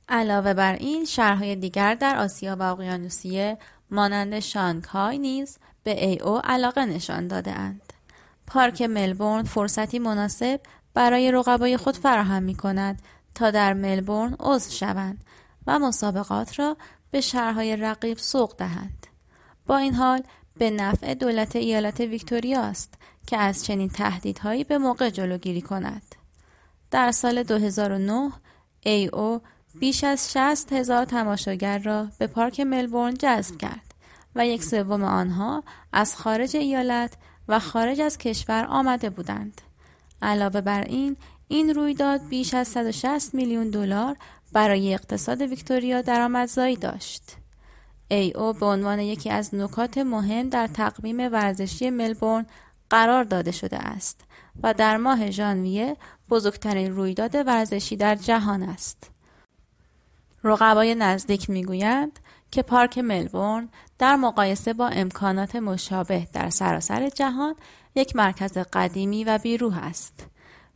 علاوه 0.09 0.53
بر 0.53 0.73
این 0.73 1.05
شهرهای 1.05 1.55
دیگر 1.55 1.95
در 1.95 2.17
آسیا 2.17 2.55
و 2.55 2.61
اقیانوسیه 2.61 3.57
مانند 3.91 4.39
شانگهای 4.39 5.17
نیز 5.17 5.57
به 5.83 6.05
ای 6.05 6.19
او 6.19 6.39
علاقه 6.43 6.85
نشان 6.85 7.27
داده 7.27 7.51
اند. 7.51 7.93
پارک 8.47 8.81
ملبورن 8.81 9.43
فرصتی 9.43 9.99
مناسب 9.99 10.59
برای 10.93 11.31
رقبای 11.31 11.77
خود 11.77 11.97
فراهم 11.97 12.43
می 12.43 12.55
کند 12.55 13.01
تا 13.35 13.51
در 13.51 13.73
ملبورن 13.73 14.35
عضو 14.39 14.71
شوند 14.71 15.25
و 15.67 15.79
مسابقات 15.79 16.59
را 16.59 16.77
به 17.11 17.21
شهرهای 17.21 17.75
رقیب 17.75 18.17
سوق 18.17 18.55
دهند. 18.57 19.07
با 19.67 19.77
این 19.77 19.93
حال 19.93 20.23
به 20.57 20.69
نفع 20.69 21.13
دولت 21.13 21.55
ایالت 21.55 21.99
ویکتوریا 21.99 22.61
است 22.61 22.93
که 23.27 23.37
از 23.37 23.65
چنین 23.65 23.89
تهدیدهایی 23.89 24.63
به 24.63 24.77
موقع 24.77 25.09
جلوگیری 25.09 25.61
کند. 25.61 26.15
در 26.91 27.11
سال 27.11 27.43
2009 27.43 28.31
ای 28.79 29.07
او 29.07 29.41
بیش 29.79 30.03
از 30.03 30.31
60 30.31 30.73
هزار 30.73 31.05
تماشاگر 31.05 31.79
را 31.79 32.07
به 32.19 32.27
پارک 32.27 32.59
ملبورن 32.59 33.13
جذب 33.13 33.57
کرد 33.57 33.95
و 34.35 34.47
یک 34.47 34.63
سوم 34.63 35.03
آنها 35.03 35.63
از 35.93 36.15
خارج 36.15 36.57
ایالت 36.57 37.13
و 37.47 37.59
خارج 37.59 38.01
از 38.01 38.17
کشور 38.17 38.65
آمده 38.69 39.09
بودند. 39.09 39.61
علاوه 40.21 40.61
بر 40.61 40.81
این 40.81 41.17
این 41.47 41.75
رویداد 41.75 42.27
بیش 42.29 42.53
از 42.53 42.67
160 42.67 43.33
میلیون 43.33 43.69
دلار 43.69 44.17
برای 44.53 44.93
اقتصاد 44.93 45.41
ویکتوریا 45.41 46.01
درآمدزایی 46.01 46.75
داشت. 46.75 47.37
ای 48.07 48.33
او 48.33 48.53
به 48.53 48.65
عنوان 48.65 48.99
یکی 48.99 49.29
از 49.29 49.55
نکات 49.55 49.97
مهم 49.97 50.49
در 50.49 50.67
تقویم 50.67 51.19
ورزشی 51.19 51.89
ملبورن 51.89 52.45
قرار 52.89 53.23
داده 53.23 53.51
شده 53.51 53.77
است 53.77 54.21
و 54.63 54.73
در 54.73 54.97
ماه 54.97 55.31
ژانویه 55.31 55.97
بزرگترین 56.29 56.95
رویداد 56.95 57.35
ورزشی 57.35 57.95
در 57.95 58.15
جهان 58.15 58.63
است. 58.63 59.14
رقبای 60.45 60.95
نزدیک 60.95 61.49
می‌گویند 61.49 62.19
که 62.51 62.61
پارک 62.61 62.97
ملبورن 62.97 63.69
در 63.99 64.15
مقایسه 64.15 64.73
با 64.73 64.87
امکانات 64.87 65.55
مشابه 65.55 66.27
در 66.33 66.49
سراسر 66.49 67.09
جهان 67.09 67.55
یک 67.95 68.15
مرکز 68.15 68.57
قدیمی 68.57 69.23
و 69.23 69.37
بیروح 69.37 69.77
است. 69.83 70.27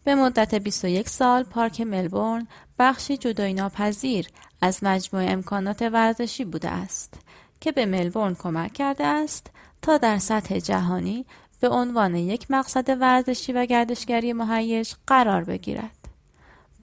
به 0.04 0.16
مدت 0.16 0.56
21 0.56 1.10
سال 1.10 1.44
پارک 1.44 1.82
ملبورن 1.82 2.48
بخشی 2.80 3.18
جدایی 3.18 3.54
ناپذیر 3.54 4.28
از 4.62 4.84
مجموع 4.84 5.24
امکانات 5.32 5.82
ورزشی 5.82 6.46
بوده 6.46 6.70
است 6.70 7.14
که 7.60 7.72
به 7.72 7.86
ملبورن 7.86 8.36
کمک 8.36 8.74
کرده 8.74 9.06
است 9.06 9.52
تا 9.82 9.98
در 9.98 10.18
سطح 10.18 10.60
جهانی 10.60 11.26
به 11.60 11.70
عنوان 11.70 12.16
یک 12.16 12.52
مقصد 12.52 13.02
ورزشی 13.02 13.54
و 13.54 13.66
گردشگری 13.66 14.34
مهیج 14.34 14.94
قرار 15.08 15.44
بگیرد. 15.44 16.10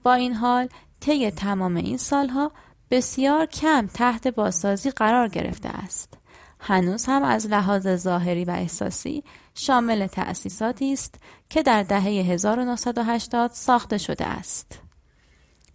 با 0.03 0.13
این 0.13 0.33
حال 0.33 0.69
طی 0.99 1.31
تمام 1.31 1.75
این 1.75 1.97
سالها 1.97 2.51
بسیار 2.91 3.45
کم 3.45 3.87
تحت 3.87 4.27
بازسازی 4.27 4.91
قرار 4.91 5.27
گرفته 5.27 5.69
است. 5.69 6.13
هنوز 6.59 7.05
هم 7.05 7.23
از 7.23 7.47
لحاظ 7.47 7.87
ظاهری 7.95 8.45
و 8.45 8.51
احساسی 8.51 9.23
شامل 9.55 10.07
تأسیساتی 10.07 10.93
است 10.93 11.15
که 11.49 11.63
در 11.63 11.83
دهه 11.83 12.03
1980 12.03 13.51
ساخته 13.51 13.97
شده 13.97 14.25
است. 14.25 14.79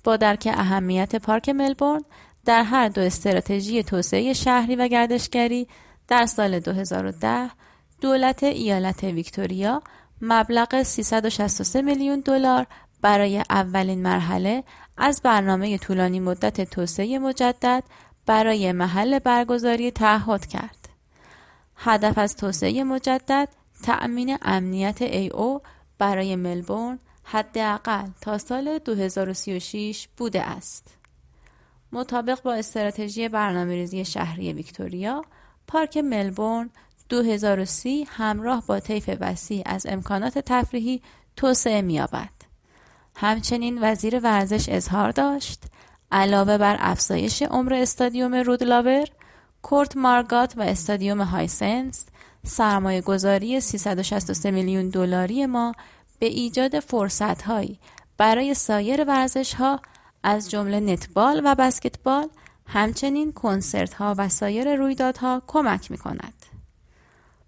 با 0.04 0.16
درک 0.16 0.48
اهمیت 0.54 1.16
پارک 1.16 1.48
ملبورن 1.48 2.02
در 2.44 2.62
هر 2.62 2.88
دو 2.88 3.00
استراتژی 3.00 3.82
توسعه 3.82 4.32
شهری 4.32 4.76
و 4.76 4.88
گردشگری 4.88 5.68
در 6.08 6.26
سال 6.26 6.60
2010 6.60 7.50
دولت 8.00 8.42
ایالت 8.42 9.04
ویکتوریا 9.04 9.82
مبلغ 10.20 10.82
363 10.82 11.82
میلیون 11.82 12.20
دلار 12.20 12.66
برای 13.02 13.42
اولین 13.50 14.02
مرحله 14.02 14.64
از 14.96 15.20
برنامه 15.22 15.78
طولانی 15.78 16.20
مدت 16.20 16.70
توسعه 16.70 17.18
مجدد 17.18 17.84
برای 18.26 18.72
محل 18.72 19.18
برگزاری 19.18 19.90
تعهد 19.90 20.46
کرد. 20.46 20.88
هدف 21.76 22.18
از 22.18 22.36
توسعه 22.36 22.84
مجدد 22.84 23.48
تأمین 23.82 24.38
امنیت 24.42 25.02
ای 25.02 25.28
او 25.28 25.60
برای 25.98 26.36
ملبورن 26.36 26.98
حداقل 27.24 28.08
تا 28.20 28.38
سال 28.38 28.78
2036 28.78 30.08
بوده 30.16 30.42
است. 30.42 30.94
مطابق 31.92 32.42
با 32.42 32.54
استراتژی 32.54 33.28
برنامه‌ریزی 33.28 34.04
شهری 34.04 34.52
ویکتوریا، 34.52 35.24
پارک 35.66 35.96
ملبورن 35.96 36.70
2030 37.08 38.06
همراه 38.08 38.66
با 38.66 38.80
طیف 38.80 39.10
وسیع 39.20 39.62
از 39.66 39.86
امکانات 39.86 40.38
تفریحی 40.38 41.02
توسعه 41.36 41.82
می‌یابد. 41.82 42.51
همچنین 43.16 43.78
وزیر 43.82 44.20
ورزش 44.20 44.68
اظهار 44.68 45.10
داشت 45.10 45.64
علاوه 46.12 46.58
بر 46.58 46.76
افزایش 46.80 47.42
عمر 47.42 47.74
استادیوم 47.74 48.34
رودلاور، 48.34 49.06
کورت 49.62 49.96
مارگات 49.96 50.54
و 50.56 50.62
استادیوم 50.62 51.20
هایسنس 51.20 52.06
سرمایه 52.46 53.00
گذاری 53.00 53.60
363 53.60 54.50
میلیون 54.50 54.88
دلاری 54.88 55.46
ما 55.46 55.72
به 56.18 56.26
ایجاد 56.26 56.80
فرصتهایی 56.80 57.78
برای 58.18 58.54
سایر 58.54 59.04
ورزش 59.04 59.54
ها 59.54 59.80
از 60.22 60.50
جمله 60.50 60.80
نتبال 60.80 61.42
و 61.44 61.54
بسکتبال 61.54 62.28
همچنین 62.66 63.32
کنسرت 63.32 63.94
ها 63.94 64.14
و 64.18 64.28
سایر 64.28 64.76
رویدادها 64.76 65.42
کمک 65.46 65.90
می 65.90 65.98
کند. 65.98 66.34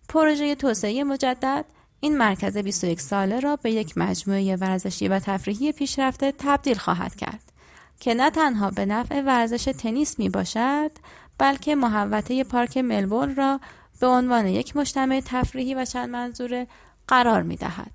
پروژه 0.08 0.54
توسعه 0.54 1.04
مجدد 1.04 1.64
این 2.04 2.18
مرکز 2.18 2.56
21 2.56 3.00
ساله 3.00 3.40
را 3.40 3.56
به 3.56 3.70
یک 3.70 3.98
مجموعه 3.98 4.56
ورزشی 4.56 5.08
و 5.08 5.18
تفریحی 5.18 5.72
پیشرفته 5.72 6.32
تبدیل 6.38 6.78
خواهد 6.78 7.14
کرد 7.14 7.52
که 8.00 8.14
نه 8.14 8.30
تنها 8.30 8.70
به 8.70 8.86
نفع 8.86 9.22
ورزش 9.22 9.64
تنیس 9.64 10.18
می 10.18 10.28
باشد 10.28 10.90
بلکه 11.38 11.74
محوطه 11.74 12.44
پارک 12.44 12.76
ملبورن 12.76 13.34
را 13.34 13.60
به 14.00 14.06
عنوان 14.06 14.46
یک 14.46 14.76
مجتمع 14.76 15.22
تفریحی 15.24 15.74
و 15.74 15.84
چند 15.84 16.08
منظوره 16.08 16.66
قرار 17.08 17.42
می 17.42 17.56
دهد. 17.56 17.92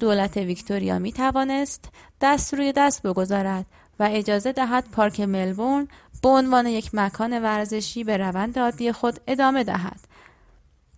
دولت 0.00 0.36
ویکتوریا 0.36 0.98
می 0.98 1.12
توانست 1.12 1.84
دست 2.20 2.54
روی 2.54 2.72
دست 2.72 3.02
بگذارد 3.02 3.66
و 3.98 4.08
اجازه 4.12 4.52
دهد 4.52 4.90
پارک 4.92 5.20
ملبورن 5.20 5.88
به 6.22 6.28
عنوان 6.28 6.66
یک 6.66 6.90
مکان 6.92 7.42
ورزشی 7.42 8.04
به 8.04 8.16
روند 8.16 8.58
عادی 8.58 8.92
خود 8.92 9.20
ادامه 9.26 9.64
دهد. 9.64 10.05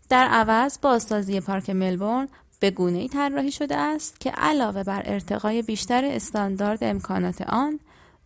در 0.09 0.26
عوض 0.26 0.78
بازسازی 0.82 1.40
پارک 1.40 1.70
ملبورن 1.70 2.28
به 2.61 2.70
گونه 2.70 2.98
ای 2.98 3.09
طراحی 3.09 3.52
شده 3.52 3.76
است 3.76 4.20
که 4.20 4.30
علاوه 4.30 4.82
بر 4.82 5.02
ارتقای 5.04 5.62
بیشتر 5.62 6.04
استاندارد 6.04 6.84
امکانات 6.84 7.42
آن 7.42 7.80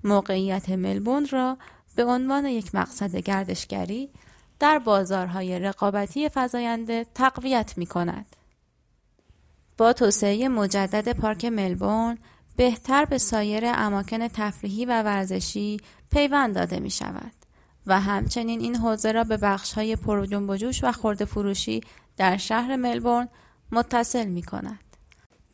موقعیت 0.05 0.70
ملبورن 0.70 1.26
را 1.30 1.59
به 1.97 2.05
عنوان 2.05 2.47
یک 2.47 2.74
مقصد 2.74 3.16
گردشگری 3.16 4.11
در 4.59 4.78
بازارهای 4.78 5.59
رقابتی 5.59 6.30
فزاینده 6.35 7.07
تقویت 7.14 7.72
می 7.76 7.87
کند. 7.87 8.37
با 9.78 9.93
توسعه 9.93 10.49
مجدد 10.49 11.12
پارک 11.12 11.45
ملبورن 11.45 12.18
بهتر 12.57 13.05
به 13.05 13.18
سایر 13.18 13.62
اماکن 13.66 14.28
تفریحی 14.28 14.85
و 14.85 15.03
ورزشی 15.03 15.80
پیوند 16.11 16.55
داده 16.55 16.80
می 16.80 16.91
شود 16.91 17.41
و 17.87 18.01
همچنین 18.01 18.61
این 18.61 18.76
حوزه 18.76 19.12
را 19.12 19.24
به 19.24 19.37
بخش 19.37 19.72
های 19.72 19.97
پرجنب 19.97 20.51
و 20.83 20.93
خورده 20.93 21.24
فروشی 21.24 21.80
در 22.16 22.37
شهر 22.37 22.76
ملبورن 22.76 23.28
متصل 23.72 24.26
می 24.26 24.43
کند. 24.43 24.78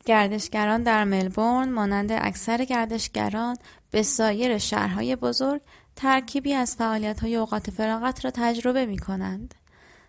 گردشگران 0.05 0.83
در 0.83 1.03
ملبورن 1.03 1.69
مانند 1.69 2.11
اکثر 2.11 2.65
گردشگران 2.65 3.57
به 3.91 4.03
سایر 4.03 4.57
شهرهای 4.57 5.15
بزرگ 5.15 5.61
ترکیبی 5.95 6.53
از 6.53 6.75
فعالیت 6.75 7.19
های 7.19 7.35
اوقات 7.35 7.69
فراغت 7.69 8.25
را 8.25 8.31
تجربه 8.31 8.85
می 8.85 8.97
کنند. 8.97 9.55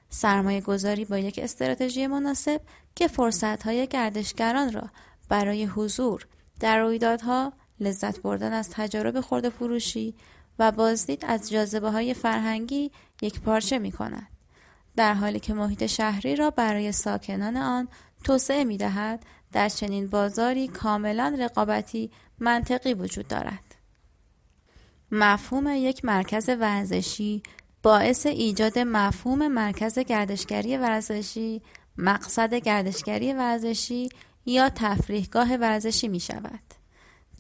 سرمایه 0.08 0.60
گذاری 0.60 1.04
با 1.04 1.18
یک 1.18 1.40
استراتژی 1.42 2.06
مناسب 2.06 2.60
که 2.94 3.08
فرصت 3.08 3.62
های 3.62 3.86
گردشگران 3.86 4.72
را 4.72 4.90
برای 5.28 5.64
حضور 5.64 6.26
در 6.60 6.80
رویدادها 6.80 7.52
لذت 7.80 8.22
بردن 8.22 8.52
از 8.52 8.70
تجارب 8.70 9.20
خورده 9.20 9.50
فروشی 9.50 10.14
و 10.60 10.72
بازدید 10.72 11.24
از 11.24 11.50
جاذبه 11.50 11.90
های 11.90 12.14
فرهنگی 12.14 12.90
یک 13.22 13.40
پارچه 13.40 13.78
می 13.78 13.92
کند. 13.92 14.28
در 14.96 15.14
حالی 15.14 15.40
که 15.40 15.54
محیط 15.54 15.86
شهری 15.86 16.36
را 16.36 16.50
برای 16.50 16.92
ساکنان 16.92 17.56
آن 17.56 17.88
توسعه 18.24 18.64
می 18.64 18.76
دهد 18.76 19.26
در 19.52 19.68
چنین 19.68 20.06
بازاری 20.06 20.68
کاملا 20.68 21.36
رقابتی 21.38 22.10
منطقی 22.38 22.94
وجود 22.94 23.28
دارد. 23.28 23.74
مفهوم 25.12 25.66
یک 25.76 26.04
مرکز 26.04 26.48
ورزشی 26.48 27.42
باعث 27.82 28.26
ایجاد 28.26 28.78
مفهوم 28.78 29.48
مرکز 29.48 29.98
گردشگری 29.98 30.76
ورزشی، 30.76 31.62
مقصد 31.98 32.54
گردشگری 32.54 33.32
ورزشی 33.32 34.08
یا 34.46 34.68
تفریحگاه 34.68 35.54
ورزشی 35.54 36.08
می 36.08 36.20
شود. 36.20 36.69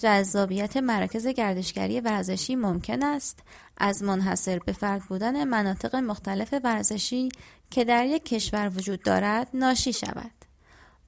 جذابیت 0.00 0.76
مراکز 0.76 1.26
گردشگری 1.26 2.00
ورزشی 2.00 2.56
ممکن 2.56 3.02
است 3.02 3.38
از 3.76 4.02
منحصر 4.02 4.58
به 4.58 4.72
فرد 4.72 5.02
بودن 5.02 5.44
مناطق 5.44 5.96
مختلف 5.96 6.54
ورزشی 6.64 7.28
که 7.70 7.84
در 7.84 8.06
یک 8.06 8.24
کشور 8.24 8.72
وجود 8.76 9.02
دارد 9.02 9.48
ناشی 9.54 9.92
شود. 9.92 10.30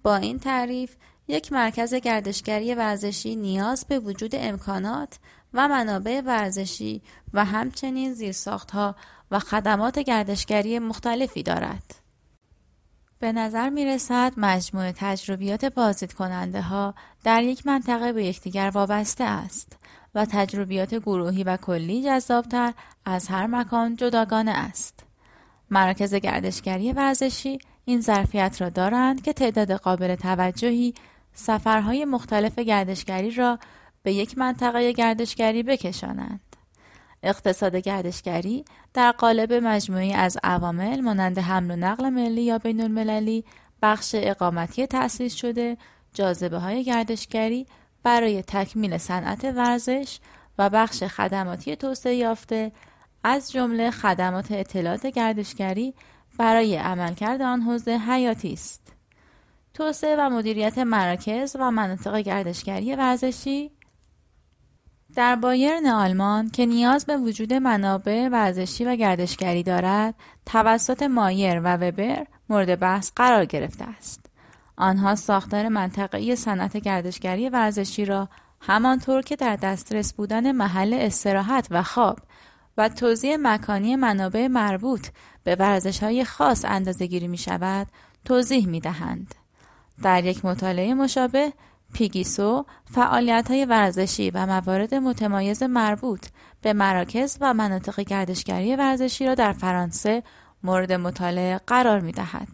با 0.03 0.17
این 0.17 0.39
تعریف 0.39 0.97
یک 1.29 1.53
مرکز 1.53 1.95
گردشگری 1.95 2.75
ورزشی 2.75 3.37
نیاز 3.37 3.85
به 3.89 3.99
وجود 3.99 4.35
امکانات 4.35 5.19
و 5.55 5.69
منابع 5.69 6.21
ورزشی 6.21 7.03
و 7.33 7.45
همچنین 7.45 8.15
زیرساختها 8.15 8.97
و 9.31 9.39
خدمات 9.39 9.99
گردشگری 9.99 10.79
مختلفی 10.79 11.43
دارد. 11.43 12.02
به 13.23 13.33
نظر 13.33 13.71
می 13.71 13.85
رسد 13.85 14.33
مجموع 14.37 14.93
تجربیات 14.93 15.65
بازدید 15.65 16.13
کننده 16.13 16.63
ها 16.63 16.95
در 17.25 17.43
یک 17.43 17.67
منطقه 17.67 18.13
به 18.13 18.25
یکدیگر 18.25 18.71
وابسته 18.75 19.25
است 19.25 19.79
و 20.15 20.27
تجربیات 20.31 20.95
گروهی 20.95 21.45
و 21.45 21.57
کلی 21.57 22.03
جذابتر 22.03 22.73
از 23.05 23.29
هر 23.29 23.47
مکان 23.47 23.97
جداگانه 23.97 24.51
است. 24.51 25.05
مراکز 25.71 26.15
گردشگری 26.15 26.93
ورزشی 26.93 27.59
این 27.85 28.01
ظرفیت 28.01 28.57
را 28.61 28.69
دارند 28.69 29.23
که 29.23 29.33
تعداد 29.33 29.73
قابل 29.73 30.15
توجهی 30.15 30.95
سفرهای 31.35 32.05
مختلف 32.05 32.59
گردشگری 32.59 33.31
را 33.31 33.59
به 34.03 34.13
یک 34.13 34.39
منطقه 34.39 34.93
گردشگری 34.93 35.63
بکشانند. 35.63 36.52
اقتصاد 37.23 37.77
گردشگری 37.77 38.65
در 38.95 39.13
قالب 39.13 39.53
مجموعی 39.53 40.13
از 40.13 40.39
عوامل 40.45 41.01
مانند 41.01 41.39
حمل 41.39 41.71
و 41.71 41.77
نقل 41.77 42.09
ملی 42.09 42.43
یا 42.43 42.59
بین 42.59 42.81
المللی 42.81 43.45
بخش 43.83 44.15
اقامتی 44.19 44.87
تأسیس 44.87 45.35
شده 45.35 45.77
جاذبه 46.15 46.59
های 46.59 46.85
گردشگری 46.85 47.67
برای 48.03 48.43
تکمیل 48.43 48.99
صنعت 48.99 49.45
ورزش 49.45 50.19
و 50.59 50.71
بخش 50.71 51.03
خدماتی 51.03 51.77
توسعه 51.77 52.15
یافته 52.15 52.73
از 53.25 53.53
جمله 53.53 53.91
خدمات 53.91 54.53
اطلاعات 54.53 55.07
گردشگری 55.07 55.95
برای 56.39 56.77
عملکرد 56.77 57.43
آن 57.43 57.61
حوزه 57.61 57.99
حیاتی 57.99 58.53
است. 58.53 58.93
توسعه 59.75 60.17
و 60.19 60.31
مدیریت 60.31 60.79
مراکز 60.79 61.57
و 61.61 61.71
مناطق 61.71 62.17
گردشگری 62.17 62.97
ورزشی 62.97 63.71
در 65.15 65.37
بایرن 65.37 65.87
آلمان 65.87 66.51
که 66.51 66.67
نیاز 66.67 67.07
به 67.07 67.17
وجود 67.17 67.53
منابع 67.53 68.29
ورزشی 68.29 68.85
و 68.85 68.97
گردشگری 68.97 69.63
دارد 69.63 70.15
توسط 70.47 71.03
مایر 71.03 71.61
و 71.61 71.77
وبر 71.77 72.27
مورد 72.49 72.79
بحث 72.79 73.11
قرار 73.17 73.45
گرفته 73.45 73.85
است 73.85 74.27
آنها 74.77 75.15
ساختار 75.15 75.69
منطقه‌ای 75.69 76.37
صنعت 76.37 76.77
گردشگری 76.77 77.49
ورزشی 77.49 78.05
را 78.05 78.29
همانطور 78.61 79.23
که 79.23 79.37
در 79.37 79.57
دسترس 79.57 80.15
بودن 80.15 80.53
محل 80.53 80.95
استراحت 80.95 81.67
و 81.71 81.83
خواب 81.83 82.19
و 82.79 82.89
توزیع 82.89 83.37
مکانی 83.37 83.97
منابع 83.97 84.47
مربوط 84.47 85.09
به 85.45 85.57
ورزش 85.57 86.03
های 86.03 86.25
خاص 86.25 86.65
اندازه 86.65 87.07
گیری 87.07 87.29
می 87.29 87.39
شود 87.39 87.87
توضیح 88.25 88.67
می 88.69 88.81
دهند. 88.81 89.35
در 90.03 90.25
یک 90.25 90.45
مطالعه 90.45 90.95
مشابه 90.95 91.53
پیگیسو 91.93 92.67
فعالیت 92.95 93.51
های 93.51 93.65
ورزشی 93.65 94.31
و 94.31 94.47
موارد 94.47 94.95
متمایز 94.95 95.63
مربوط 95.63 96.27
به 96.63 96.73
مراکز 96.73 97.39
و 97.41 97.55
مناطق 97.55 98.01
گردشگری 98.01 98.77
ورزشی 98.77 99.27
را 99.27 99.35
در 99.35 99.53
فرانسه 99.53 100.23
مورد 100.63 100.93
مطالعه 100.93 101.61
قرار 101.67 102.01
می 102.01 102.13
دهد. 102.13 102.49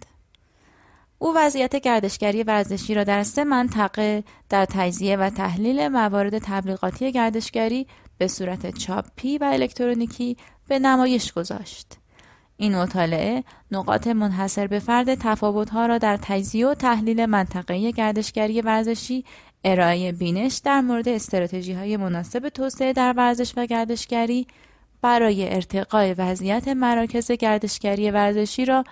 او 1.19 1.35
وضعیت 1.37 1.77
گردشگری 1.77 2.43
ورزشی 2.43 2.95
را 2.95 3.05
در 3.05 3.23
سه 3.23 3.45
منطقه 3.45 4.25
در 4.49 4.65
تجزیه 4.65 5.17
و 5.17 5.31
تحلیل 5.31 5.89
موارد 5.89 6.39
تبلیغاتی 6.39 7.13
گردشگری 7.13 7.87
به 8.19 8.29
صورت 8.29 8.79
چاپی 8.79 9.39
و 9.39 9.45
الکترونیکی 9.45 10.37
به 10.69 10.79
نمایش 10.79 11.33
گذاشت. 11.33 11.98
این 12.61 12.77
مطالعه 12.77 13.45
نقاط 13.71 14.07
منحصر 14.07 14.67
به 14.67 14.79
فرد 14.79 15.15
تفاوتها 15.15 15.87
را 15.87 15.99
در 15.99 16.19
تجزیه 16.23 16.67
و 16.67 16.75
تحلیل 16.75 17.27
منطقه 17.27 17.91
گردشگری 17.91 18.61
ورزشی 18.61 19.25
ارائه 19.65 20.13
بینش 20.13 20.57
در 20.57 20.81
مورد 20.81 21.09
استراتژی 21.09 21.73
های 21.73 21.97
مناسب 21.97 22.49
توسعه 22.49 22.93
در 22.93 23.15
ورزش 23.17 23.53
و 23.57 23.67
گردشگری 23.67 24.47
برای 25.03 25.55
ارتقای 25.55 26.15
وضعیت 26.15 26.69
مراکز 26.69 27.31
گردشگری 27.33 28.11
ورزشی 28.11 28.65
را 28.65 28.85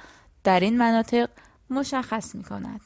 در 0.45 0.61
این 0.61 0.79
مناطق 0.79 1.29
مشخص 1.71 2.35
می 2.35 2.43
کند. 2.43 2.81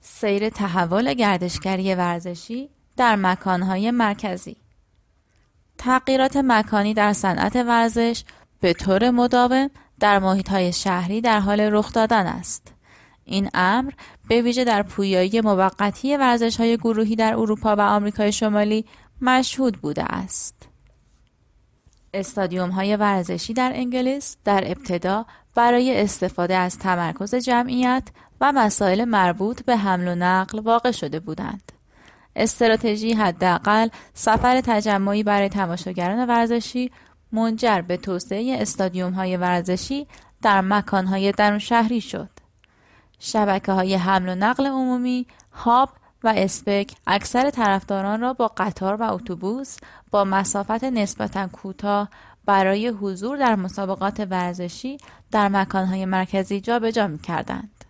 سیر 0.00 0.48
تحول 0.48 1.14
گردشگری 1.14 1.94
ورزشی 1.94 2.68
در 2.96 3.16
مکانهای 3.16 3.90
مرکزی 3.90 4.56
تغییرات 5.78 6.36
مکانی 6.36 6.94
در 6.94 7.12
صنعت 7.12 7.56
ورزش 7.56 8.24
به 8.60 8.72
طور 8.72 9.10
مداوم 9.10 9.70
در 10.00 10.18
محیط 10.18 10.48
های 10.48 10.72
شهری 10.72 11.20
در 11.20 11.40
حال 11.40 11.60
رخ 11.60 11.92
دادن 11.92 12.26
است. 12.26 12.74
این 13.24 13.50
امر 13.54 13.92
به 14.28 14.42
ویژه 14.42 14.64
در 14.64 14.82
پویایی 14.82 15.40
موقتی 15.40 16.16
ورزش 16.16 16.56
های 16.56 16.76
گروهی 16.76 17.16
در 17.16 17.34
اروپا 17.34 17.76
و 17.76 17.80
آمریکای 17.80 18.32
شمالی 18.32 18.84
مشهود 19.20 19.76
بوده 19.76 20.04
است. 20.04 20.68
استادیوم 22.14 22.70
های 22.70 22.96
ورزشی 22.96 23.52
در 23.54 23.72
انگلیس 23.74 24.36
در 24.44 24.64
ابتدا 24.66 25.26
برای 25.54 26.00
استفاده 26.00 26.54
از 26.56 26.78
تمرکز 26.78 27.34
جمعیت 27.34 28.08
و 28.40 28.52
مسائل 28.52 29.04
مربوط 29.04 29.64
به 29.64 29.76
حمل 29.76 30.08
و 30.08 30.14
نقل 30.14 30.60
واقع 30.60 30.90
شده 30.90 31.20
بودند. 31.20 31.72
استراتژی 32.36 33.12
حداقل 33.12 33.88
سفر 34.14 34.60
تجمعی 34.60 35.22
برای 35.22 35.48
تماشاگران 35.48 36.28
ورزشی 36.28 36.90
منجر 37.32 37.80
به 37.80 37.96
توسعه 37.96 38.56
استادیوم 38.60 39.12
های 39.12 39.36
ورزشی 39.36 40.06
در 40.42 40.60
مکان 40.60 41.06
های 41.06 41.32
درون 41.32 41.58
شهری 41.58 42.00
شد. 42.00 42.30
شبکه 43.18 43.72
های 43.72 43.94
حمل 43.94 44.28
و 44.28 44.34
نقل 44.34 44.66
عمومی، 44.66 45.26
هاب 45.52 45.90
و 46.24 46.34
اسپک 46.36 46.92
اکثر 47.06 47.50
طرفداران 47.50 48.20
را 48.20 48.32
با 48.32 48.48
قطار 48.48 48.94
و 48.94 49.02
اتوبوس 49.02 49.76
با 50.10 50.24
مسافت 50.24 50.84
نسبتا 50.84 51.48
کوتاه 51.48 52.08
برای 52.44 52.88
حضور 52.88 53.36
در 53.36 53.54
مسابقات 53.54 54.26
ورزشی 54.30 54.98
در 55.30 55.48
مکانهای 55.48 56.04
مرکزی 56.04 56.60
جابجا 56.60 57.06
می 57.06 57.18
کردند. 57.18 57.84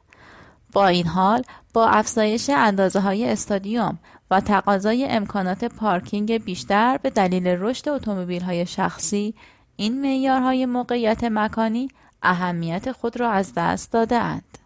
با 0.73 0.87
این 0.87 1.07
حال 1.07 1.43
با 1.73 1.89
افزایش 1.89 2.51
اندازه 2.51 3.01
های 3.01 3.31
استادیوم 3.31 3.99
و 4.31 4.41
تقاضای 4.41 5.07
امکانات 5.11 5.65
پارکینگ 5.65 6.45
بیشتر 6.45 6.99
به 7.03 7.11
دلیل 7.11 7.47
رشد 7.47 7.89
اتومبیل 7.89 8.43
های 8.43 8.67
شخصی 8.67 9.35
این 9.77 10.01
معیارهای 10.01 10.67
موقعیت 10.67 11.25
مکانی 11.25 11.89
اهمیت 12.23 12.93
خود 12.93 13.21
را 13.21 13.31
از 13.31 13.53
دست 13.57 13.93
داده 13.93 14.17
اند. 14.17 14.59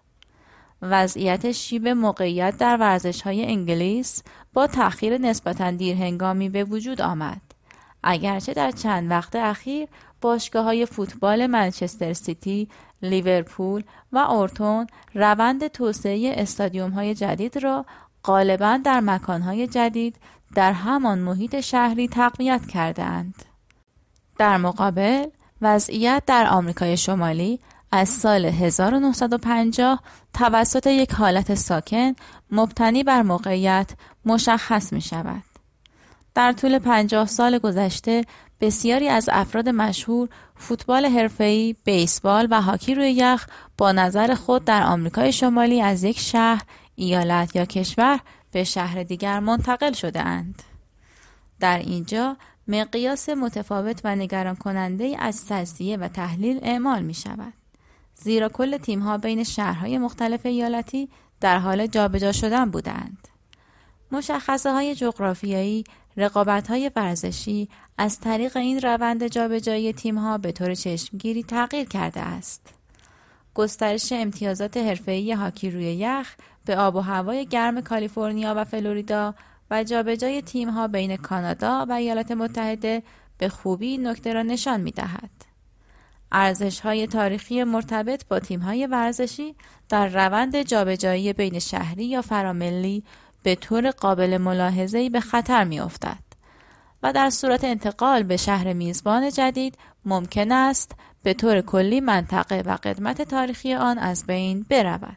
وضعیت 0.82 1.52
شیب 1.52 1.88
موقعیت 1.88 2.56
در 2.58 2.76
ورزش 2.76 3.22
های 3.22 3.44
انگلیس 3.46 4.22
با 4.52 4.66
تأخیر 4.66 5.18
نسبتا 5.18 5.70
دیرهنگامی 5.70 6.48
به 6.48 6.64
وجود 6.64 7.02
آمد. 7.02 7.40
اگرچه 8.02 8.52
در 8.52 8.70
چند 8.70 9.10
وقت 9.10 9.36
اخیر 9.36 9.88
باشگاه 10.20 10.64
های 10.64 10.86
فوتبال 10.86 11.46
منچستر 11.46 12.12
سیتی، 12.12 12.68
لیورپول 13.02 13.82
و 14.12 14.18
اورتون 14.18 14.86
روند 15.14 15.66
توسعه 15.66 16.32
استادیوم 16.36 16.90
های 16.90 17.14
جدید 17.14 17.58
را 17.58 17.86
غالبا 18.24 18.80
در 18.84 19.00
مکان 19.00 19.42
های 19.42 19.66
جدید 19.66 20.16
در 20.54 20.72
همان 20.72 21.18
محیط 21.18 21.60
شهری 21.60 22.08
تقویت 22.08 22.66
کردند. 22.66 23.34
در 24.38 24.56
مقابل 24.56 25.26
وضعیت 25.62 26.22
در 26.26 26.46
آمریکای 26.46 26.96
شمالی 26.96 27.60
از 27.92 28.08
سال 28.08 28.44
1950 28.44 30.02
توسط 30.34 30.86
یک 30.86 31.12
حالت 31.12 31.54
ساکن 31.54 32.12
مبتنی 32.50 33.02
بر 33.02 33.22
موقعیت 33.22 33.90
مشخص 34.24 34.92
می 34.92 35.00
شود. 35.00 35.42
در 36.34 36.52
طول 36.52 36.78
پنجاه 36.78 37.26
سال 37.26 37.58
گذشته 37.58 38.24
بسیاری 38.60 39.08
از 39.08 39.28
افراد 39.32 39.68
مشهور 39.68 40.28
فوتبال 40.56 41.06
حرفه‌ای، 41.06 41.76
بیسبال 41.84 42.48
و 42.50 42.62
هاکی 42.62 42.94
روی 42.94 43.10
یخ 43.12 43.46
با 43.78 43.92
نظر 43.92 44.34
خود 44.34 44.64
در 44.64 44.82
آمریکای 44.82 45.32
شمالی 45.32 45.82
از 45.82 46.04
یک 46.04 46.18
شهر، 46.18 46.62
ایالت 46.96 47.56
یا 47.56 47.64
کشور 47.64 48.20
به 48.52 48.64
شهر 48.64 49.02
دیگر 49.02 49.40
منتقل 49.40 49.92
شده 49.92 50.20
اند. 50.20 50.62
در 51.60 51.78
اینجا 51.78 52.36
مقیاس 52.68 53.28
متفاوت 53.28 54.00
و 54.04 54.16
نگران 54.16 54.56
کننده 54.56 55.16
از 55.18 55.46
تجزیه 55.48 55.96
و 55.96 56.08
تحلیل 56.08 56.58
اعمال 56.62 57.02
می 57.02 57.14
شود. 57.14 57.52
زیرا 58.14 58.48
کل 58.48 58.76
تیمها 58.76 59.18
بین 59.18 59.44
شهرهای 59.44 59.98
مختلف 59.98 60.46
ایالتی 60.46 61.08
در 61.40 61.58
حال 61.58 61.86
جابجا 61.86 62.32
شدن 62.32 62.70
بودند. 62.70 63.28
مشخصه 64.12 64.72
های 64.72 64.94
جغرافیایی 64.94 65.84
رقابت 66.16 66.68
های 66.68 66.90
ورزشی 66.96 67.68
از 67.98 68.20
طریق 68.20 68.56
این 68.56 68.80
روند 68.80 69.26
جابجایی 69.26 69.92
تیمها 69.92 70.38
به 70.38 70.52
طور 70.52 70.74
چشمگیری 70.74 71.42
تغییر 71.42 71.88
کرده 71.88 72.20
است. 72.20 72.73
گسترش 73.54 74.12
امتیازات 74.12 74.76
حرفه‌ای 74.76 75.32
هاکی 75.32 75.70
روی 75.70 75.84
یخ 75.84 76.34
به 76.64 76.76
آب 76.76 76.96
و 76.96 77.00
هوای 77.00 77.46
گرم 77.46 77.80
کالیفرنیا 77.80 78.54
و 78.56 78.64
فلوریدا 78.64 79.34
و 79.70 79.84
جابجای 79.84 80.42
تیمها 80.42 80.88
بین 80.88 81.16
کانادا 81.16 81.86
و 81.88 81.92
ایالات 81.92 82.30
متحده 82.30 83.02
به 83.38 83.48
خوبی 83.48 83.98
نکته 83.98 84.32
را 84.32 84.42
نشان 84.42 84.80
می 84.80 84.90
دهد. 84.90 85.30
ارزش 86.32 86.80
های 86.80 87.06
تاریخی 87.06 87.64
مرتبط 87.64 88.24
با 88.28 88.40
تیم 88.40 88.60
های 88.60 88.86
ورزشی 88.86 89.54
در 89.88 90.08
روند 90.08 90.62
جابجایی 90.62 91.32
بین 91.32 91.58
شهری 91.58 92.04
یا 92.04 92.22
فراملی 92.22 93.04
به 93.42 93.54
طور 93.54 93.90
قابل 93.90 94.38
ملاحظه‌ای 94.38 95.10
به 95.10 95.20
خطر 95.20 95.64
می 95.64 95.80
افتد 95.80 96.18
و 97.02 97.12
در 97.12 97.30
صورت 97.30 97.64
انتقال 97.64 98.22
به 98.22 98.36
شهر 98.36 98.72
میزبان 98.72 99.30
جدید 99.30 99.78
ممکن 100.04 100.52
است 100.52 100.92
به 101.24 101.34
طور 101.34 101.60
کلی 101.60 102.00
منطقه 102.00 102.62
و 102.66 102.78
قدمت 102.82 103.22
تاریخی 103.22 103.74
آن 103.74 103.98
از 103.98 104.26
بین 104.26 104.66
برود. 104.70 105.16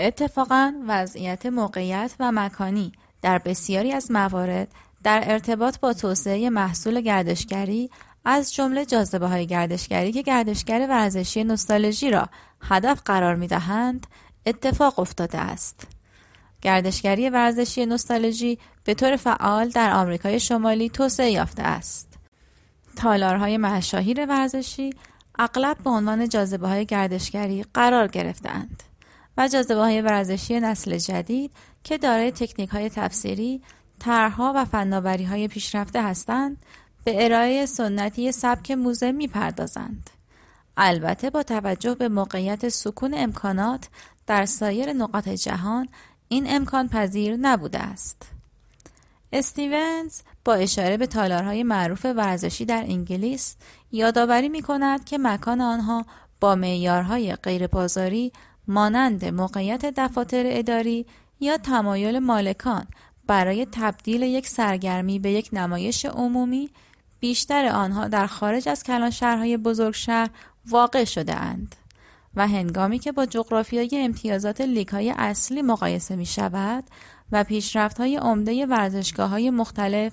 اتفاقا 0.00 0.72
وضعیت 0.88 1.46
موقعیت 1.46 2.14
و 2.20 2.32
مکانی 2.32 2.92
در 3.22 3.38
بسیاری 3.38 3.92
از 3.92 4.10
موارد 4.10 4.68
در 5.02 5.22
ارتباط 5.26 5.78
با 5.78 5.92
توسعه 5.92 6.50
محصول 6.50 7.00
گردشگری 7.00 7.90
از 8.24 8.54
جمله 8.54 8.86
جاذبه 8.86 9.26
های 9.26 9.46
گردشگری 9.46 10.12
که 10.12 10.22
گردشگر 10.22 10.86
ورزشی 10.90 11.44
نوستالژی 11.44 12.10
را 12.10 12.28
هدف 12.60 13.02
قرار 13.04 13.34
می 13.34 13.46
دهند 13.46 14.06
اتفاق 14.46 14.98
افتاده 14.98 15.38
است. 15.38 15.86
گردشگری 16.62 17.30
ورزشی 17.30 17.86
نوستالژی 17.86 18.58
به 18.84 18.94
طور 18.94 19.16
فعال 19.16 19.68
در 19.68 19.92
آمریکای 19.92 20.40
شمالی 20.40 20.88
توسعه 20.88 21.30
یافته 21.30 21.62
است. 21.62 22.13
تالارهای 22.94 23.56
مشاهیر 23.56 24.26
ورزشی 24.26 24.94
اغلب 25.38 25.78
به 25.78 25.90
عنوان 25.90 26.28
جاذبه 26.28 26.68
های 26.68 26.86
گردشگری 26.86 27.64
قرار 27.74 28.08
گرفتند 28.08 28.82
و 29.36 29.48
جاذبه 29.48 29.80
های 29.80 30.00
ورزشی 30.02 30.60
نسل 30.60 30.98
جدید 30.98 31.50
که 31.84 31.98
دارای 31.98 32.30
تکنیک 32.30 32.70
های 32.70 32.90
تفسیری، 32.90 33.62
طرحها 33.98 34.52
و 34.56 34.64
فناوری 34.64 35.24
های 35.24 35.48
پیشرفته 35.48 36.02
هستند 36.02 36.56
به 37.04 37.24
ارائه 37.24 37.66
سنتی 37.66 38.32
سبک 38.32 38.70
موزه 38.70 39.12
می 39.12 39.28
پردازند. 39.28 40.10
البته 40.76 41.30
با 41.30 41.42
توجه 41.42 41.94
به 41.94 42.08
موقعیت 42.08 42.68
سکون 42.68 43.14
امکانات 43.16 43.88
در 44.26 44.46
سایر 44.46 44.92
نقاط 44.92 45.28
جهان 45.28 45.88
این 46.28 46.44
امکان 46.48 46.88
پذیر 46.88 47.36
نبوده 47.36 47.78
است. 47.78 48.33
استیونز 49.34 50.20
با 50.44 50.54
اشاره 50.54 50.96
به 50.96 51.06
تالارهای 51.06 51.62
معروف 51.62 52.04
ورزشی 52.04 52.64
در 52.64 52.82
انگلیس 52.82 53.56
یادآوری 53.92 54.48
می 54.48 54.62
کند 54.62 55.04
که 55.04 55.18
مکان 55.18 55.60
آنها 55.60 56.06
با 56.40 56.54
معیارهای 56.54 57.36
غیربازاری 57.36 58.32
مانند 58.68 59.24
موقعیت 59.24 59.84
دفاتر 59.96 60.42
اداری 60.46 61.06
یا 61.40 61.56
تمایل 61.56 62.18
مالکان 62.18 62.86
برای 63.26 63.66
تبدیل 63.72 64.22
یک 64.22 64.48
سرگرمی 64.48 65.18
به 65.18 65.30
یک 65.30 65.48
نمایش 65.52 66.04
عمومی 66.04 66.70
بیشتر 67.20 67.66
آنها 67.66 68.08
در 68.08 68.26
خارج 68.26 68.68
از 68.68 68.82
کلان 68.82 69.10
شهرهای 69.10 69.56
بزرگ 69.56 69.94
شهر 69.94 70.30
واقع 70.66 71.04
شده 71.04 71.34
اند 71.34 71.76
و 72.36 72.48
هنگامی 72.48 72.98
که 72.98 73.12
با 73.12 73.26
جغرافیای 73.26 73.90
امتیازات 73.92 74.60
لیگ 74.60 74.88
های 74.88 75.10
اصلی 75.10 75.62
مقایسه 75.62 76.16
می 76.16 76.26
شود 76.26 76.84
و 77.32 77.44
پیشرفت 77.44 77.98
های 77.98 78.16
عمده 78.16 78.66
ورزشگاه 78.66 79.30
های 79.30 79.50
مختلف 79.50 80.12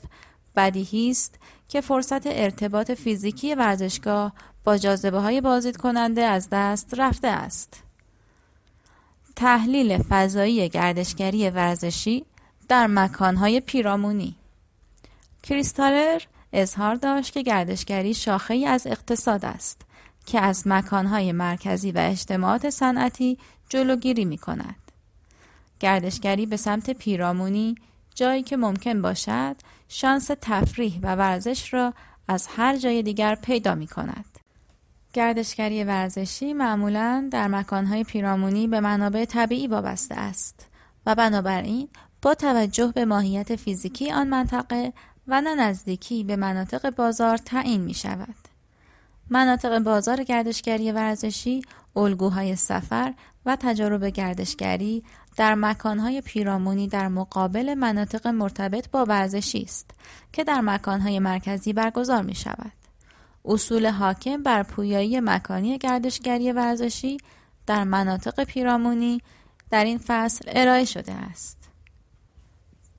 بدیهی 0.55 1.11
است 1.11 1.35
که 1.67 1.81
فرصت 1.81 2.27
ارتباط 2.27 2.91
فیزیکی 2.91 3.55
ورزشگاه 3.55 4.33
با 4.63 4.77
جاذبه 4.77 5.19
های 5.19 5.41
بازدید 5.41 5.77
کننده 5.77 6.21
از 6.21 6.47
دست 6.51 6.93
رفته 6.97 7.27
است. 7.27 7.83
تحلیل 9.35 9.97
فضایی 9.97 10.69
گردشگری 10.69 11.49
ورزشی 11.49 12.25
در 12.67 12.87
مکانهای 12.87 13.59
پیرامونی 13.59 14.35
کریستالر 15.43 16.21
اظهار 16.53 16.95
داشت 16.95 17.33
که 17.33 17.41
گردشگری 17.41 18.13
شاخه 18.13 18.65
از 18.67 18.87
اقتصاد 18.87 19.45
است 19.45 19.81
که 20.25 20.39
از 20.39 20.67
مکانهای 20.67 21.31
مرکزی 21.31 21.91
و 21.91 21.97
اجتماعات 21.97 22.69
صنعتی 22.69 23.37
جلوگیری 23.69 24.25
می 24.25 24.37
کند. 24.37 24.80
گردشگری 25.81 26.45
به 26.45 26.57
سمت 26.57 26.89
پیرامونی 26.89 27.75
جایی 28.15 28.43
که 28.43 28.57
ممکن 28.57 29.01
باشد 29.01 29.55
شانس 29.87 30.31
تفریح 30.41 30.99
و 31.03 31.15
ورزش 31.15 31.73
را 31.73 31.93
از 32.27 32.47
هر 32.47 32.77
جای 32.77 33.03
دیگر 33.03 33.35
پیدا 33.35 33.75
می 33.75 33.87
کند. 33.87 34.25
گردشگری 35.13 35.83
ورزشی 35.83 36.53
معمولا 36.53 37.27
در 37.31 37.47
مکانهای 37.47 38.03
پیرامونی 38.03 38.67
به 38.67 38.79
منابع 38.79 39.25
طبیعی 39.25 39.67
وابسته 39.67 40.15
است 40.15 40.67
و 41.05 41.15
بنابراین 41.15 41.89
با 42.21 42.33
توجه 42.33 42.91
به 42.95 43.05
ماهیت 43.05 43.55
فیزیکی 43.55 44.11
آن 44.11 44.27
منطقه 44.27 44.93
و 45.27 45.41
نه 45.41 45.55
نزدیکی 45.55 46.23
به 46.23 46.35
مناطق 46.35 46.89
بازار 46.89 47.37
تعیین 47.37 47.81
می 47.81 47.93
شود. 47.93 48.35
مناطق 49.29 49.79
بازار 49.79 50.23
گردشگری 50.23 50.91
ورزشی 50.91 51.61
الگوهای 51.95 52.55
سفر 52.55 53.13
و 53.45 53.57
تجارب 53.59 54.05
گردشگری 54.05 55.03
در 55.37 55.55
مکانهای 55.55 56.21
پیرامونی 56.21 56.87
در 56.87 57.07
مقابل 57.07 57.73
مناطق 57.73 58.27
مرتبط 58.27 58.89
با 58.89 59.05
ورزشی 59.05 59.61
است 59.61 59.91
که 60.33 60.43
در 60.43 60.61
مکانهای 60.61 61.19
مرکزی 61.19 61.73
برگزار 61.73 62.21
می 62.21 62.35
شود. 62.35 62.71
اصول 63.45 63.87
حاکم 63.87 64.43
بر 64.43 64.63
پویایی 64.63 65.19
مکانی 65.19 65.77
گردشگری 65.77 66.51
ورزشی 66.51 67.17
در 67.67 67.83
مناطق 67.83 68.43
پیرامونی 68.43 69.21
در 69.69 69.85
این 69.85 69.97
فصل 69.97 70.45
ارائه 70.47 70.85
شده 70.85 71.13
است. 71.13 71.69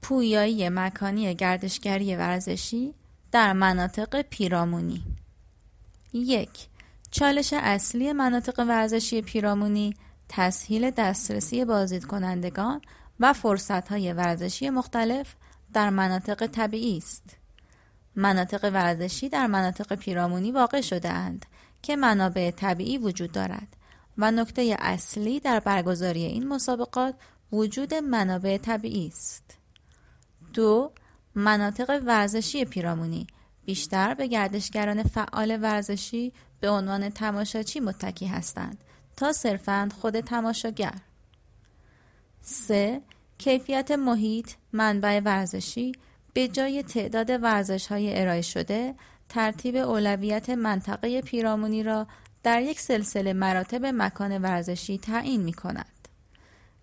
پویایی 0.03 0.68
مکانی 0.68 1.35
گردشگری 1.35 2.16
ورزشی 2.16 2.95
در 3.33 3.53
مناطق 3.53 4.22
پیرامونی 4.22 5.03
یک 6.12 6.68
چالش 7.11 7.55
اصلی 7.57 8.12
مناطق 8.12 8.64
ورزشی 8.68 9.22
پیرامونی 9.22 9.95
تسهیل 10.35 10.91
دسترسی 10.91 11.64
بازدید 11.64 12.05
کنندگان 12.05 12.80
و 13.20 13.33
فرصتهای 13.33 14.12
ورزشی 14.12 14.70
مختلف 14.70 15.35
در 15.72 15.91
مناطق 15.91 16.47
طبیعی 16.47 16.99
است. 16.99 17.37
مناطق 18.16 18.70
ورزشی 18.74 19.28
در 19.28 19.47
مناطق 19.47 19.95
پیرامونی 19.95 20.53
واقع 20.53 20.80
شده 20.80 21.09
اند 21.09 21.47
که 21.83 21.97
منابع 21.97 22.51
طبیعی 22.51 22.99
وجود 22.99 23.33
دارد 23.33 23.76
و 24.18 24.30
نکته 24.30 24.76
اصلی 24.78 25.41
در 25.41 25.61
برگزاری 25.61 26.24
این 26.24 26.49
مسابقات 26.49 27.14
وجود 27.53 27.95
منابع 27.95 28.59
طبیعی 28.59 29.07
است. 29.07 29.59
دو 30.55 30.93
مناطق 31.35 32.03
ورزشی 32.07 32.64
پیرامونی 32.64 33.26
بیشتر 33.64 34.14
به 34.14 34.26
گردشگران 34.26 35.03
فعال 35.03 35.59
ورزشی 35.62 36.33
به 36.61 36.70
عنوان 36.70 37.09
تماشاچی 37.09 37.80
متکی 37.80 38.26
هستند 38.26 38.85
تا 39.16 39.32
صرفاً 39.32 39.88
خود 40.00 40.20
تماشاگر. 40.20 40.94
3. 42.40 43.00
کیفیت 43.38 43.90
محیط 43.90 44.50
منبع 44.72 45.20
ورزشی 45.20 45.92
به 46.34 46.48
جای 46.48 46.82
تعداد 46.82 47.30
ورزش 47.30 47.86
های 47.86 48.20
ارائه 48.20 48.42
شده 48.42 48.94
ترتیب 49.28 49.76
اولویت 49.76 50.50
منطقه 50.50 51.20
پیرامونی 51.20 51.82
را 51.82 52.06
در 52.42 52.62
یک 52.62 52.80
سلسله 52.80 53.32
مراتب 53.32 53.86
مکان 53.86 54.38
ورزشی 54.38 54.98
تعیین 54.98 55.42
می 55.42 55.52
کند. 55.52 56.08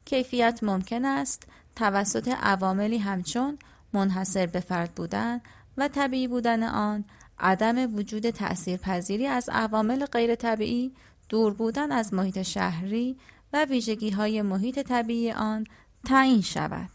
کیفیت 0.06 0.60
ممکن 0.62 1.06
است 1.06 1.44
توسط 1.76 2.28
عواملی 2.28 2.98
همچون 2.98 3.58
منحصر 3.94 4.46
به 4.46 4.60
فرد 4.60 4.92
بودن 4.96 5.42
و 5.78 5.88
طبیعی 5.88 6.28
بودن 6.28 6.64
آن، 6.64 7.06
عدم 7.40 7.96
وجود 7.96 8.30
تأثیرپذیری 8.30 9.28
از 9.28 9.50
عوامل 9.50 10.06
غیر 10.06 10.36
طبیعی، 10.36 10.94
دور 11.30 11.54
بودن 11.54 11.92
از 11.92 12.14
محیط 12.14 12.42
شهری 12.42 13.18
و 13.54 13.66
ویژگی 13.66 14.10
های 14.10 14.42
محیط 14.42 14.80
طبیعی 14.80 15.32
آن 15.32 15.68
تعیین 16.06 16.42
شود. 16.42 16.90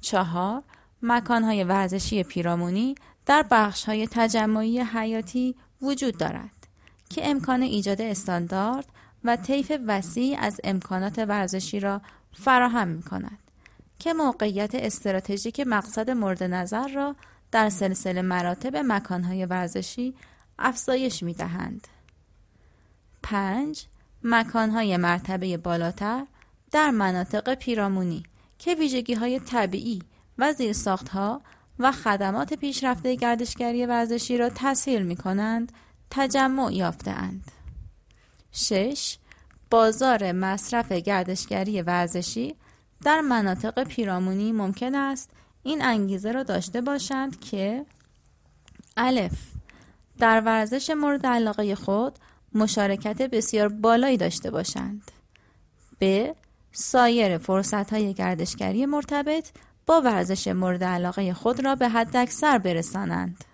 چهار 0.00 0.62
مکانهای 1.02 1.64
ورزشی 1.64 2.22
پیرامونی 2.22 2.94
در 3.26 3.44
بخش 3.50 3.84
های 3.84 4.08
تجمعی 4.10 4.80
حیاتی 4.80 5.56
وجود 5.82 6.16
دارد 6.16 6.66
که 7.10 7.30
امکان 7.30 7.62
ایجاد 7.62 8.02
استاندارد 8.02 8.86
و 9.24 9.36
طیف 9.36 9.72
وسیع 9.86 10.38
از 10.40 10.60
امکانات 10.64 11.18
ورزشی 11.18 11.80
را 11.80 12.00
فراهم 12.32 12.88
می 12.88 13.02
کند 13.02 13.38
که 13.98 14.12
موقعیت 14.12 14.74
استراتژیک 14.74 15.60
مقصد 15.66 16.10
مورد 16.10 16.42
نظر 16.42 16.88
را 16.88 17.16
در 17.52 17.68
سلسله 17.68 18.22
مراتب 18.22 18.76
مکانهای 18.76 19.46
ورزشی 19.46 20.14
افزایش 20.58 21.22
می 21.22 21.34
دهند. 21.34 21.88
5. 23.22 23.86
مکانهای 24.24 24.96
مرتبه 24.96 25.56
بالاتر 25.56 26.26
در 26.70 26.90
مناطق 26.90 27.54
پیرامونی 27.54 28.22
که 28.58 28.74
ویژگی 28.74 29.14
های 29.14 29.40
طبیعی 29.40 30.02
و 30.38 30.54
و 31.78 31.92
خدمات 31.92 32.54
پیشرفته 32.54 33.14
گردشگری 33.14 33.86
ورزشی 33.86 34.38
را 34.38 34.50
تسهیل 34.54 35.02
می 35.02 35.16
کنند 35.16 35.72
تجمع 36.10 36.72
یافتهاند. 36.72 37.50
6. 38.52 39.16
بازار 39.70 40.32
مصرف 40.32 40.92
گردشگری 40.92 41.82
ورزشی 41.82 42.54
در 43.04 43.20
مناطق 43.20 43.84
پیرامونی 43.84 44.52
ممکن 44.52 44.94
است 44.94 45.30
این 45.62 45.82
انگیزه 45.82 46.32
را 46.32 46.42
داشته 46.42 46.80
باشند 46.80 47.40
که 47.40 47.86
الف 48.96 49.38
در 50.18 50.40
ورزش 50.40 50.90
مورد 50.90 51.26
علاقه 51.26 51.74
خود 51.74 52.18
مشارکت 52.54 53.22
بسیار 53.22 53.68
بالایی 53.68 54.16
داشته 54.16 54.50
باشند 54.50 55.10
ب 56.00 56.28
سایر 56.72 57.38
فرصت 57.38 57.92
های 57.92 58.14
گردشگری 58.14 58.86
مرتبط 58.86 59.48
با 59.86 60.00
ورزش 60.00 60.48
مورد 60.48 60.84
علاقه 60.84 61.34
خود 61.34 61.64
را 61.64 61.74
به 61.74 61.88
حد 61.88 62.16
اکثر 62.16 62.58
برسانند. 62.58 63.44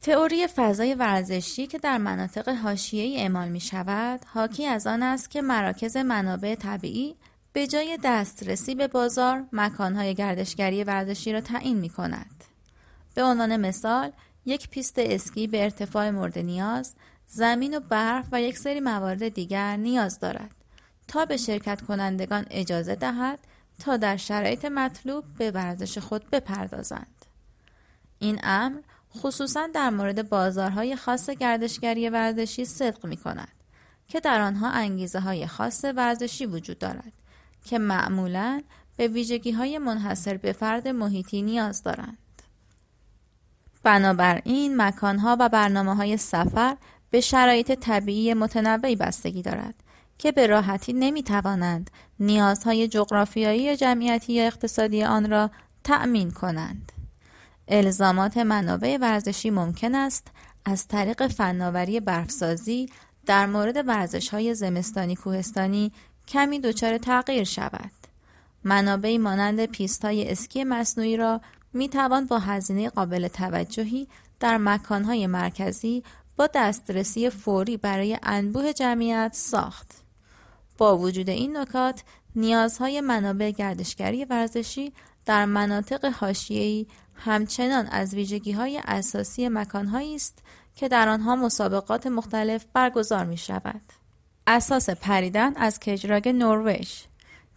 تئوری 0.00 0.46
فضای 0.46 0.94
ورزشی 0.94 1.66
که 1.66 1.78
در 1.78 1.98
مناطق 1.98 2.48
حاشیه‌ای 2.48 3.18
اعمال 3.18 3.48
می 3.48 3.60
شود، 3.60 4.20
حاکی 4.24 4.66
از 4.66 4.86
آن 4.86 5.02
است 5.02 5.30
که 5.30 5.42
مراکز 5.42 5.96
منابع 5.96 6.54
طبیعی 6.54 7.16
به 7.52 7.66
جای 7.66 7.98
دسترسی 8.04 8.74
به 8.74 8.88
بازار 8.88 9.44
مکانهای 9.52 10.14
گردشگری 10.14 10.84
ورزشی 10.84 11.32
را 11.32 11.40
تعیین 11.40 11.78
می 11.78 11.88
کند. 11.88 12.44
به 13.14 13.22
عنوان 13.22 13.56
مثال، 13.56 14.12
یک 14.46 14.68
پیست 14.68 14.98
اسکی 14.98 15.46
به 15.46 15.62
ارتفاع 15.62 16.10
مورد 16.10 16.38
نیاز، 16.38 16.94
زمین 17.28 17.76
و 17.76 17.80
برف 17.80 18.26
و 18.32 18.42
یک 18.42 18.58
سری 18.58 18.80
موارد 18.80 19.28
دیگر 19.28 19.76
نیاز 19.76 20.18
دارد 20.18 20.54
تا 21.08 21.24
به 21.24 21.36
شرکت 21.36 21.82
کنندگان 21.82 22.46
اجازه 22.50 22.94
دهد 22.94 23.38
تا 23.78 23.96
در 23.96 24.16
شرایط 24.16 24.64
مطلوب 24.64 25.24
به 25.38 25.50
ورزش 25.50 25.98
خود 25.98 26.30
بپردازند. 26.30 27.24
این 28.18 28.40
امر 28.42 28.80
خصوصا 29.16 29.66
در 29.74 29.90
مورد 29.90 30.28
بازارهای 30.28 30.96
خاص 30.96 31.30
گردشگری 31.30 32.08
ورزشی 32.08 32.64
صدق 32.64 33.06
می 33.06 33.16
کند 33.16 33.48
که 34.08 34.20
در 34.20 34.40
آنها 34.40 34.70
انگیزه 34.70 35.20
های 35.20 35.46
خاص 35.46 35.84
ورزشی 35.96 36.46
وجود 36.46 36.78
دارد 36.78 37.12
که 37.64 37.78
معمولا 37.78 38.62
به 38.96 39.08
ویژگی 39.08 39.50
های 39.50 39.78
منحصر 39.78 40.36
به 40.36 40.52
فرد 40.52 40.88
محیطی 40.88 41.42
نیاز 41.42 41.82
دارند. 41.82 42.18
بنابراین 43.82 44.82
مکانها 44.82 45.36
و 45.40 45.48
برنامه 45.48 45.94
های 45.94 46.16
سفر 46.16 46.76
به 47.10 47.20
شرایط 47.20 47.72
طبیعی 47.72 48.34
متنوعی 48.34 48.96
بستگی 48.96 49.42
دارد 49.42 49.74
که 50.18 50.32
به 50.32 50.46
راحتی 50.46 50.92
نمی 50.92 51.22
توانند 51.22 51.90
نیازهای 52.20 52.88
جغرافیایی 52.88 53.76
جمعیتی 53.76 54.32
یا 54.32 54.46
اقتصادی 54.46 55.04
آن 55.04 55.30
را 55.30 55.50
تأمین 55.84 56.30
کنند. 56.30 56.92
الزامات 57.68 58.36
منابع 58.36 58.98
ورزشی 59.00 59.50
ممکن 59.50 59.94
است 59.94 60.26
از 60.64 60.88
طریق 60.88 61.26
فناوری 61.26 62.00
برفسازی 62.00 62.88
در 63.26 63.46
مورد 63.46 63.88
ورزش 63.88 64.28
های 64.28 64.54
زمستانی 64.54 65.16
کوهستانی 65.16 65.92
کمی 66.28 66.60
دچار 66.60 66.98
تغییر 66.98 67.44
شود. 67.44 67.90
منابعی 68.64 69.18
مانند 69.18 69.66
پیست 69.66 70.04
های 70.04 70.30
اسکی 70.30 70.64
مصنوعی 70.64 71.16
را 71.16 71.40
می 71.72 71.88
توان 71.88 72.26
با 72.26 72.38
هزینه 72.38 72.88
قابل 72.88 73.28
توجهی 73.28 74.08
در 74.40 74.58
مکانهای 74.58 75.26
مرکزی 75.26 76.02
با 76.38 76.48
دسترسی 76.54 77.30
فوری 77.30 77.76
برای 77.76 78.18
انبوه 78.22 78.72
جمعیت 78.72 79.30
ساخت. 79.34 79.90
با 80.78 80.98
وجود 80.98 81.30
این 81.30 81.56
نکات 81.56 82.02
نیازهای 82.36 83.00
منابع 83.00 83.50
گردشگری 83.50 84.24
ورزشی 84.24 84.92
در 85.26 85.44
مناطق 85.44 86.04
حاشیه‌ای 86.04 86.86
همچنان 87.14 87.86
از 87.86 88.14
ویژگی‌های 88.14 88.80
اساسی 88.84 89.48
مکانهایی 89.48 90.14
است 90.14 90.38
که 90.74 90.88
در 90.88 91.08
آنها 91.08 91.36
مسابقات 91.36 92.06
مختلف 92.06 92.66
برگزار 92.72 93.24
می 93.24 93.36
شود. 93.36 93.82
اساس 94.46 94.90
پریدن 94.90 95.56
از 95.56 95.80
کجراگ 95.80 96.28
نروژ 96.28 97.02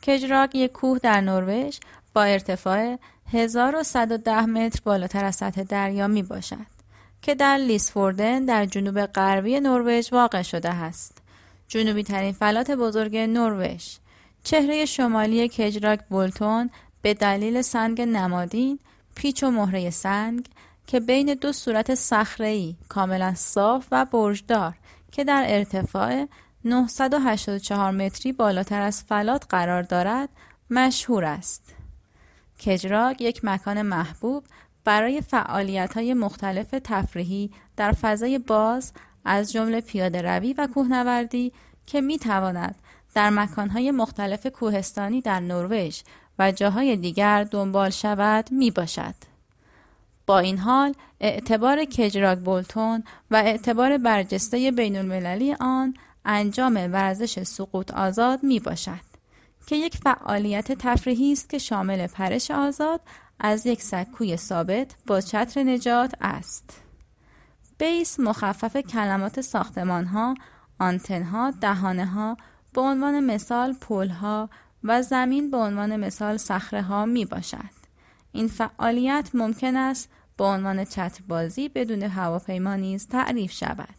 کجراگ 0.08 0.56
یک 0.56 0.72
کوه 0.72 1.00
در 1.00 1.22
نروژ 1.22 1.78
با 2.14 2.24
ارتفاع 2.24 2.98
1110 3.34 4.46
متر 4.46 4.80
بالاتر 4.84 5.26
از 5.26 5.36
سطح 5.36 5.64
دریا 5.64 6.08
می 6.08 6.24
باشد 6.24 6.81
که 7.22 7.36
در 7.36 7.58
لیسفوردن 7.58 8.46
در 8.46 8.66
جنوب 8.66 9.06
غربی 9.06 9.60
نروژ 9.60 10.14
واقع 10.14 10.42
شده 10.42 10.70
است. 10.70 11.18
جنوبی 11.68 12.04
ترین 12.04 12.32
فلات 12.32 12.72
بزرگ 12.72 13.18
نروژ 13.18 13.96
چهره 14.44 14.86
شمالی 14.86 15.50
کجراک 15.50 16.00
بولتون 16.10 16.70
به 17.02 17.14
دلیل 17.14 17.62
سنگ 17.62 18.02
نمادین 18.02 18.80
پیچ 19.16 19.44
و 19.44 19.52
مهره 19.52 19.90
سنگ 19.90 20.46
که 20.88 21.00
بین 21.00 21.34
دو 21.34 21.54
صورت 21.54 21.96
صخره‌ای 21.96 22.76
کاملا 22.90 23.34
صاف 23.36 23.88
و 23.92 24.06
برجدار 24.06 24.74
که 25.12 25.24
در 25.24 25.46
ارتفاع 25.48 26.28
984 26.66 27.92
متری 27.92 28.32
بالاتر 28.32 28.82
از 28.82 29.04
فلات 29.04 29.46
قرار 29.50 29.84
دارد 29.84 30.30
مشهور 30.70 31.26
است. 31.26 31.76
کجراک 32.66 33.22
یک 33.22 33.46
مکان 33.46 33.82
محبوب 33.82 34.44
برای 34.84 35.22
فعالیت 35.22 35.94
های 35.94 36.14
مختلف 36.14 36.76
تفریحی 36.84 37.52
در 37.78 37.92
فضای 37.92 38.40
باز 38.40 38.94
از 39.26 39.52
جمله 39.52 39.82
پیاده 39.82 40.22
روی 40.22 40.54
و 40.54 40.68
کوهنوردی 40.74 41.52
که 41.86 42.02
می 42.02 42.20
تواند 42.20 42.76
در 43.14 43.30
مکانهای 43.30 43.92
مختلف 43.92 44.48
کوهستانی 44.48 45.22
در 45.22 45.40
نروژ 45.40 46.02
و 46.40 46.52
جاهای 46.52 46.96
دیگر 46.96 47.44
دنبال 47.44 47.90
شود 47.90 48.52
می 48.52 48.72
باشد. 48.72 49.16
با 50.26 50.40
این 50.40 50.58
حال 50.58 50.94
اعتبار 51.20 51.86
کجراگ 51.86 52.40
بولتون 52.40 53.04
و 53.32 53.36
اعتبار 53.36 53.98
برجسته 53.98 54.72
بین 54.72 54.96
المللی 54.96 55.54
آن 55.54 55.94
انجام 56.26 56.76
ورزش 56.76 57.44
سقوط 57.44 57.92
آزاد 57.92 58.44
می 58.44 58.60
باشد 58.60 59.12
که 59.68 59.76
یک 59.76 59.98
فعالیت 59.98 60.72
تفریحی 60.72 61.32
است 61.32 61.50
که 61.50 61.58
شامل 61.58 62.08
پرش 62.08 62.52
آزاد 62.52 63.02
از 63.44 63.66
یک 63.66 63.82
سکوی 63.82 64.38
ثابت 64.38 64.96
با 65.08 65.22
چتر 65.22 65.64
نجات 65.64 66.14
است. 66.22 66.82
بیس 67.78 68.20
مخفف 68.20 68.78
کلمات 68.78 69.42
ساختمان 69.42 70.06
ها، 70.06 70.36
آنتن 70.80 71.24
ها، 71.24 71.52
دهانه 71.62 72.06
ها، 72.06 72.38
به 72.74 72.82
عنوان 72.82 73.20
مثال 73.20 73.74
پل 73.74 74.10
ها 74.10 74.50
و 74.84 75.02
زمین 75.02 75.52
به 75.52 75.58
عنوان 75.58 75.96
مثال 75.96 76.38
صخره 76.38 76.82
ها 76.82 77.06
می 77.06 77.26
باشد. 77.26 77.82
این 78.32 78.48
فعالیت 78.48 79.30
ممکن 79.34 79.76
است 79.76 80.10
به 80.38 80.44
عنوان 80.44 80.86
چتربازی 80.86 81.70
بدون 81.70 82.04
هواپیما 82.04 82.76
نیز 82.76 83.08
تعریف 83.08 83.52
شود. 83.52 83.96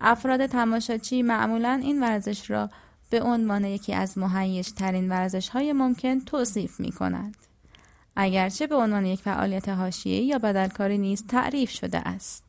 افراد 0.00 0.46
تماشاچی 0.46 1.22
معمولا 1.22 1.80
این 1.82 2.02
ورزش 2.02 2.50
را 2.50 2.70
به 3.10 3.22
عنوان 3.22 3.64
یکی 3.64 3.94
از 3.94 4.18
مهیج 4.18 4.72
ترین 4.72 5.08
ورزش 5.08 5.48
های 5.48 5.72
ممکن 5.72 6.20
توصیف 6.20 6.80
می 6.80 6.92
کنند. 6.92 7.36
اگرچه 8.16 8.66
به 8.66 8.76
عنوان 8.76 9.06
یک 9.06 9.20
فعالیت 9.20 9.68
حاشیه‌ای 9.68 10.26
یا 10.26 10.38
بدلکاری 10.38 10.98
نیز 10.98 11.26
تعریف 11.26 11.70
شده 11.70 11.98
است. 11.98 12.44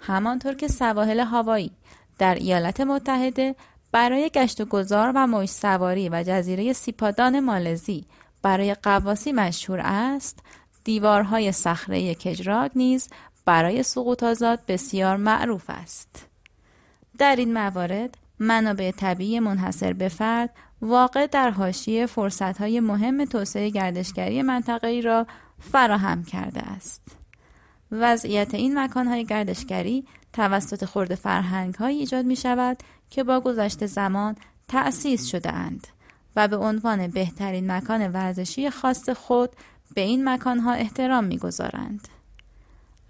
همانطور 0.00 0.54
که 0.54 0.68
سواحل 0.68 1.20
هاوایی 1.20 1.72
در 2.18 2.34
ایالات 2.34 2.80
متحده 2.80 3.54
برای 3.92 4.30
گشت 4.34 4.60
و 4.60 4.64
گذار 4.64 5.12
و 5.14 5.26
موج 5.26 5.48
سواری 5.48 6.08
و 6.08 6.24
جزیره 6.26 6.72
سیپادان 6.72 7.40
مالزی 7.40 8.04
برای 8.42 8.74
قواسی 8.74 9.32
مشهور 9.32 9.80
است 9.84 10.38
دیوارهای 10.84 11.52
صخره 11.52 12.14
کجراگ 12.14 12.70
نیز 12.74 13.08
برای 13.44 13.82
سقوط 13.82 14.22
آزاد 14.22 14.60
بسیار 14.68 15.16
معروف 15.16 15.64
است 15.68 16.26
در 17.18 17.36
این 17.36 17.52
موارد 17.52 18.18
منابع 18.38 18.90
طبیعی 18.90 19.40
منحصر 19.40 19.92
به 19.92 20.08
فرد 20.08 20.50
واقع 20.82 21.26
در 21.26 21.50
حاشیه 21.50 22.06
فرصتهای 22.06 22.80
مهم 22.80 23.24
توسعه 23.24 23.70
گردشگری 23.70 24.42
منطقه‌ای 24.42 25.02
را 25.02 25.26
فراهم 25.60 26.24
کرده 26.24 26.60
است. 26.60 27.02
وضعیت 27.92 28.54
این 28.54 28.78
مکانهای 28.78 29.24
گردشگری 29.24 30.04
توسط 30.32 30.84
خورد 30.84 31.14
فرهنگ 31.14 31.82
ایجاد 31.82 32.24
می 32.24 32.36
شود 32.36 32.76
که 33.10 33.24
با 33.24 33.40
گذشت 33.40 33.86
زمان 33.86 34.36
تأسیس 34.68 35.26
شده 35.26 35.52
اند 35.52 35.86
و 36.36 36.48
به 36.48 36.56
عنوان 36.56 37.06
بهترین 37.06 37.72
مکان 37.72 38.12
ورزشی 38.12 38.70
خاص 38.70 39.08
خود 39.08 39.50
به 39.94 40.00
این 40.00 40.28
مکانها 40.28 40.72
احترام 40.72 41.24
می‌گذارند. 41.24 42.08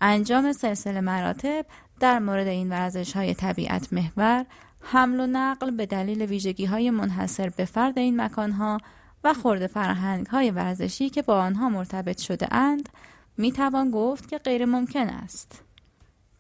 انجام 0.01 0.53
سلسله 0.53 1.01
مراتب 1.01 1.67
در 2.01 2.19
مورد 2.19 2.47
این 2.47 2.71
ورزش 2.71 3.13
های 3.13 3.35
طبیعت 3.35 3.93
محور 3.93 4.47
حمل 4.83 5.21
و 5.21 5.27
نقل 5.27 5.71
به 5.71 5.87
دلیل 5.87 6.23
ویژگی 6.23 6.65
های 6.65 6.91
منحصر 6.91 7.49
به 7.49 7.65
فرد 7.65 7.99
این 7.99 8.21
مکانها 8.21 8.79
و 9.25 9.35
خورده 9.35 9.67
فرهنگ 9.67 10.27
های 10.27 10.51
ورزشی 10.51 11.11
که 11.11 11.23
با 11.23 11.41
آنها 11.41 11.69
مرتبط 11.69 12.21
شده 12.21 12.55
اند 12.55 12.89
می 13.37 13.53
توان 13.53 13.91
گفت 13.91 14.29
که 14.29 14.39
غیر 14.39 14.65
ممکن 14.65 15.09
است. 15.09 15.63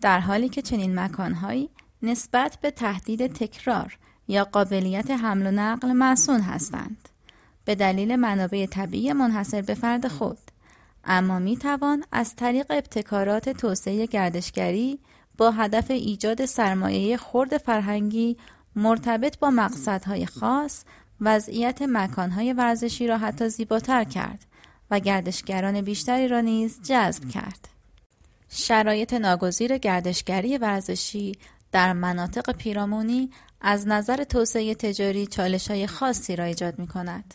در 0.01 0.21
حالی 0.21 0.49
که 0.49 0.63
چنین 0.63 0.99
مکانهایی 0.99 1.71
نسبت 2.03 2.59
به 2.61 2.71
تهدید 2.71 3.27
تکرار 3.27 3.99
یا 4.29 4.45
قابلیت 4.45 5.11
حمل 5.11 5.47
و 5.47 5.51
نقل 5.51 5.93
مسون 5.93 6.41
هستند 6.41 7.09
به 7.65 7.75
دلیل 7.75 8.17
منابع 8.17 8.67
طبیعی 8.67 9.13
منحصر 9.13 9.63
به 9.63 9.75
فرد 9.75 10.09
خود 10.09 10.39
اما 11.05 11.39
می 11.39 11.57
توان 11.57 12.05
از 12.13 12.37
طریق 12.37 12.67
ابتکارات 12.71 13.49
توسعه 13.49 14.07
گردشگری 14.07 14.99
با 15.39 15.51
هدف 15.51 15.91
ایجاد 15.91 16.45
سرمایه 16.45 17.17
خرد 17.17 17.59
فرهنگی 17.59 18.37
مرتبط 18.77 19.39
با 19.39 19.51
مقصدهای 19.51 20.27
خاص 20.27 20.85
وضعیت 21.21 21.83
مکانهای 21.83 22.53
ورزشی 22.53 23.07
را 23.07 23.19
حتی 23.19 23.49
زیباتر 23.49 24.05
کرد 24.05 24.47
و 24.91 25.01
گردشگران 25.01 25.81
بیشتری 25.81 26.29
را 26.29 26.41
نیز 26.41 26.83
جذب 26.83 27.29
کرد. 27.29 27.69
شرایط 28.49 29.15
ناگزیر 29.15 29.79
گردشگری 29.79 30.59
ورزشی 30.59 31.33
در 31.73 31.93
مناطق 31.93 32.57
پیرامونی 32.57 33.31
از 33.61 33.89
نظر 33.89 34.25
توسعه 34.25 34.75
تجاری 34.75 35.27
چالش 35.27 35.71
های 35.71 35.87
خاصی 35.87 36.37
را 36.37 36.45
ایجاد 36.45 36.79
می 36.79 36.87
کند. 36.87 37.35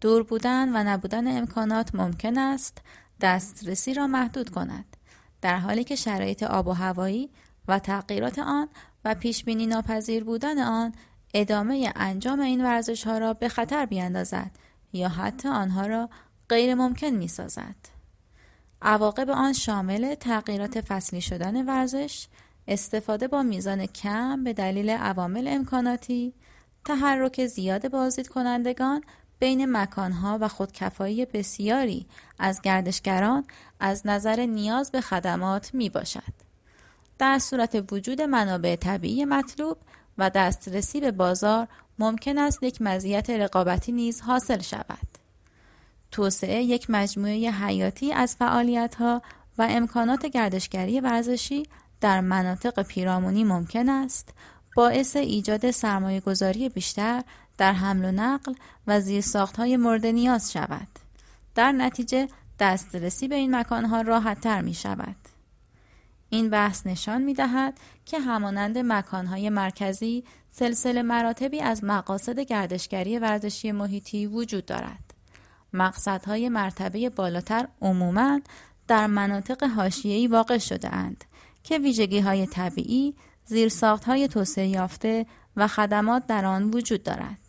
دور 0.00 0.22
بودن 0.22 0.68
و 0.68 0.88
نبودن 0.90 1.38
امکانات 1.38 1.94
ممکن 1.94 2.38
است 2.38 2.78
دسترسی 3.20 3.94
را 3.94 4.06
محدود 4.06 4.50
کند 4.50 4.96
در 5.42 5.56
حالی 5.56 5.84
که 5.84 5.96
شرایط 5.96 6.42
آب 6.42 6.66
و 6.66 6.72
هوایی 6.72 7.30
و 7.68 7.78
تغییرات 7.78 8.38
آن 8.38 8.68
و 9.04 9.14
پیش 9.14 9.44
بینی 9.44 9.66
ناپذیر 9.66 10.24
بودن 10.24 10.58
آن 10.58 10.92
ادامه 11.34 11.92
انجام 11.96 12.40
این 12.40 12.64
ورزش 12.64 13.06
ها 13.06 13.18
را 13.18 13.34
به 13.34 13.48
خطر 13.48 13.86
بیاندازد 13.86 14.50
یا 14.92 15.08
حتی 15.08 15.48
آنها 15.48 15.86
را 15.86 16.08
غیر 16.48 16.74
ممکن 16.74 17.10
می 17.10 17.28
سازد. 17.28 17.76
عواقب 18.82 19.30
آن 19.30 19.52
شامل 19.52 20.14
تغییرات 20.14 20.80
فصلی 20.80 21.20
شدن 21.20 21.66
ورزش، 21.66 22.28
استفاده 22.68 23.28
با 23.28 23.42
میزان 23.42 23.86
کم 23.86 24.44
به 24.44 24.52
دلیل 24.52 24.90
عوامل 24.90 25.48
امکاناتی، 25.48 26.34
تحرک 26.84 27.46
زیاد 27.46 27.90
بازدید 27.90 28.28
کنندگان 28.28 29.00
بین 29.38 29.76
مکانها 29.76 30.38
و 30.40 30.48
خودکفایی 30.48 31.24
بسیاری 31.26 32.06
از 32.38 32.62
گردشگران 32.62 33.44
از 33.80 34.06
نظر 34.06 34.46
نیاز 34.46 34.90
به 34.90 35.00
خدمات 35.00 35.74
می 35.74 35.90
باشد. 35.90 36.46
در 37.18 37.38
صورت 37.38 37.92
وجود 37.92 38.22
منابع 38.22 38.76
طبیعی 38.76 39.24
مطلوب 39.24 39.76
و 40.18 40.30
دسترسی 40.30 41.00
به 41.00 41.10
بازار 41.10 41.68
ممکن 41.98 42.38
است 42.38 42.62
یک 42.62 42.82
مزیت 42.82 43.30
رقابتی 43.30 43.92
نیز 43.92 44.20
حاصل 44.20 44.60
شود. 44.60 45.08
توسعه 46.10 46.62
یک 46.62 46.90
مجموعه 46.90 47.50
حیاتی 47.50 48.12
از 48.12 48.36
فعالیت‌ها 48.36 49.22
و 49.58 49.66
امکانات 49.70 50.26
گردشگری 50.26 51.00
ورزشی 51.00 51.62
در 52.00 52.20
مناطق 52.20 52.82
پیرامونی 52.82 53.44
ممکن 53.44 53.88
است 53.88 54.34
باعث 54.76 55.16
ایجاد 55.16 55.70
سرمایه 55.70 56.20
گذاری 56.20 56.68
بیشتر 56.68 57.22
در 57.58 57.72
حمل 57.72 58.04
و 58.04 58.12
نقل 58.12 58.54
و 58.86 59.00
زیرساخت 59.00 59.56
های 59.56 59.76
مورد 59.76 60.06
نیاز 60.06 60.52
شود. 60.52 60.88
در 61.54 61.72
نتیجه 61.72 62.28
دسترسی 62.58 63.28
به 63.28 63.34
این 63.34 63.56
مکانها 63.56 64.00
راحت 64.00 64.40
تر 64.40 64.60
می 64.60 64.74
شود. 64.74 65.16
این 66.30 66.50
بحث 66.50 66.86
نشان 66.86 67.22
می 67.22 67.34
دهد 67.34 67.78
که 68.04 68.18
همانند 68.18 68.78
مکانهای 68.78 69.50
مرکزی 69.50 70.24
سلسله 70.50 71.02
مراتبی 71.02 71.60
از 71.60 71.84
مقاصد 71.84 72.40
گردشگری 72.40 73.18
ورزشی 73.18 73.72
محیطی 73.72 74.26
وجود 74.26 74.66
دارد. 74.66 75.14
مقصدهای 75.72 76.48
مرتبه 76.48 77.10
بالاتر 77.10 77.68
عموماً 77.82 78.40
در 78.88 79.06
مناطق 79.06 79.64
حاشیه‌ای 79.64 80.26
واقع 80.26 80.58
شده 80.58 80.94
اند 80.94 81.24
که 81.62 81.78
ویژگی 81.78 82.20
های 82.20 82.46
طبیعی، 82.46 83.14
زیرساخت 83.44 84.04
های 84.04 84.28
توسعه 84.28 84.66
یافته 84.66 85.26
و 85.56 85.68
خدمات 85.68 86.26
در 86.26 86.44
آن 86.44 86.70
وجود 86.70 87.02
دارد. 87.02 87.45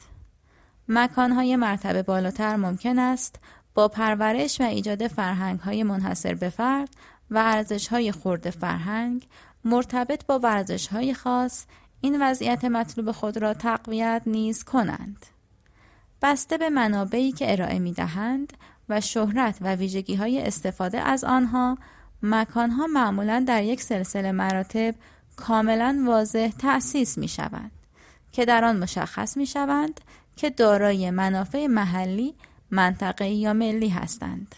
مکانهای 0.90 1.56
مرتبه 1.56 2.04
بالاتر 2.04 2.56
ممکن 2.56 3.00
است 3.00 3.40
با 3.74 3.88
پرورش 3.88 4.62
و 4.62 4.64
ایجاد 4.64 5.08
فرهنگ 5.08 5.60
های 5.60 5.84
منحصر 5.84 6.34
به 6.34 6.50
فرد 6.50 6.90
و 7.32 7.38
ارزش 7.38 7.88
های 7.88 8.12
خورد 8.12 8.50
فرهنگ 8.50 9.28
مرتبط 9.66 10.26
با 10.26 10.40
ورزش 10.40 10.88
های 10.88 11.14
خاص 11.14 11.66
این 12.02 12.22
وضعیت 12.22 12.66
مطلوب 12.66 13.12
خود 13.12 13.38
را 13.38 13.54
تقویت 13.54 14.22
نیز 14.26 14.64
کنند. 14.64 15.26
بسته 16.22 16.58
به 16.58 16.70
منابعی 16.70 17.32
که 17.32 17.52
ارائه 17.52 17.80
می 17.80 17.94
دهند 17.94 18.54
و 18.90 19.02
شهرت 19.02 19.58
و 19.62 19.76
ویژگی 19.76 20.16
های 20.16 20.42
استفاده 20.42 21.00
از 21.00 21.24
آنها 21.24 21.78
مکانها 22.24 22.88
معمولا 22.88 23.44
در 23.48 23.64
یک 23.64 23.82
سلسله 23.82 24.32
مراتب 24.32 24.96
کاملا 25.36 26.04
واضح 26.08 26.52
تأسیس 26.60 27.18
می 27.18 27.28
شوند 27.28 27.72
که 28.32 28.46
در 28.46 28.66
آن 28.66 28.78
مشخص 28.78 29.38
می 29.38 29.46
شوند 29.46 30.02
که 30.38 30.50
دارای 30.50 31.12
منافع 31.12 31.68
محلی، 31.68 32.36
منطقه‌ای 32.72 33.36
یا 33.36 33.54
ملی 33.54 33.90
هستند. 33.90 34.56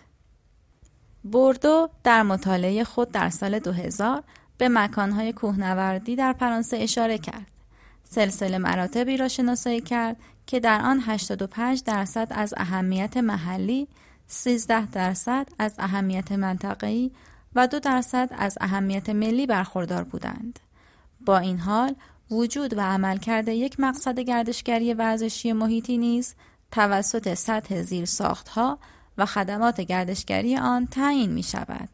بوردو 1.24 1.90
در 2.04 2.24
مطالعه 2.24 2.84
خود 2.84 3.12
در 3.12 3.30
سال 3.30 3.60
2000 3.60 4.24
به 4.58 4.70
مکانهای 4.70 5.34
کوهنوردی 5.34 6.16
در 6.16 6.34
فرانسه 6.34 6.78
اشاره 6.78 7.18
کرد. 7.18 7.48
سلسله 8.04 8.58
مراتبی 8.58 9.18
را 9.18 9.28
شناسایی 9.28 9.82
کرد 9.82 10.18
که 10.46 10.60
در 10.60 10.82
آن 10.82 11.02
85 11.06 11.84
درصد 11.84 12.28
از 12.32 12.54
اهمیت 12.58 13.18
محلی، 13.18 13.88
13 14.28 14.86
درصد 14.86 15.48
از 15.60 15.76
اهمیت 15.80 16.32
منطقه‌ای 16.32 17.12
و 17.56 17.68
دو 17.68 17.80
درصد 17.80 18.30
از 18.32 18.58
اهمیت 18.62 19.10
ملی 19.10 19.48
برخوردار 19.48 20.04
بودند. 20.04 20.60
با 21.26 21.38
این 21.38 21.60
حال 21.60 21.96
وجود 22.32 22.78
و 22.78 22.82
عملکرد 22.82 23.48
یک 23.48 23.80
مقصد 23.80 24.20
گردشگری 24.20 24.94
ورزشی 24.94 25.54
محیطی 25.54 25.98
نیز 25.98 26.36
توسط 26.72 27.34
سطح 27.34 27.82
زیر 27.82 28.08
ها 28.50 28.80
و 29.18 29.26
خدمات 29.26 29.82
گردشگری 29.82 30.58
آن 30.58 30.88
تعیین 30.88 31.32
می 31.32 31.44
شود. 31.44 31.90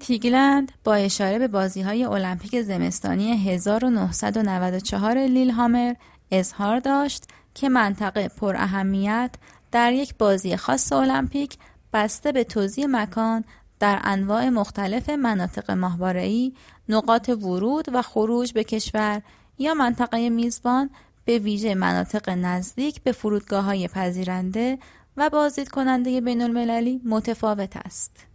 تیگلند 0.00 0.72
با 0.84 0.94
اشاره 0.94 1.38
به 1.38 1.48
بازی 1.48 1.82
های 1.82 2.04
المپیک 2.04 2.62
زمستانی 2.62 3.36
1994 3.36 5.18
لیل 5.18 5.50
هامر 5.50 5.94
اظهار 6.30 6.78
داشت 6.78 7.24
که 7.54 7.68
منطقه 7.68 8.28
پر 8.28 8.56
اهمیت 8.56 9.30
در 9.72 9.92
یک 9.92 10.14
بازی 10.18 10.56
خاص 10.56 10.92
المپیک 10.92 11.58
بسته 11.92 12.32
به 12.32 12.44
توزیع 12.44 12.86
مکان 12.86 13.44
در 13.82 14.00
انواع 14.04 14.48
مختلف 14.48 15.08
مناطق 15.10 15.70
ماهواره‌ای، 15.70 16.52
نقاط 16.88 17.28
ورود 17.28 17.84
و 17.92 18.02
خروج 18.02 18.52
به 18.52 18.64
کشور 18.64 19.22
یا 19.58 19.74
منطقه 19.74 20.30
میزبان 20.30 20.90
به 21.24 21.38
ویژه 21.38 21.74
مناطق 21.74 22.30
نزدیک 22.30 23.02
به 23.02 23.12
فرودگاه 23.12 23.64
های 23.64 23.88
پذیرنده 23.88 24.78
و 25.16 25.30
بازدید 25.30 25.68
کننده 25.68 26.20
بین 26.20 26.42
المللی 26.42 27.00
متفاوت 27.04 27.76
است. 27.76 28.26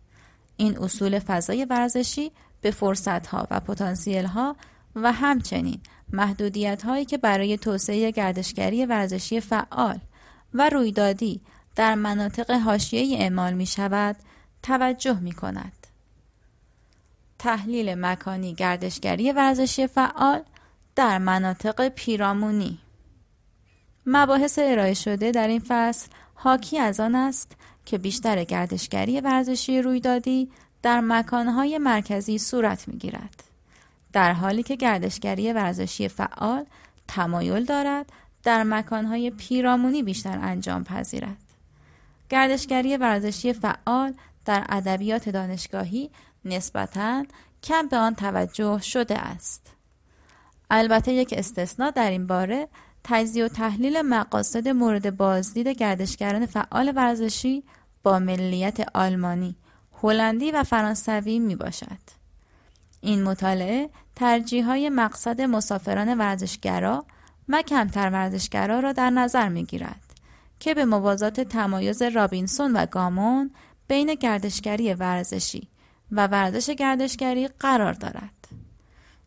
این 0.58 0.78
اصول 0.78 1.20
فضای 1.20 1.66
ورزشی 1.66 2.32
به 2.62 2.72
فرصت 2.72 3.28
ها 3.28 3.48
و 3.52 3.60
پتانسیل 3.60 4.26
ها 4.26 4.56
و 4.96 5.12
همچنین 5.12 5.80
محدودیت 6.14 6.84
هایی 6.86 7.06
که 7.06 7.18
برای 7.18 7.58
توسعه 7.58 8.12
گردشگری 8.12 8.86
ورزشی 8.86 9.40
فعال 9.40 10.00
و 10.54 10.70
رویدادی 10.70 11.42
در 11.76 11.96
مناطق 11.96 12.52
حاشیه‌ای 12.52 13.18
اعمال 13.18 13.54
می 13.54 13.66
شود 13.66 14.16
توجه 14.64 15.20
می 15.20 15.32
کند. 15.32 15.88
تحلیل 17.40 17.96
مکانی 17.96 18.54
گردشگری 18.54 19.32
ورزشی 19.32 19.88
فعال 19.88 20.44
در 20.96 21.18
مناطق 21.18 21.88
پیرامونی 21.88 22.80
مباحث 24.06 24.60
ارائه 24.62 24.94
شده 24.94 25.32
در 25.32 25.48
این 25.48 25.62
فصل 25.68 26.08
حاکی 26.36 26.80
از 26.80 27.00
آن 27.00 27.16
است 27.16 27.56
که 27.86 27.98
بیشتر 27.98 28.44
گردشگری 28.44 29.22
ورزشی 29.22 29.82
رویدادی 29.82 30.52
در 30.82 31.02
مکانهای 31.02 31.78
مرکزی 31.78 32.38
صورت 32.38 32.88
می 32.88 32.98
گیرد. 32.98 33.44
در 34.14 34.34
حالی 34.34 34.64
که 34.64 34.76
گردشگری 34.76 35.54
ورزشی 35.54 36.08
فعال 36.08 36.66
تمایل 37.08 37.66
دارد 37.66 38.12
در 38.44 38.64
مکانهای 38.64 39.32
پیرامونی 39.32 40.04
بیشتر 40.04 40.40
انجام 40.42 40.84
پذیرد. 40.84 41.38
گردشگری 42.30 42.98
ورزشی 42.98 43.54
فعال 43.54 44.14
در 44.48 44.66
ادبیات 44.70 45.30
دانشگاهی 45.30 46.12
نسبتاً 46.46 47.26
کم 47.64 47.88
به 47.88 47.98
آن 47.98 48.16
توجه 48.16 48.80
شده 48.82 49.18
است. 49.18 49.74
البته 50.70 51.14
یک 51.14 51.34
استثنا 51.38 51.90
در 51.90 52.12
این 52.12 52.28
باره 52.28 52.68
تجزیه 53.04 53.46
و 53.46 53.48
تحلیل 53.48 54.02
مقاصد 54.02 54.68
مورد 54.68 55.18
بازدید 55.18 55.68
گردشگران 55.68 56.46
فعال 56.46 56.94
ورزشی 56.96 57.64
با 58.04 58.20
ملیت 58.20 58.86
آلمانی، 58.94 59.56
هلندی 60.04 60.52
و 60.52 60.64
فرانسوی 60.64 61.40
می 61.40 61.56
باشد. 61.56 62.18
این 63.02 63.24
مطالعه 63.24 63.90
ترجیح 64.16 64.90
مقصد 64.90 65.42
مسافران 65.42 66.18
ورزشگرا 66.18 67.06
و 67.50 67.62
کمتر 67.62 68.10
ورزشگرا 68.10 68.80
را 68.80 68.92
در 68.92 69.10
نظر 69.10 69.50
می 69.50 69.66
گیرد 69.66 70.02
که 70.60 70.74
به 70.74 70.86
موازات 70.86 71.42
تمایز 71.42 72.02
رابینسون 72.02 72.76
و 72.76 72.86
گامون 72.86 73.52
بین 73.88 74.16
گردشگری 74.16 74.94
ورزشی 74.94 75.68
و 76.12 76.28
ورزش 76.28 76.70
گردشگری 76.70 77.48
قرار 77.48 77.94
دارد. 77.94 78.48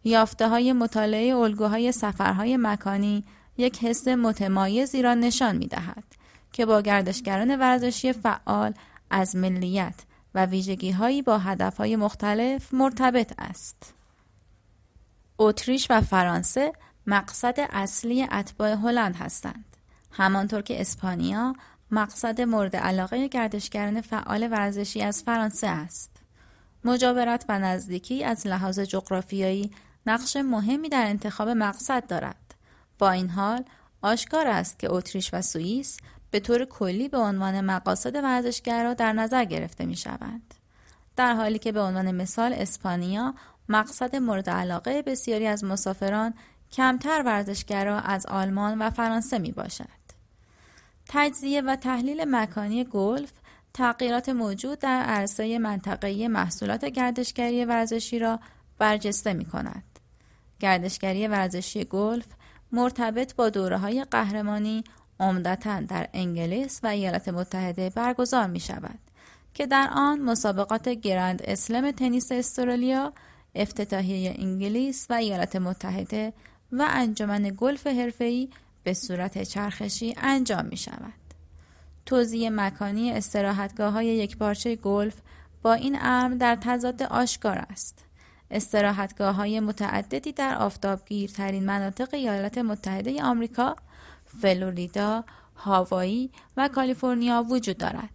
یافته 0.05 0.49
های 0.49 0.73
مطالعه 0.73 1.37
الگوهای 1.37 1.93
سفرهای 1.93 2.57
مکانی 2.57 3.25
یک 3.57 3.85
حس 3.85 4.09
متمایزی 4.09 5.03
را 5.03 5.15
نشان 5.15 5.57
می 5.57 5.67
دهد 5.67 6.05
که 6.53 6.67
با 6.67 6.81
گردشگران 6.81 7.57
ورزشی 7.57 8.13
فعال 8.13 8.75
از 9.11 9.37
ملیت 9.37 9.95
و 10.35 10.47
ویژگی 10.47 10.91
هایی 10.91 11.23
با 11.23 11.39
هدف 11.39 11.77
های 11.77 11.97
مختلف 11.97 12.75
مرتبط 12.75 13.33
است. 13.39 13.95
اتریش 15.39 15.87
و 15.91 16.01
فرانسه 16.01 16.73
مقصد 17.07 17.55
اصلی 17.71 18.23
اتباع 18.23 18.73
هلند 18.73 19.17
هستند. 19.17 19.65
همانطور 20.13 20.63
که 20.63 20.81
اسپانیا 20.81 21.55
مقصد 21.91 22.41
مورد 22.41 22.77
علاقه 22.77 23.29
گردشگران 23.29 24.01
فعال 24.01 24.49
ورزشی 24.51 25.03
از 25.03 25.23
فرانسه 25.23 25.67
است. 25.67 26.11
مجاورت 26.85 27.45
و 27.49 27.59
نزدیکی 27.59 28.25
از 28.25 28.47
لحاظ 28.47 28.81
جغرافیایی 28.81 29.71
نقش 30.07 30.37
مهمی 30.37 30.89
در 30.89 31.07
انتخاب 31.07 31.49
مقصد 31.49 32.07
دارد. 32.07 32.55
با 32.99 33.11
این 33.11 33.31
حال 33.31 33.65
آشکار 34.03 34.47
است 34.47 34.79
که 34.79 34.93
اتریش 34.93 35.31
و 35.35 35.43
سوئیس 35.43 35.99
به 36.31 36.41
طور 36.41 36.65
کلی 36.65 37.09
به 37.09 37.19
عنوان 37.19 37.61
مقاصد 37.61 38.15
ورزشگرا 38.15 38.95
در 38.95 39.13
نظر 39.13 39.45
گرفته 39.45 39.87
می 39.87 39.97
شوند. 39.97 40.55
در 41.17 41.35
حالی 41.35 41.59
که 41.59 41.73
به 41.73 41.81
عنوان 41.81 42.11
مثال 42.11 42.53
اسپانیا 42.53 43.35
مقصد 43.69 44.17
مورد 44.17 44.51
علاقه 44.51 45.03
بسیاری 45.03 45.47
از 45.47 45.65
مسافران 45.65 46.35
کمتر 46.73 47.23
ورزشگرا 47.27 48.01
از 48.01 48.27
آلمان 48.27 48.83
و 48.83 48.91
فرانسه 48.91 49.39
می 49.39 49.53
باشد. 49.53 50.00
تجزیه 51.13 51.61
و 51.61 51.77
تحلیل 51.77 52.25
مکانی 52.29 52.85
گلف 52.85 53.33
تغییرات 53.75 54.29
موجود 54.29 54.79
در 54.79 55.03
عرصه 55.03 55.59
منطقه‌ای 55.59 56.29
محصولات 56.29 56.85
گردشگری 56.85 57.65
ورزشی 57.65 58.19
را 58.19 58.41
برجسته 58.79 59.33
می 59.33 59.45
کند. 59.45 59.85
گردشگری 60.61 61.29
ورزشی 61.29 61.85
گلف 61.85 62.27
مرتبط 62.73 63.35
با 63.35 63.49
دوره 63.49 63.79
های 63.79 64.05
قهرمانی 64.05 64.85
عمدتا 65.21 65.81
در 65.81 66.09
انگلیس 66.13 66.81
و 66.83 66.87
ایالات 66.87 67.29
متحده 67.29 67.91
برگزار 67.91 68.47
می 68.47 68.61
شود 68.61 68.99
که 69.55 69.67
در 69.67 69.89
آن 69.93 70.21
مسابقات 70.21 70.89
گرند 70.89 71.43
اسلم 71.45 71.91
تنیس 71.91 72.33
استرالیا 72.33 73.13
افتتاحیه 73.55 74.35
انگلیس 74.39 75.07
و 75.11 75.15
ایالات 75.15 75.57
متحده 75.57 76.33
و 76.73 76.87
انجمن 76.89 77.53
گلف 77.57 77.87
حرفه‌ای 77.87 78.49
به 78.83 78.95
صورت 78.95 79.43
چرخشی 79.43 80.15
انجام 80.17 80.67
می 80.67 80.77
شود. 80.77 81.13
توزیع 82.07 82.49
مکانی 82.49 83.13
استراحتگاه 83.13 83.93
های 83.93 84.07
یک 84.07 84.37
پارچه 84.37 84.77
گلف 84.77 85.15
با 85.63 85.73
این 85.73 85.99
امر 86.01 86.35
در 86.35 86.59
تضاد 86.61 87.03
آشکار 87.03 87.59
است. 87.59 88.05
استراحتگاه 88.51 89.35
های 89.35 89.61
متعددی 89.61 90.33
در 90.33 90.55
آفتابگیرترین 90.55 91.65
مناطق 91.65 92.15
ایالات 92.15 92.59
متحده 92.59 93.23
آمریکا، 93.23 93.77
فلوریدا، 94.25 95.25
هاوایی 95.57 96.31
و 96.57 96.69
کالیفرنیا 96.69 97.47
وجود 97.51 97.79
دارد. 97.79 98.11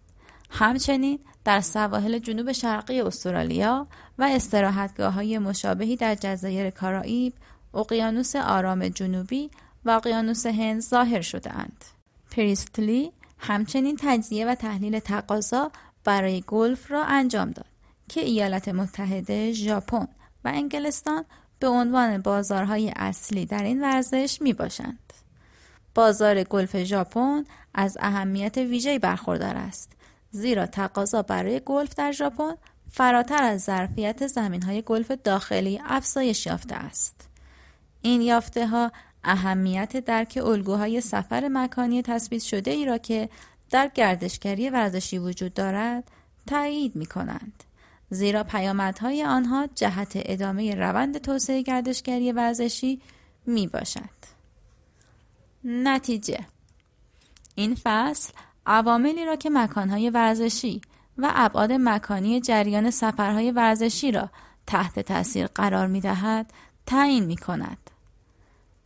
همچنین 0.50 1.18
در 1.44 1.60
سواحل 1.60 2.18
جنوب 2.18 2.52
شرقی 2.52 3.00
استرالیا 3.00 3.86
و 4.18 4.28
استراحتگاه 4.32 5.12
های 5.12 5.38
مشابهی 5.38 5.96
در 5.96 6.14
جزایر 6.14 6.70
کارائیب، 6.70 7.34
اقیانوس 7.74 8.36
آرام 8.36 8.88
جنوبی 8.88 9.50
و 9.86 9.90
اقیانوس 9.90 10.46
هند 10.46 10.80
ظاهر 10.80 11.20
شدهاند. 11.20 11.84
پریستلی 12.30 13.12
همچنین 13.38 13.96
تجزیه 14.00 14.46
و 14.46 14.54
تحلیل 14.54 14.98
تقاضا 14.98 15.70
برای 16.04 16.44
گلف 16.46 16.90
را 16.90 17.04
انجام 17.04 17.50
داد 17.50 17.66
که 18.08 18.20
ایالات 18.20 18.68
متحده، 18.68 19.52
ژاپن 19.52 20.08
و 20.44 20.48
انگلستان 20.54 21.24
به 21.58 21.68
عنوان 21.68 22.22
بازارهای 22.22 22.92
اصلی 22.96 23.46
در 23.46 23.62
این 23.62 23.82
ورزش 23.82 24.38
می 24.42 24.52
باشند. 24.52 25.12
بازار 25.94 26.42
گلف 26.42 26.84
ژاپن 26.84 27.44
از 27.74 27.96
اهمیت 28.00 28.56
ویژه‌ای 28.56 28.98
برخوردار 28.98 29.56
است 29.56 29.92
زیرا 30.30 30.66
تقاضا 30.66 31.22
برای 31.22 31.60
گلف 31.66 31.94
در 31.94 32.12
ژاپن 32.12 32.54
فراتر 32.90 33.42
از 33.42 33.62
ظرفیت 33.62 34.26
زمینهای 34.26 34.82
گلف 34.82 35.10
داخلی 35.10 35.80
افزایش 35.84 36.46
یافته 36.46 36.74
است. 36.74 37.28
این 38.02 38.20
یافته 38.20 38.66
ها 38.66 38.92
اهمیت 39.26 39.96
درک 39.96 40.38
الگوهای 40.44 41.00
سفر 41.00 41.48
مکانی 41.48 42.02
تثبیت 42.02 42.42
شده 42.42 42.70
ای 42.70 42.84
را 42.84 42.98
که 42.98 43.28
در 43.70 43.90
گردشگری 43.94 44.70
ورزشی 44.70 45.18
وجود 45.18 45.54
دارد 45.54 46.10
تایید 46.46 46.96
می 46.96 47.06
کنند. 47.06 47.64
زیرا 48.10 48.44
پیامدهای 48.44 49.24
آنها 49.24 49.68
جهت 49.74 50.12
ادامه 50.14 50.74
روند 50.74 51.18
توسعه 51.18 51.62
گردشگری 51.62 52.32
ورزشی 52.32 53.00
می 53.46 53.66
باشد. 53.66 54.16
نتیجه 55.64 56.38
این 57.54 57.74
فصل 57.84 58.32
عواملی 58.66 59.24
را 59.24 59.36
که 59.36 59.50
مکانهای 59.50 60.10
ورزشی 60.10 60.80
و 61.18 61.32
ابعاد 61.34 61.72
مکانی 61.72 62.40
جریان 62.40 62.90
سفرهای 62.90 63.50
ورزشی 63.50 64.12
را 64.12 64.30
تحت 64.66 65.00
تاثیر 65.00 65.46
قرار 65.46 65.86
می 65.86 66.00
دهد 66.00 66.52
تعیین 66.86 67.24
می 67.24 67.36
کند. 67.36 67.85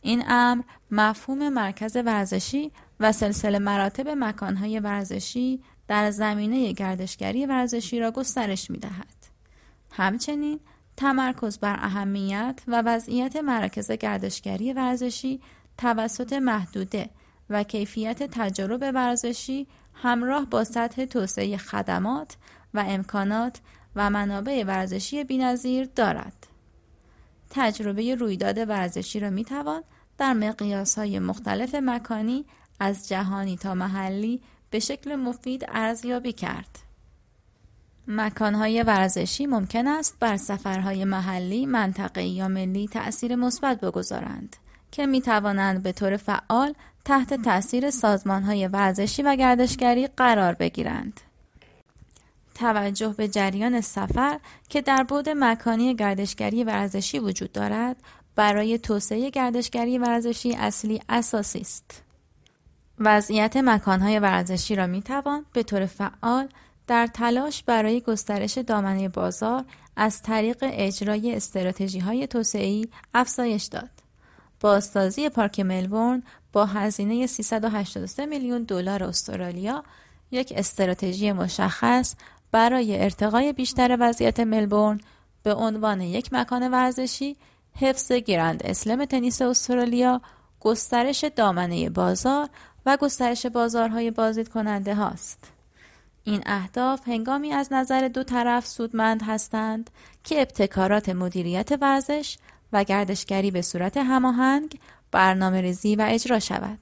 این 0.01 0.23
امر 0.27 0.63
مفهوم 0.91 1.49
مرکز 1.49 1.95
ورزشی 1.95 2.71
و 2.99 3.11
سلسله 3.11 3.59
مراتب 3.59 4.07
مکانهای 4.07 4.79
ورزشی 4.79 5.63
در 5.87 6.11
زمینه 6.11 6.73
گردشگری 6.73 7.45
ورزشی 7.45 7.99
را 7.99 8.11
گسترش 8.11 8.71
می 8.71 8.77
دهد. 8.77 9.15
همچنین 9.91 10.59
تمرکز 10.97 11.59
بر 11.59 11.75
اهمیت 11.79 12.61
و 12.67 12.81
وضعیت 12.85 13.35
مراکز 13.35 13.91
گردشگری 13.91 14.73
ورزشی 14.73 15.41
توسط 15.77 16.33
محدوده 16.33 17.09
و 17.49 17.63
کیفیت 17.63 18.23
تجارب 18.23 18.81
ورزشی 18.81 19.67
همراه 19.93 20.45
با 20.45 20.63
سطح 20.63 21.05
توسعه 21.05 21.57
خدمات 21.57 22.37
و 22.73 22.85
امکانات 22.87 23.59
و 23.95 24.09
منابع 24.09 24.63
ورزشی 24.67 25.23
بینظیر 25.23 25.89
دارد. 25.95 26.47
تجربه 27.53 28.15
رویداد 28.15 28.69
ورزشی 28.69 29.19
را 29.19 29.29
می 29.29 29.43
توان 29.45 29.83
در 30.17 30.33
مقیاس 30.33 30.97
های 30.97 31.19
مختلف 31.19 31.75
مکانی 31.75 32.45
از 32.79 33.09
جهانی 33.09 33.57
تا 33.57 33.73
محلی 33.73 34.41
به 34.69 34.79
شکل 34.79 35.15
مفید 35.15 35.65
ارزیابی 35.67 36.33
کرد. 36.33 36.79
مکانهای 38.07 38.83
ورزشی 38.83 39.45
ممکن 39.45 39.87
است 39.87 40.17
بر 40.19 40.37
سفرهای 40.37 41.05
محلی، 41.05 41.65
منطقه‌ای 41.65 42.29
یا 42.29 42.47
ملی 42.47 42.87
تأثیر 42.87 43.35
مثبت 43.35 43.79
بگذارند 43.79 44.55
که 44.91 45.05
می 45.05 45.21
توانند 45.21 45.83
به 45.83 45.91
طور 45.91 46.17
فعال 46.17 46.73
تحت 47.05 47.33
تأثیر 47.33 47.89
سازمانهای 47.89 48.67
ورزشی 48.67 49.23
و 49.23 49.35
گردشگری 49.35 50.07
قرار 50.07 50.53
بگیرند. 50.53 51.21
توجه 52.61 53.13
به 53.17 53.27
جریان 53.27 53.81
سفر 53.81 54.39
که 54.69 54.81
در 54.81 55.03
بود 55.03 55.29
مکانی 55.29 55.95
گردشگری 55.95 56.63
ورزشی 56.63 57.19
وجود 57.19 57.51
دارد 57.51 57.95
برای 58.35 58.77
توسعه 58.77 59.29
گردشگری 59.29 59.97
ورزشی 59.97 60.53
اصلی 60.55 61.01
اساسی 61.09 61.59
است. 61.59 62.03
وضعیت 62.99 63.57
مکانهای 63.57 64.19
ورزشی 64.19 64.75
را 64.75 64.87
می 64.87 65.01
توان 65.01 65.45
به 65.53 65.63
طور 65.63 65.85
فعال 65.85 66.47
در 66.87 67.07
تلاش 67.07 67.63
برای 67.63 68.01
گسترش 68.01 68.57
دامنه 68.57 69.09
بازار 69.09 69.65
از 69.95 70.21
طریق 70.21 70.57
اجرای 70.61 71.35
استراتژی 71.35 71.99
های 71.99 72.27
توسعی 72.27 72.87
افزایش 73.13 73.63
داد. 73.63 73.89
بازسازی 74.59 75.29
پارک 75.29 75.59
ملبورن 75.59 76.23
با 76.53 76.65
هزینه 76.65 77.27
383 77.27 78.25
میلیون 78.25 78.63
دلار 78.63 79.03
استرالیا 79.03 79.83
یک 80.31 80.53
استراتژی 80.55 81.31
مشخص 81.31 82.15
برای 82.51 83.03
ارتقای 83.03 83.53
بیشتر 83.53 83.97
وضعیت 83.99 84.39
ملبورن 84.39 84.99
به 85.43 85.53
عنوان 85.53 86.01
یک 86.01 86.33
مکان 86.33 86.71
ورزشی 86.71 87.37
حفظ 87.75 88.11
گرند 88.11 88.61
اسلم 88.65 89.05
تنیس 89.05 89.41
استرالیا 89.41 90.21
گسترش 90.59 91.23
دامنه 91.35 91.89
بازار 91.89 92.49
و 92.85 92.97
گسترش 92.97 93.45
بازارهای 93.45 94.11
بازدید 94.11 94.49
کننده 94.49 94.95
هاست. 94.95 95.51
این 96.23 96.43
اهداف 96.45 97.07
هنگامی 97.07 97.53
از 97.53 97.73
نظر 97.73 98.07
دو 98.07 98.23
طرف 98.23 98.67
سودمند 98.67 99.23
هستند 99.23 99.89
که 100.23 100.41
ابتکارات 100.41 101.09
مدیریت 101.09 101.69
ورزش 101.81 102.37
و 102.73 102.83
گردشگری 102.83 103.51
به 103.51 103.61
صورت 103.61 103.97
هماهنگ 103.97 104.79
برنامه 105.11 105.61
ریزی 105.61 105.95
و 105.95 106.05
اجرا 106.09 106.39
شود. 106.39 106.79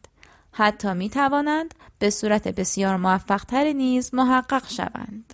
حتی 0.51 0.93
می 0.93 1.09
توانند 1.09 1.75
به 1.99 2.09
صورت 2.09 2.47
بسیار 2.47 2.97
موفقتر 2.97 3.73
نیز 3.73 4.13
محقق 4.13 4.69
شوند. 4.69 5.33